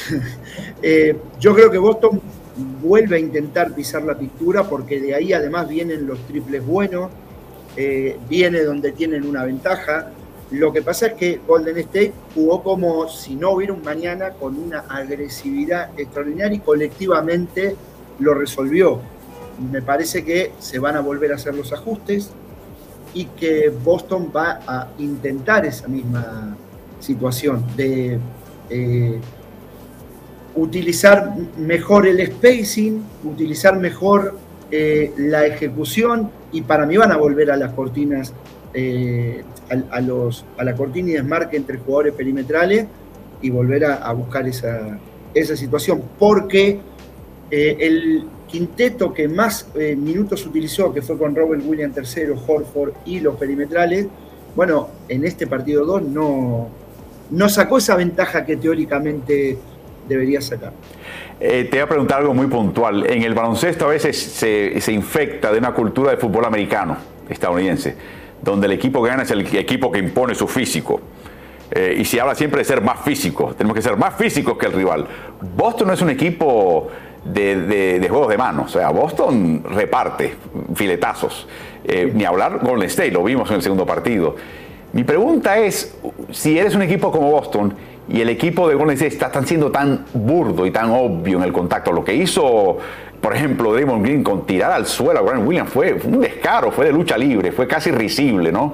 [0.82, 2.22] Eh, yo creo que Boston
[2.82, 7.12] vuelve a intentar pisar la pintura porque de ahí además vienen los triples buenos,
[7.76, 10.12] eh, viene donde tienen una ventaja.
[10.52, 14.58] Lo que pasa es que Golden State jugó como si no hubiera un mañana con
[14.58, 17.76] una agresividad extraordinaria y colectivamente
[18.20, 19.02] lo resolvió.
[19.72, 22.32] Me parece que se van a volver a hacer los ajustes
[23.14, 26.56] y que Boston va a intentar esa misma
[27.00, 28.20] situación de
[28.70, 29.20] eh,
[30.56, 34.38] utilizar mejor el spacing, utilizar mejor
[34.72, 38.34] eh, la ejecución y para mí van a volver a las cortinas,
[38.74, 39.44] eh,
[39.92, 42.86] a, los, a la cortina y desmarque entre jugadores perimetrales
[43.42, 45.00] y volver a, buscar esa,
[45.34, 46.80] esa, situación, porque
[47.52, 53.36] el quinteto que más minutos utilizó, que fue con Robert Williams III, Horford y los
[53.36, 54.08] perimetrales,
[54.56, 56.70] bueno, en este partido 2 no,
[57.30, 59.58] no sacó esa ventaja que teóricamente
[60.08, 60.74] debería sacar.
[61.40, 63.10] Eh, te voy a preguntar algo muy puntual.
[63.10, 66.98] En el baloncesto a veces se, infecta de una cultura de fútbol americano,
[67.30, 67.96] estadounidense,
[68.42, 71.00] donde el equipo que gana es el equipo que impone su físico.
[71.72, 73.54] Eh, y se habla siempre de ser más físico.
[73.56, 75.08] Tenemos que ser más físicos que el rival.
[75.56, 76.90] Boston no es un equipo
[77.24, 78.76] de, juegos de manos.
[78.76, 80.36] O sea, Boston reparte
[80.76, 81.48] filetazos.
[81.84, 84.36] Eh, ni hablar el State, lo vimos en el segundo partido.
[84.94, 85.96] Mi pregunta es,
[86.32, 87.74] si eres un equipo como Boston
[88.08, 91.54] y el equipo de Golden State está siendo tan burdo y tan obvio en el
[91.54, 92.78] contacto, lo que hizo,
[93.22, 96.86] por ejemplo, Damon Green con tirar al suelo a Grant Williams fue, un descaro, fue
[96.86, 98.74] de lucha libre, fue casi risible, ¿no?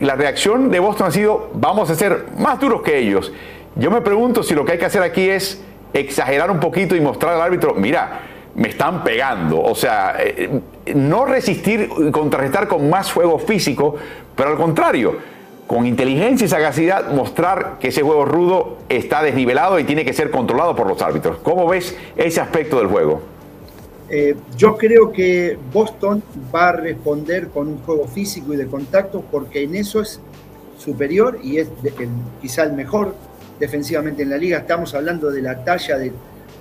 [0.00, 3.32] la reacción de Boston ha sido, vamos a ser más duros que ellos.
[3.76, 7.00] Yo me pregunto si lo que hay que hacer aquí es exagerar un poquito y
[7.00, 8.20] mostrar al árbitro, mira,
[8.54, 9.60] me están pegando.
[9.62, 10.60] O sea, eh,
[10.94, 13.96] no resistir y contrarrestar con más juego físico,
[14.34, 15.16] pero al contrario,
[15.66, 20.30] con inteligencia y sagacidad mostrar que ese juego rudo está desnivelado y tiene que ser
[20.30, 21.38] controlado por los árbitros.
[21.42, 23.20] ¿Cómo ves ese aspecto del juego?
[24.08, 26.22] Eh, yo creo que Boston
[26.54, 30.20] va a responder con un juego físico y de contacto porque en eso es
[30.78, 31.68] superior y es
[32.40, 33.16] quizá el mejor
[33.58, 34.58] defensivamente en la liga.
[34.58, 36.12] Estamos hablando de la talla de,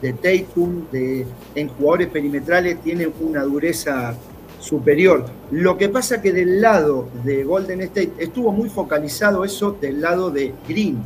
[0.01, 4.15] de Tatum, de, en jugadores perimetrales, tiene una dureza
[4.59, 5.25] superior.
[5.51, 10.31] Lo que pasa que del lado de Golden State estuvo muy focalizado eso del lado
[10.31, 10.97] de Green.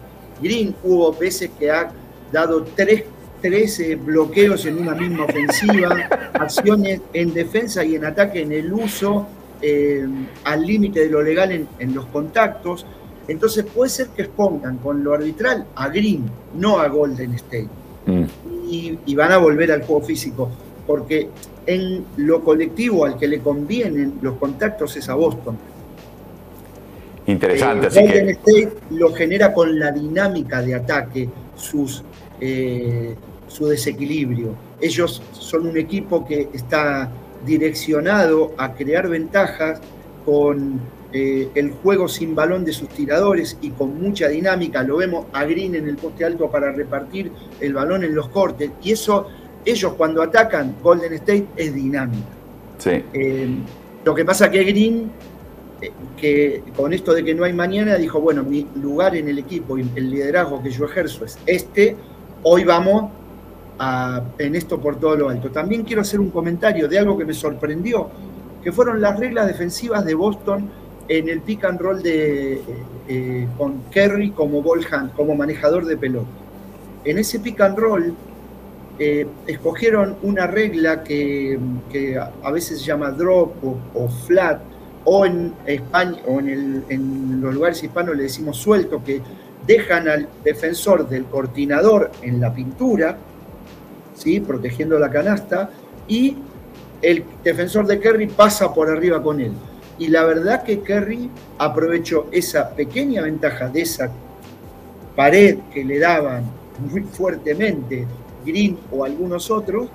[0.41, 1.91] Green hubo veces que ha
[2.31, 3.03] dado tres,
[3.41, 9.27] 13 bloqueos en una misma ofensiva, acciones en defensa y en ataque en el uso
[9.61, 10.07] eh,
[10.45, 12.85] al límite de lo legal en, los contactos.
[13.29, 17.69] Entonces puede ser que expongan con lo arbitral a Green, no a Golden State.
[18.05, 18.23] Mm.
[19.05, 20.49] y van a volver al juego físico
[20.89, 21.29] porque
[21.67, 25.55] en lo colectivo al que le convienen los contactos es a Boston.
[27.27, 27.89] Interesante.
[27.89, 32.03] Eh, Golden State lo genera con la dinámica de ataque, sus,
[32.41, 33.13] eh,
[33.47, 34.55] su desequilibrio.
[34.81, 37.11] Ellos son un equipo que está
[37.45, 39.79] direccionado a crear ventajas
[40.25, 40.79] con
[41.11, 44.83] eh, el juego sin balón de sus tiradores y con mucha dinámica.
[44.83, 48.69] Lo vemos a Green en el poste alto para repartir el balón en los cortes.
[48.83, 49.27] Y eso
[49.65, 52.27] ellos cuando atacan Golden State es dinámica.
[52.85, 53.49] Eh,
[54.05, 55.11] lo que pasa que Green,
[55.81, 59.39] eh, que con esto de que no hay mañana, dijo, bueno, mi lugar en el
[59.39, 61.95] equipo y el liderazgo que yo ejerzo es este,
[62.43, 63.11] hoy vamos
[63.79, 65.49] a, en esto por todo lo alto.
[65.49, 68.09] También quiero hacer un comentario de algo que me sorprendió,
[68.63, 70.69] que fueron las reglas defensivas de Boston
[71.09, 72.61] en el pick and roll de,
[73.07, 76.29] eh, con Kerry como ball como manejador de pelota.
[77.03, 78.15] En ese pick and roll,
[78.99, 81.57] eh, escogieron una regla que,
[82.43, 84.61] a veces se llama drop o, flat,
[85.05, 89.21] o en España o en, los lugares hispanos le decimos suelto, que
[89.65, 93.17] dejan al defensor del coordinador en la pintura,
[94.13, 94.41] ¿sí?
[94.41, 95.71] protegiendo la canasta,
[96.07, 96.37] y
[97.01, 99.53] el defensor de Kerry pasa por arriba con él.
[99.99, 104.09] Y la verdad que Kerry aprovechó esa pequeña ventaja de esa
[105.15, 106.43] pared que le daban
[106.89, 108.07] muy fuertemente
[108.45, 109.89] Green o algunos otros,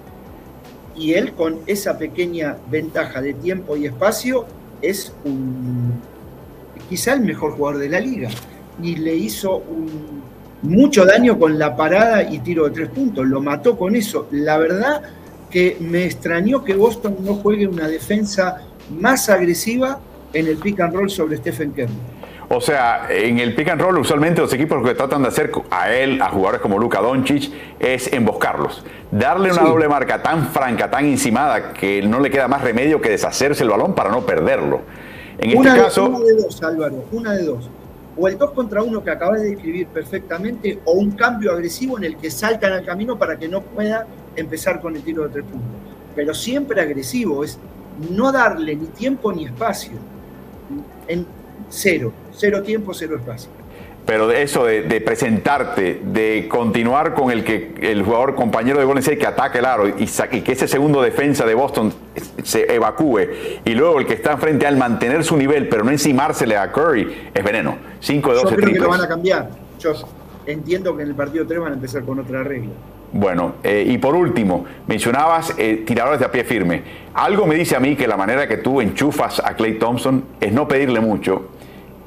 [0.97, 4.44] y él con esa pequeña ventaja de tiempo y espacio
[4.82, 5.94] es un,
[6.89, 8.28] quizá el mejor jugador de la liga.
[8.82, 9.62] Y le hizo
[10.62, 14.28] mucho daño con la parada y tiro de tres puntos, lo mató con eso.
[14.31, 15.02] La verdad
[15.51, 19.98] que me extrañó que Boston no juegue una defensa más agresiva
[20.32, 21.93] en el pick and roll sobre Stephen Curry.
[22.48, 25.90] O sea, en el pick and roll usualmente los equipos que tratan de hacer a
[25.93, 27.51] él, a jugadores como Luka Doncic,
[27.81, 28.85] es emboscarlos.
[29.11, 33.09] Darle una doble marca tan franca, tan encimada, que no le queda más remedio que
[33.09, 34.82] deshacerse el balón para no perderlo.
[35.39, 36.06] En este caso...
[36.06, 37.70] Una de dos, Álvaro, una de dos.
[38.16, 42.05] O el 2 contra 1 que acabas de describir perfectamente, o un cambio agresivo en
[42.05, 44.06] el que saltan al camino para que no pueda
[44.36, 45.69] empezar con el tiro de tres puntos.
[46.15, 47.59] Pero siempre agresivo, es
[48.10, 49.92] no darle ni tiempo ni espacio.
[51.06, 51.26] En,
[51.68, 53.50] cero, cero tiempo, cero espacio.
[54.06, 59.00] pero de eso de, presentarte, de continuar con el que el jugador compañero de Golden
[59.00, 61.92] State que ataque el aro y, y, que ese segundo defensa de Boston
[62.42, 63.20] se evacúe
[63.64, 67.30] y luego el que está enfrente al mantener su nivel pero no encimársele a Curry
[67.32, 67.78] es veneno.
[68.00, 69.50] 5 de 12 Yo creo que lo van a cambiar.
[69.78, 69.92] Yo
[70.46, 72.72] entiendo que en el partido 3 van a empezar con otra regla.
[73.16, 76.82] Bueno, eh, y por último, mencionabas eh, tiradores de a pie firme.
[77.14, 80.52] Algo me dice a mí que la manera que tú enchufas a Clay Thompson es
[80.52, 81.50] no pedirle mucho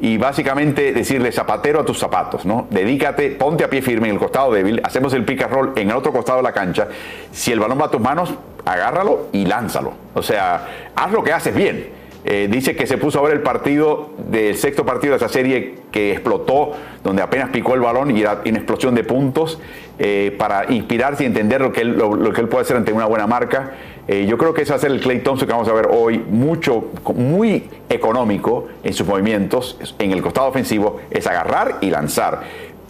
[0.02, 2.68] y básicamente decirle zapatero a tus zapatos, ¿no?
[2.70, 5.90] Dedícate, ponte a pie firme en el costado débil, hacemos el pick and roll en
[5.90, 6.90] el otro costado de la cancha.
[7.32, 8.34] Si el balón va a tus manos,
[8.66, 9.94] agárralo y lánzalo.
[10.14, 11.97] O sea, haz lo que haces bien.
[12.30, 15.76] Eh, dice que se puso a ver el partido del sexto partido de esa serie
[15.94, 19.58] que explotó, donde apenas picó el balón y era una explosión de puntos
[19.98, 23.06] eh, para inspirarse y entender lo que, él, lo, que él puede hacer ante una
[23.06, 23.76] buena marca.
[24.10, 25.88] Eh, yo creo que ese va a ser el Clay Thompson que vamos a ver
[25.90, 32.42] hoy, mucho, muy económico en sus movimientos, en el costado ofensivo, es agarrar y lanzar.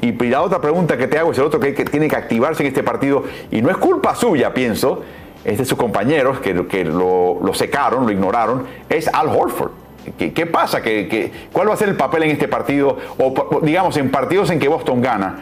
[0.02, 2.64] Y la otra pregunta que te hago es el otro que, que tiene que activarse
[2.64, 5.04] en este partido, y no es culpa suya, pienso,
[5.44, 9.72] es de sus compañeros que, que lo, secaron, lo ignoraron, es Al Horford.
[10.18, 10.82] ¿Qué, pasa?
[10.82, 12.98] ¿Qué, cuál va a ser el papel en este partido?
[13.18, 15.38] O digamos, en partidos en que Boston gana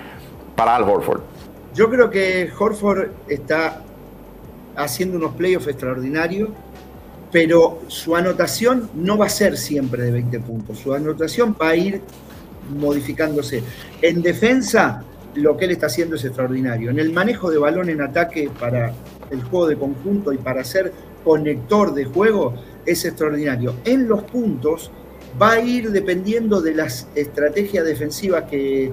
[0.56, 1.22] para Al Horford.
[1.76, 3.82] Yo creo que Horford está
[4.76, 6.50] haciendo unos playoffs extraordinarios,
[7.32, 10.80] pero su anotación no va a ser siempre de 20 puntos.
[10.80, 12.02] Su anotación va a ir
[12.70, 13.62] modificándose.
[14.02, 15.04] En defensa,
[15.36, 16.90] lo que él está haciendo es extraordinario.
[16.90, 18.94] En el manejo de balón en ataque para
[19.30, 20.92] el juego de conjunto y para ser
[21.24, 22.54] conector de juego
[22.86, 23.76] es extraordinario.
[23.86, 24.92] En los puntos
[25.42, 28.92] va a ir dependiendo de las estrategias defensivas que,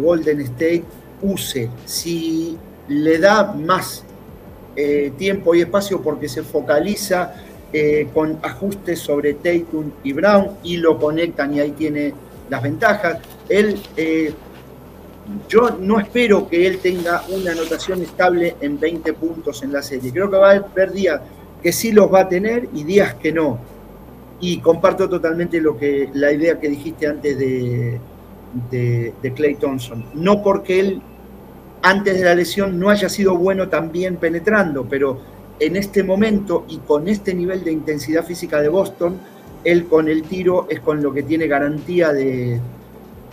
[0.00, 0.84] Golden State
[1.20, 1.68] use.
[1.84, 2.56] Si
[2.88, 4.04] le da más
[4.74, 7.34] eh, tiempo y espacio porque se focaliza
[7.74, 12.14] eh, con ajustes sobre Tatum y Brown y lo conectan y ahí tiene
[12.48, 13.18] las ventajas.
[13.50, 14.32] Él eh,
[15.48, 20.12] yo no espero que él tenga una anotación estable en 20 puntos en la serie.
[20.12, 21.20] Creo que va a haber días
[21.62, 23.58] que sí los va a tener y días que no.
[24.40, 27.98] Y comparto totalmente lo que, la idea que dijiste antes de,
[28.70, 30.04] de, Clay Thompson.
[30.14, 31.02] No porque él
[31.82, 35.20] antes de la lesión no haya sido bueno también penetrando, pero
[35.58, 39.18] en este momento y con este nivel de intensidad física de Boston,
[39.64, 42.60] él con el tiro es con lo que tiene garantía de,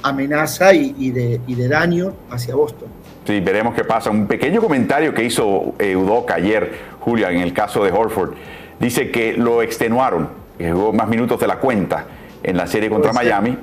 [0.04, 2.90] amenaza y, de, de, daño hacia Boston.
[3.26, 4.10] Sí, veremos qué pasa.
[4.10, 8.34] Un pequeño comentario que hizo eh, Udoca ayer, Julia, en el caso de Horford.
[8.80, 12.06] Dice que lo extenuaron, que jugó más minutos de la cuenta
[12.44, 13.58] en la serie contra Miami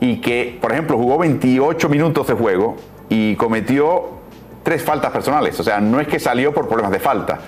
[0.00, 2.76] y que, por ejemplo, jugó 28 minutos de juego
[3.08, 4.20] y cometió
[4.62, 5.58] tres faltas personales.
[5.60, 7.40] O sea, no es que salió por problemas de falta,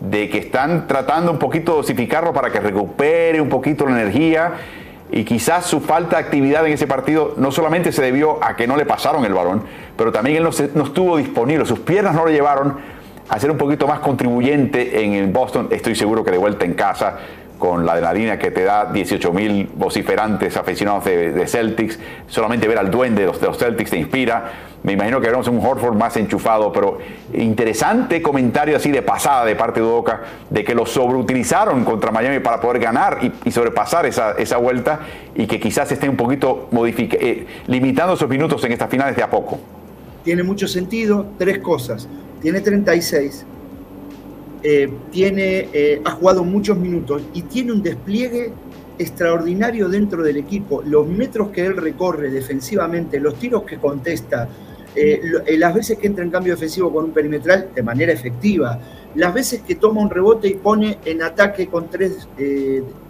[0.00, 4.52] de que están tratando un poquito de dosificarlo para que recupere un poquito la energía
[5.12, 8.66] y quizás su falta de actividad en ese partido no solamente se debió a que
[8.66, 9.62] no le pasaron el balón,
[9.96, 10.48] pero también él no,
[10.84, 12.78] estuvo disponible, sus piernas no lo llevaron
[13.28, 15.68] a ser un poquito más contribuyente en el Boston.
[15.70, 17.18] Estoy seguro que de vuelta en casa
[17.62, 21.96] con la adrenalina que te da 18 mil vociferantes aficionados de, Celtics.
[22.26, 24.50] Solamente ver al duende de los, Celtics te inspira.
[24.82, 26.98] Me imagino que veremos un Horford más enchufado, pero
[27.32, 32.40] interesante comentario así de pasada de parte de Udoca, de que lo sobreutilizaron contra Miami
[32.40, 34.98] para poder ganar y, sobrepasar esa, esa, vuelta
[35.36, 39.30] y que quizás esté un poquito eh, limitando sus minutos en estas finales de a
[39.30, 39.60] poco.
[40.24, 42.08] Tiene mucho sentido, tres cosas.
[42.40, 43.46] Tiene 36,
[44.64, 48.52] eh, tiene, eh, ha jugado muchos minutos y tiene un despliegue
[48.96, 50.82] extraordinario dentro del equipo.
[50.82, 54.48] Los metros que él recorre defensivamente, los tiros que contesta,
[54.94, 55.20] eh,
[55.58, 58.78] las veces que entra en cambio defensivo con un perimetral de manera efectiva,
[59.16, 62.28] las veces que toma un rebote y pone en ataque con tres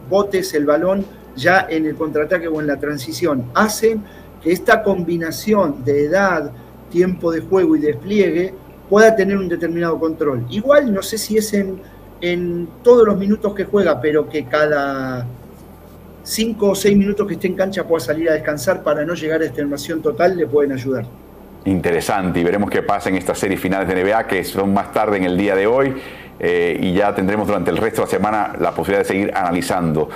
[0.09, 1.05] botes el balón
[1.37, 4.03] ya en el contraataque o en la transición, hacen
[4.43, 6.53] que esta combinación de edad,
[6.91, 8.55] tiempo de juego y despliegue
[8.93, 10.45] pueda tener un determinado control.
[10.51, 11.81] Igual no sé si es en,
[12.21, 15.27] en todos los minutos que juega, pero que cada
[16.23, 19.41] cinco o seis minutos que esté en cancha pueda salir a descansar para no llegar
[19.41, 21.07] a extenuación total, le pueden ayudar.
[21.65, 25.17] Interesante, y veremos qué pasa en estas series finales de NBA, que son más tarde
[25.17, 25.95] en el día de hoy,
[26.39, 30.11] eh, y ya tendremos durante el resto de la semana la posibilidad de seguir analizando.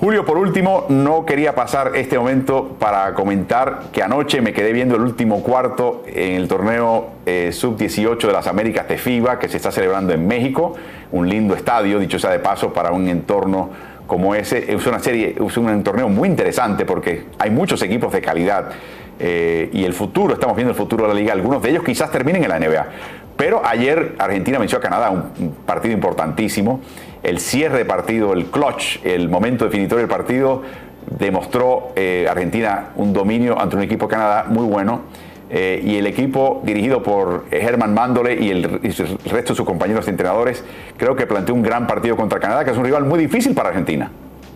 [0.00, 4.94] Julio, por último, no quería pasar este momento para comentar que anoche me quedé viendo
[4.94, 9.56] el último cuarto en el torneo eh, sub-18 de las Américas de FIBA que se
[9.56, 10.76] está celebrando en México.
[11.10, 13.70] Un lindo estadio, dicho sea de paso, para un entorno
[14.06, 14.72] como ese.
[14.72, 18.70] Es una serie, es un torneo muy interesante porque hay muchos equipos de calidad.
[19.18, 22.08] Eh, y el futuro, estamos viendo el futuro de la liga, algunos de ellos quizás
[22.12, 22.86] terminen en la NBA.
[23.36, 26.82] Pero ayer Argentina venció a Canadá, un partido importantísimo
[27.22, 30.62] el cierre de partido, el clutch, el momento definitorio del partido,
[31.18, 35.02] demostró eh, Argentina un dominio ante un equipo de Canadá muy bueno.
[35.50, 38.64] Eh, y el equipo dirigido por Herman Mándole y el,
[39.24, 40.62] resto de sus compañeros entrenadores
[40.98, 43.70] creo que planteó un gran partido contra Canadá, que es un rival muy difícil para
[43.70, 44.10] Argentina.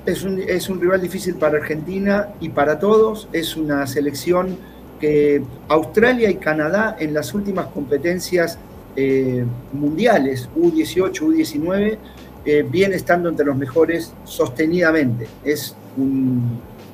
[0.05, 3.29] Es un, rival difícil para Argentina y para todos.
[3.33, 4.59] Es una selección
[5.01, 8.59] que Australia y Canadá en las últimas competencias
[8.95, 11.99] eh, mundiales, U18, U19,
[12.45, 15.27] eh, viene estando entre los mejores sostenidamente.
[15.45, 15.77] Es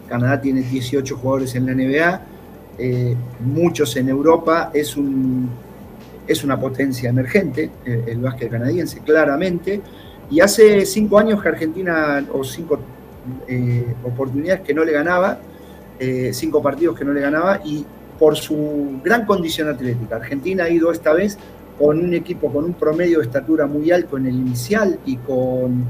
[0.09, 2.21] Canadá tiene 18 jugadores en la NBA,
[2.79, 5.49] eh, muchos en Europa, es, un,
[6.27, 9.81] es una potencia emergente, eh, el básquet canadiense, claramente.
[10.31, 12.79] Y hace cinco años que Argentina, o cinco
[13.47, 15.39] eh, oportunidades que no le ganaba,
[16.31, 17.85] cinco partidos que no le ganaba, y
[18.21, 20.17] por su gran condición atlética.
[20.17, 21.37] Argentina ha ido esta vez
[21.79, 25.85] con un equipo con un promedio de estatura muy alto en el inicial y con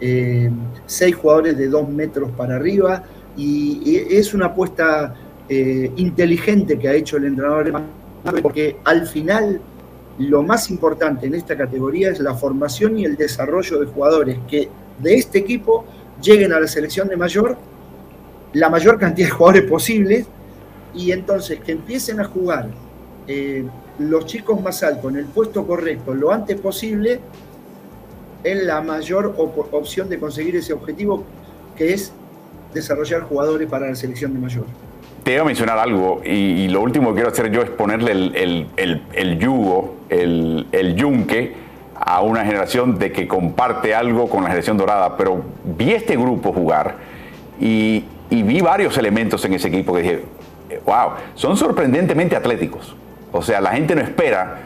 [0.00, 0.50] eh,
[0.86, 3.02] seis jugadores de dos metros para arriba.
[3.36, 5.14] Y, es una apuesta
[5.48, 7.72] eh, inteligente que ha hecho el entrenador,
[8.42, 9.60] porque al final
[10.18, 14.68] lo más importante en esta categoría es la formación y el desarrollo de jugadores que
[14.98, 15.84] de este equipo
[16.20, 17.56] lleguen a la selección de mayor
[18.52, 20.26] la mayor cantidad de jugadores posibles
[20.94, 22.68] y entonces que empiecen a jugar
[23.26, 23.64] eh,
[23.98, 27.20] los chicos más altos en el puesto correcto lo antes posible
[28.42, 31.24] es la mayor op opción de conseguir ese objetivo
[31.76, 32.12] que es
[32.74, 34.64] desarrollar jugadores para la selección de mayor.
[35.22, 38.10] Te iba a mencionar algo y, y, lo último que quiero hacer yo es ponerle
[38.12, 41.54] el, el, el, yugo, el, el yunque
[41.94, 46.52] a una generación de que comparte algo con la generación dorada, pero vi este grupo
[46.52, 46.96] jugar
[47.60, 50.24] y, y vi varios elementos en ese equipo que dije,
[50.84, 52.96] wow, son sorprendentemente atléticos.
[53.32, 54.58] O sea, la gente no espera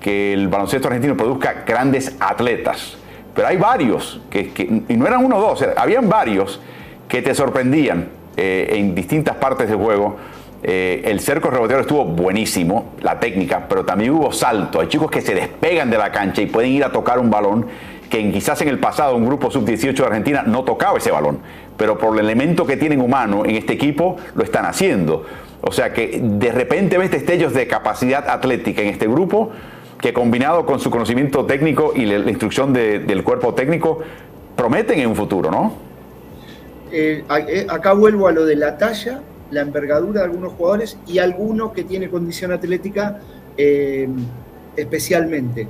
[0.00, 2.96] que el baloncesto argentino produzca grandes atletas,
[3.34, 4.50] pero hay varios, que,
[4.88, 6.60] y no eran uno o dos, habían varios
[7.08, 10.16] que te sorprendían eh, en distintas partes del juego.
[10.62, 14.80] Eh, el cerco reboteador estuvo buenísimo, la técnica, pero también hubo salto.
[14.80, 17.66] Hay chicos que se despegan de la cancha y pueden ir a tocar un balón
[18.08, 21.40] que quizás en el pasado un grupo sub-18 de Argentina no tocaba ese balón,
[21.76, 25.26] pero por el elemento que tienen humano en este equipo lo están haciendo.
[25.62, 29.50] O sea que de repente ves destellos de capacidad atlética en este grupo
[30.00, 34.00] que combinado con su conocimiento técnico y la, instrucción de, del cuerpo técnico
[34.54, 35.74] prometen en un futuro, ¿no?
[36.92, 37.24] Eh,
[37.68, 39.20] acá vuelvo a lo de la talla,
[39.50, 43.20] la envergadura de algunos jugadores y alguno que tiene condición atlética
[43.56, 44.08] eh,
[44.76, 45.62] especialmente.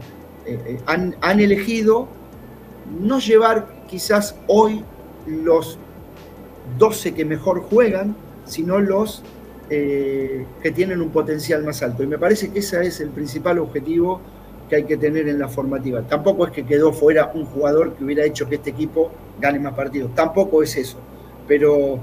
[0.45, 2.09] Eh, eh, han, han, elegido
[3.01, 4.85] no llevar quizás hoy
[5.27, 5.79] los
[6.79, 9.23] 12 que mejor juegan, sino los
[9.69, 12.03] eh, que tienen un potencial más alto.
[12.03, 14.21] Y me parece que ese es el principal objetivo
[14.69, 16.03] que hay que tener en la formativa.
[16.03, 19.11] Tampoco es que quedó fuera un jugador que hubiera hecho que este equipo
[19.41, 20.15] gane más partidos.
[20.15, 20.99] Tampoco es eso.
[21.49, 21.99] Pero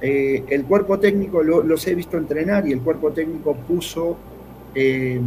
[0.00, 4.16] eh, el cuerpo técnico lo, los he visto entrenar y el cuerpo técnico puso
[4.74, 5.20] eh,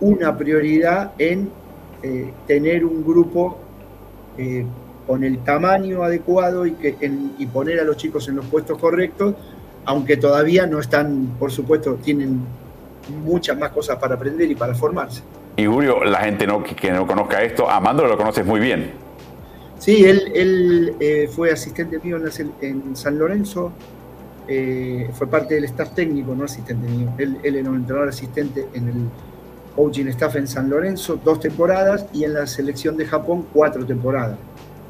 [0.00, 1.50] una prioridad en
[2.46, 3.56] tener un grupo
[5.06, 6.96] con el tamaño adecuado y, que,
[7.38, 9.34] y poner a los chicos en los puestos correctos,
[9.84, 12.42] aunque todavía no están, por supuesto, tienen
[13.24, 15.22] muchas más cosas para aprender y para formarse.
[15.56, 18.92] Y Julio, la gente no, que no conozca esto, Amando lo conoces muy bien.
[19.78, 22.30] Sí, él, él eh, fue asistente mío en, la,
[22.60, 23.72] en San Lorenzo,
[24.48, 27.12] eh, fue parte del staff técnico, no asistente mío.
[27.18, 28.94] Él, él, era un entrenador asistente en el
[29.76, 34.38] coaching staff en San Lorenzo, dos temporadas, y en la selección de Japón, cuatro temporadas.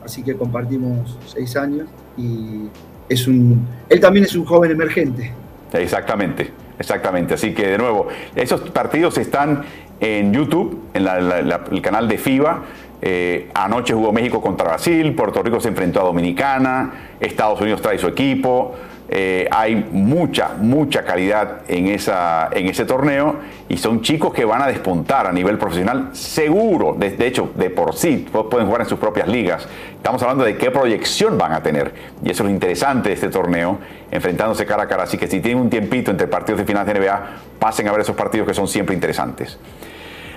[0.05, 2.69] Así que compartimos seis años y
[3.09, 5.33] es un, él también es un joven emergente.
[5.73, 7.35] Exactamente, exactamente.
[7.35, 9.65] Así que de nuevo, esos partidos están
[10.01, 12.63] en YouTube, en la, el canal de FIBA.
[13.03, 17.99] Eh, anoche jugó México contra Brasil, Puerto Rico se enfrentó a Dominicana, Estados Unidos trae
[17.99, 18.75] su equipo.
[19.09, 23.37] Eh, hay mucha, mucha calidad en, esa, en ese torneo
[23.69, 27.69] y son chicos que van a despuntar a nivel profesional seguro, de, de, hecho, de
[27.69, 29.69] por sí, pueden jugar en sus propias ligas.
[29.97, 31.93] Estamos hablando de qué proyección van a tener
[32.25, 33.79] y eso es lo interesante de este torneo,
[34.11, 35.03] enfrentándose cara a cara.
[35.03, 37.23] Así que si tienen un tiempito entre partidos de final de NBA,
[37.59, 39.59] pasen a ver esos partidos que son siempre interesantes.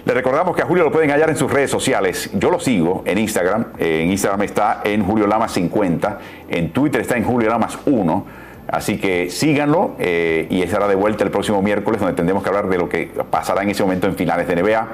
[0.08, 2.30] Les recordamos que a Julio lo pueden hallar en sus redes sociales.
[2.34, 3.66] Yo lo sigo en Instagram.
[3.78, 6.20] Eh, en Instagram está en Julio Lamas 50.
[6.48, 8.26] En Twitter está en Julio Lamas 1.
[8.68, 12.68] Así que síganlo eh, y estará de vuelta el próximo miércoles donde tendremos que hablar
[12.68, 14.88] de lo que pasará en ese momento en finales de NBA.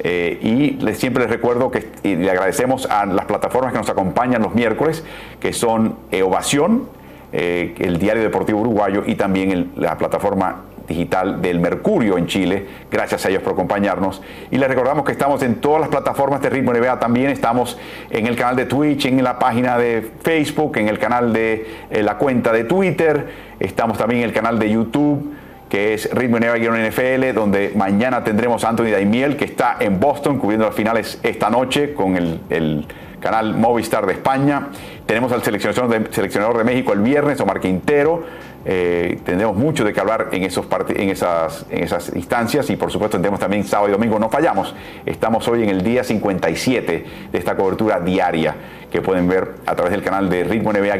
[0.00, 3.88] Eh, y les, siempre les recuerdo que y le agradecemos a las plataformas que nos
[3.88, 5.02] acompañan los miércoles,
[5.40, 6.94] que son eh, Ovación,
[7.32, 12.66] el Diario Deportivo Uruguayo y también la plataforma digital del Mercurio en Chile.
[12.90, 14.22] Gracias a ellos por acompañarnos.
[14.50, 16.98] Y les recordamos que estamos en todas las plataformas de Ritmo NBA.
[16.98, 17.78] También estamos
[18.10, 22.02] en el canal de Twitch, en la página de Facebook, en el canal de eh,
[22.02, 23.28] la cuenta de Twitter.
[23.58, 25.36] Estamos también en el canal de YouTube
[25.68, 30.66] que es Ritmo NBA-NFL, donde mañana tendremos a Anthony Daimiel, que está en Boston cubriendo
[30.66, 32.86] las finales esta noche con el,
[33.26, 34.68] canal Movistar de España.
[35.04, 38.22] Tenemos al seleccionador de, México el viernes, Omar Quintero.
[38.64, 43.40] Eh, tendremos mucho de qué hablar en, esos en, esas, instancias y por supuesto tendremos
[43.40, 44.20] también sábado y domingo.
[44.20, 44.76] No fallamos.
[45.04, 48.54] Estamos hoy en el día 57 de esta cobertura diaria
[48.92, 50.96] que pueden ver a través del canal de Ritmo NBA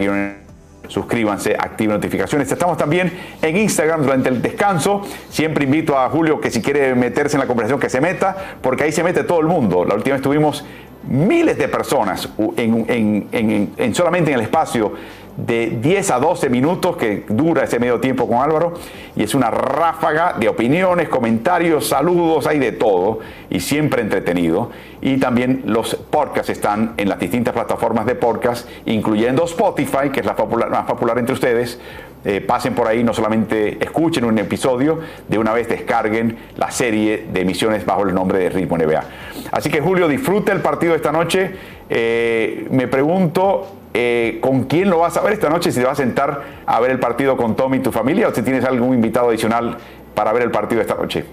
[0.89, 2.51] suscríbanse, activen notificaciones.
[2.51, 3.13] Estamos también
[3.43, 5.03] en Instagram durante el descanso.
[5.31, 8.85] Siempre invito a Julio que si quiere meterse en la conversación que se meta, porque
[8.85, 9.85] ahí se mete todo el mundo.
[9.85, 10.65] La última vez tuvimos
[11.09, 14.93] miles de personas en solamente en el espacio
[15.37, 18.75] de 10 a 12 minutos que dura ese medio tiempo con Álvaro
[19.15, 23.21] y es una ráfaga de opiniones, comentarios, saludos, hay de todo
[23.51, 24.71] y siempre entretenido.
[25.03, 30.27] Y también los podcasts están en las distintas plataformas de podcast, incluyendo Spotify, que es
[30.27, 31.79] la más popular entre ustedes.
[32.25, 37.29] Eh, pasen por ahí, no solamente escuchen un episodio, de una vez descarguen la serie
[37.33, 39.05] de emisiones bajo el nombre de Ritmo NBA.
[39.51, 41.55] Así que Julio, disfrute el partido esta noche.
[41.89, 43.67] Eh, me pregunto
[43.99, 45.73] eh, ¿Con quién lo vas a ver esta noche?
[45.73, 48.35] Si te vas a sentar a ver el partido con Tommy y tu familia o
[48.35, 49.79] si tienes algún invitado adicional
[50.15, 51.25] para ver el partido esta noche.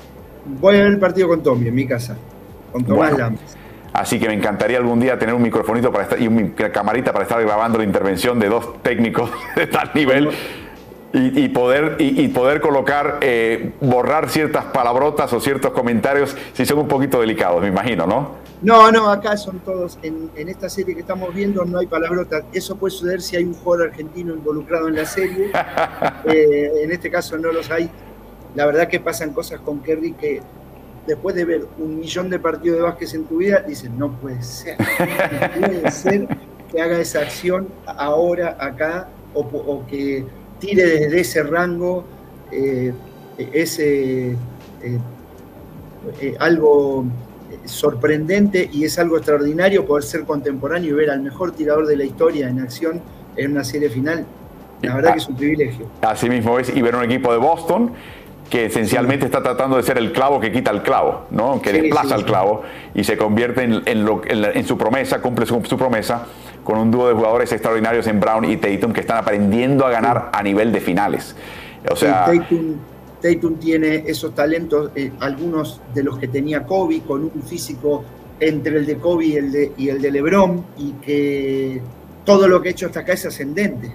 [0.46, 2.16] Voy a ver el partido con Tommy en mi casa,
[2.72, 3.36] con Tomás bueno,
[3.92, 7.24] Así que me encantaría algún día tener un microfonito para estar, y una camarita para
[7.24, 10.30] estar grabando la intervención de dos técnicos de tal nivel.
[11.16, 16.88] Y, poder, y, poder colocar, eh, borrar ciertas palabrotas o ciertos comentarios si son un
[16.88, 18.32] poquito delicados, me imagino, ¿no?
[18.64, 22.46] No, no, acá son todos, en, esta serie que estamos viendo no hay palabrotas.
[22.52, 25.52] Eso puede suceder si hay un jugador argentino involucrado en la serie.
[26.26, 27.90] Eh, en este caso no los hay.
[28.56, 30.42] La verdad que pasan cosas con Kerry que
[31.06, 34.42] después de ver un millón de partidos de básquet en tu vida, dicen, no puede
[34.42, 34.78] ser.
[34.80, 36.28] No puede ser
[36.72, 40.26] que haga esa acción ahora, acá, o, que
[40.64, 42.06] tire desde ese rango
[42.52, 42.94] eh,
[43.38, 44.36] ese
[44.82, 47.06] eh, algo
[47.66, 52.04] sorprendente y es algo extraordinario poder ser contemporáneo y ver al mejor tirador de la
[52.04, 53.02] historia en acción
[53.36, 54.26] en una serie final.
[54.82, 55.88] La verdad que es un privilegio.
[56.02, 57.94] Así mismo es, y ver un equipo de Boston
[58.50, 61.62] que esencialmente está tratando de ser el clavo que quita el clavo, ¿no?
[61.62, 62.64] que desplaza el clavo
[62.94, 66.28] y se convierte en, en, su promesa, cumple su, promesa
[66.64, 70.30] con un dúo de jugadores extraordinarios en Brown y Tatum que están aprendiendo a ganar
[70.34, 71.36] a nivel de finales.
[71.92, 72.26] O sea,
[73.22, 78.04] Tatum tiene esos talentos, eh, algunos de los que tenía Kobe, con un físico
[78.40, 81.82] entre el de Kobe y el de, y el de LeBron, y que
[82.26, 83.94] todo lo que ha hecho hasta acá es ascendente,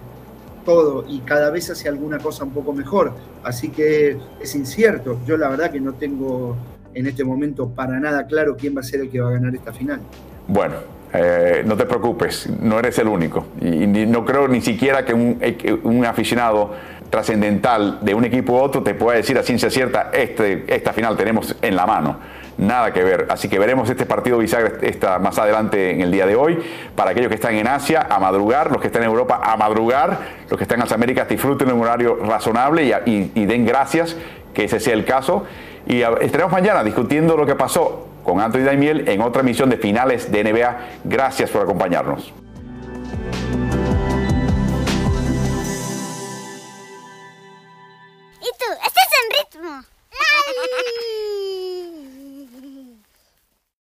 [0.65, 3.13] todo, y cada vez hace alguna cosa un poco mejor.
[3.43, 5.19] Así que es incierto.
[5.27, 6.57] Yo la verdad que no tengo
[6.95, 9.55] en este momento para nada claro quién va a ser el que va a ganar
[9.55, 10.01] esta final.
[10.47, 10.77] Bueno,
[11.13, 13.47] eh, no te preocupes, no eres el único.
[13.61, 16.75] Y, no creo ni siquiera que un, eh, aficionado
[17.11, 21.17] trascendental de un equipo u otro te puede decir a ciencia cierta, este, esta final
[21.17, 22.19] tenemos en la mano.
[22.59, 23.27] Nada que ver.
[23.31, 26.59] Así que veremos este partido bisagra esta, más adelante en el día de hoy.
[26.97, 28.73] Para aquellos que están en Asia, a madrugar.
[28.73, 30.19] Los que están en Europa, a madrugar.
[30.51, 34.17] Los que están en las Américas, disfruten en un horario razonable y, y den gracias
[34.55, 35.47] que ese sea el caso.
[35.87, 40.31] Y estaremos mañana discutiendo lo que pasó con Anthony Daimiel en otra emisión de finales
[40.31, 40.77] de NBA.
[41.05, 42.31] Gracias por acompañarnos.
[48.39, 48.67] ¿Y tú?
[48.85, 49.83] ¿Estás en ritmo?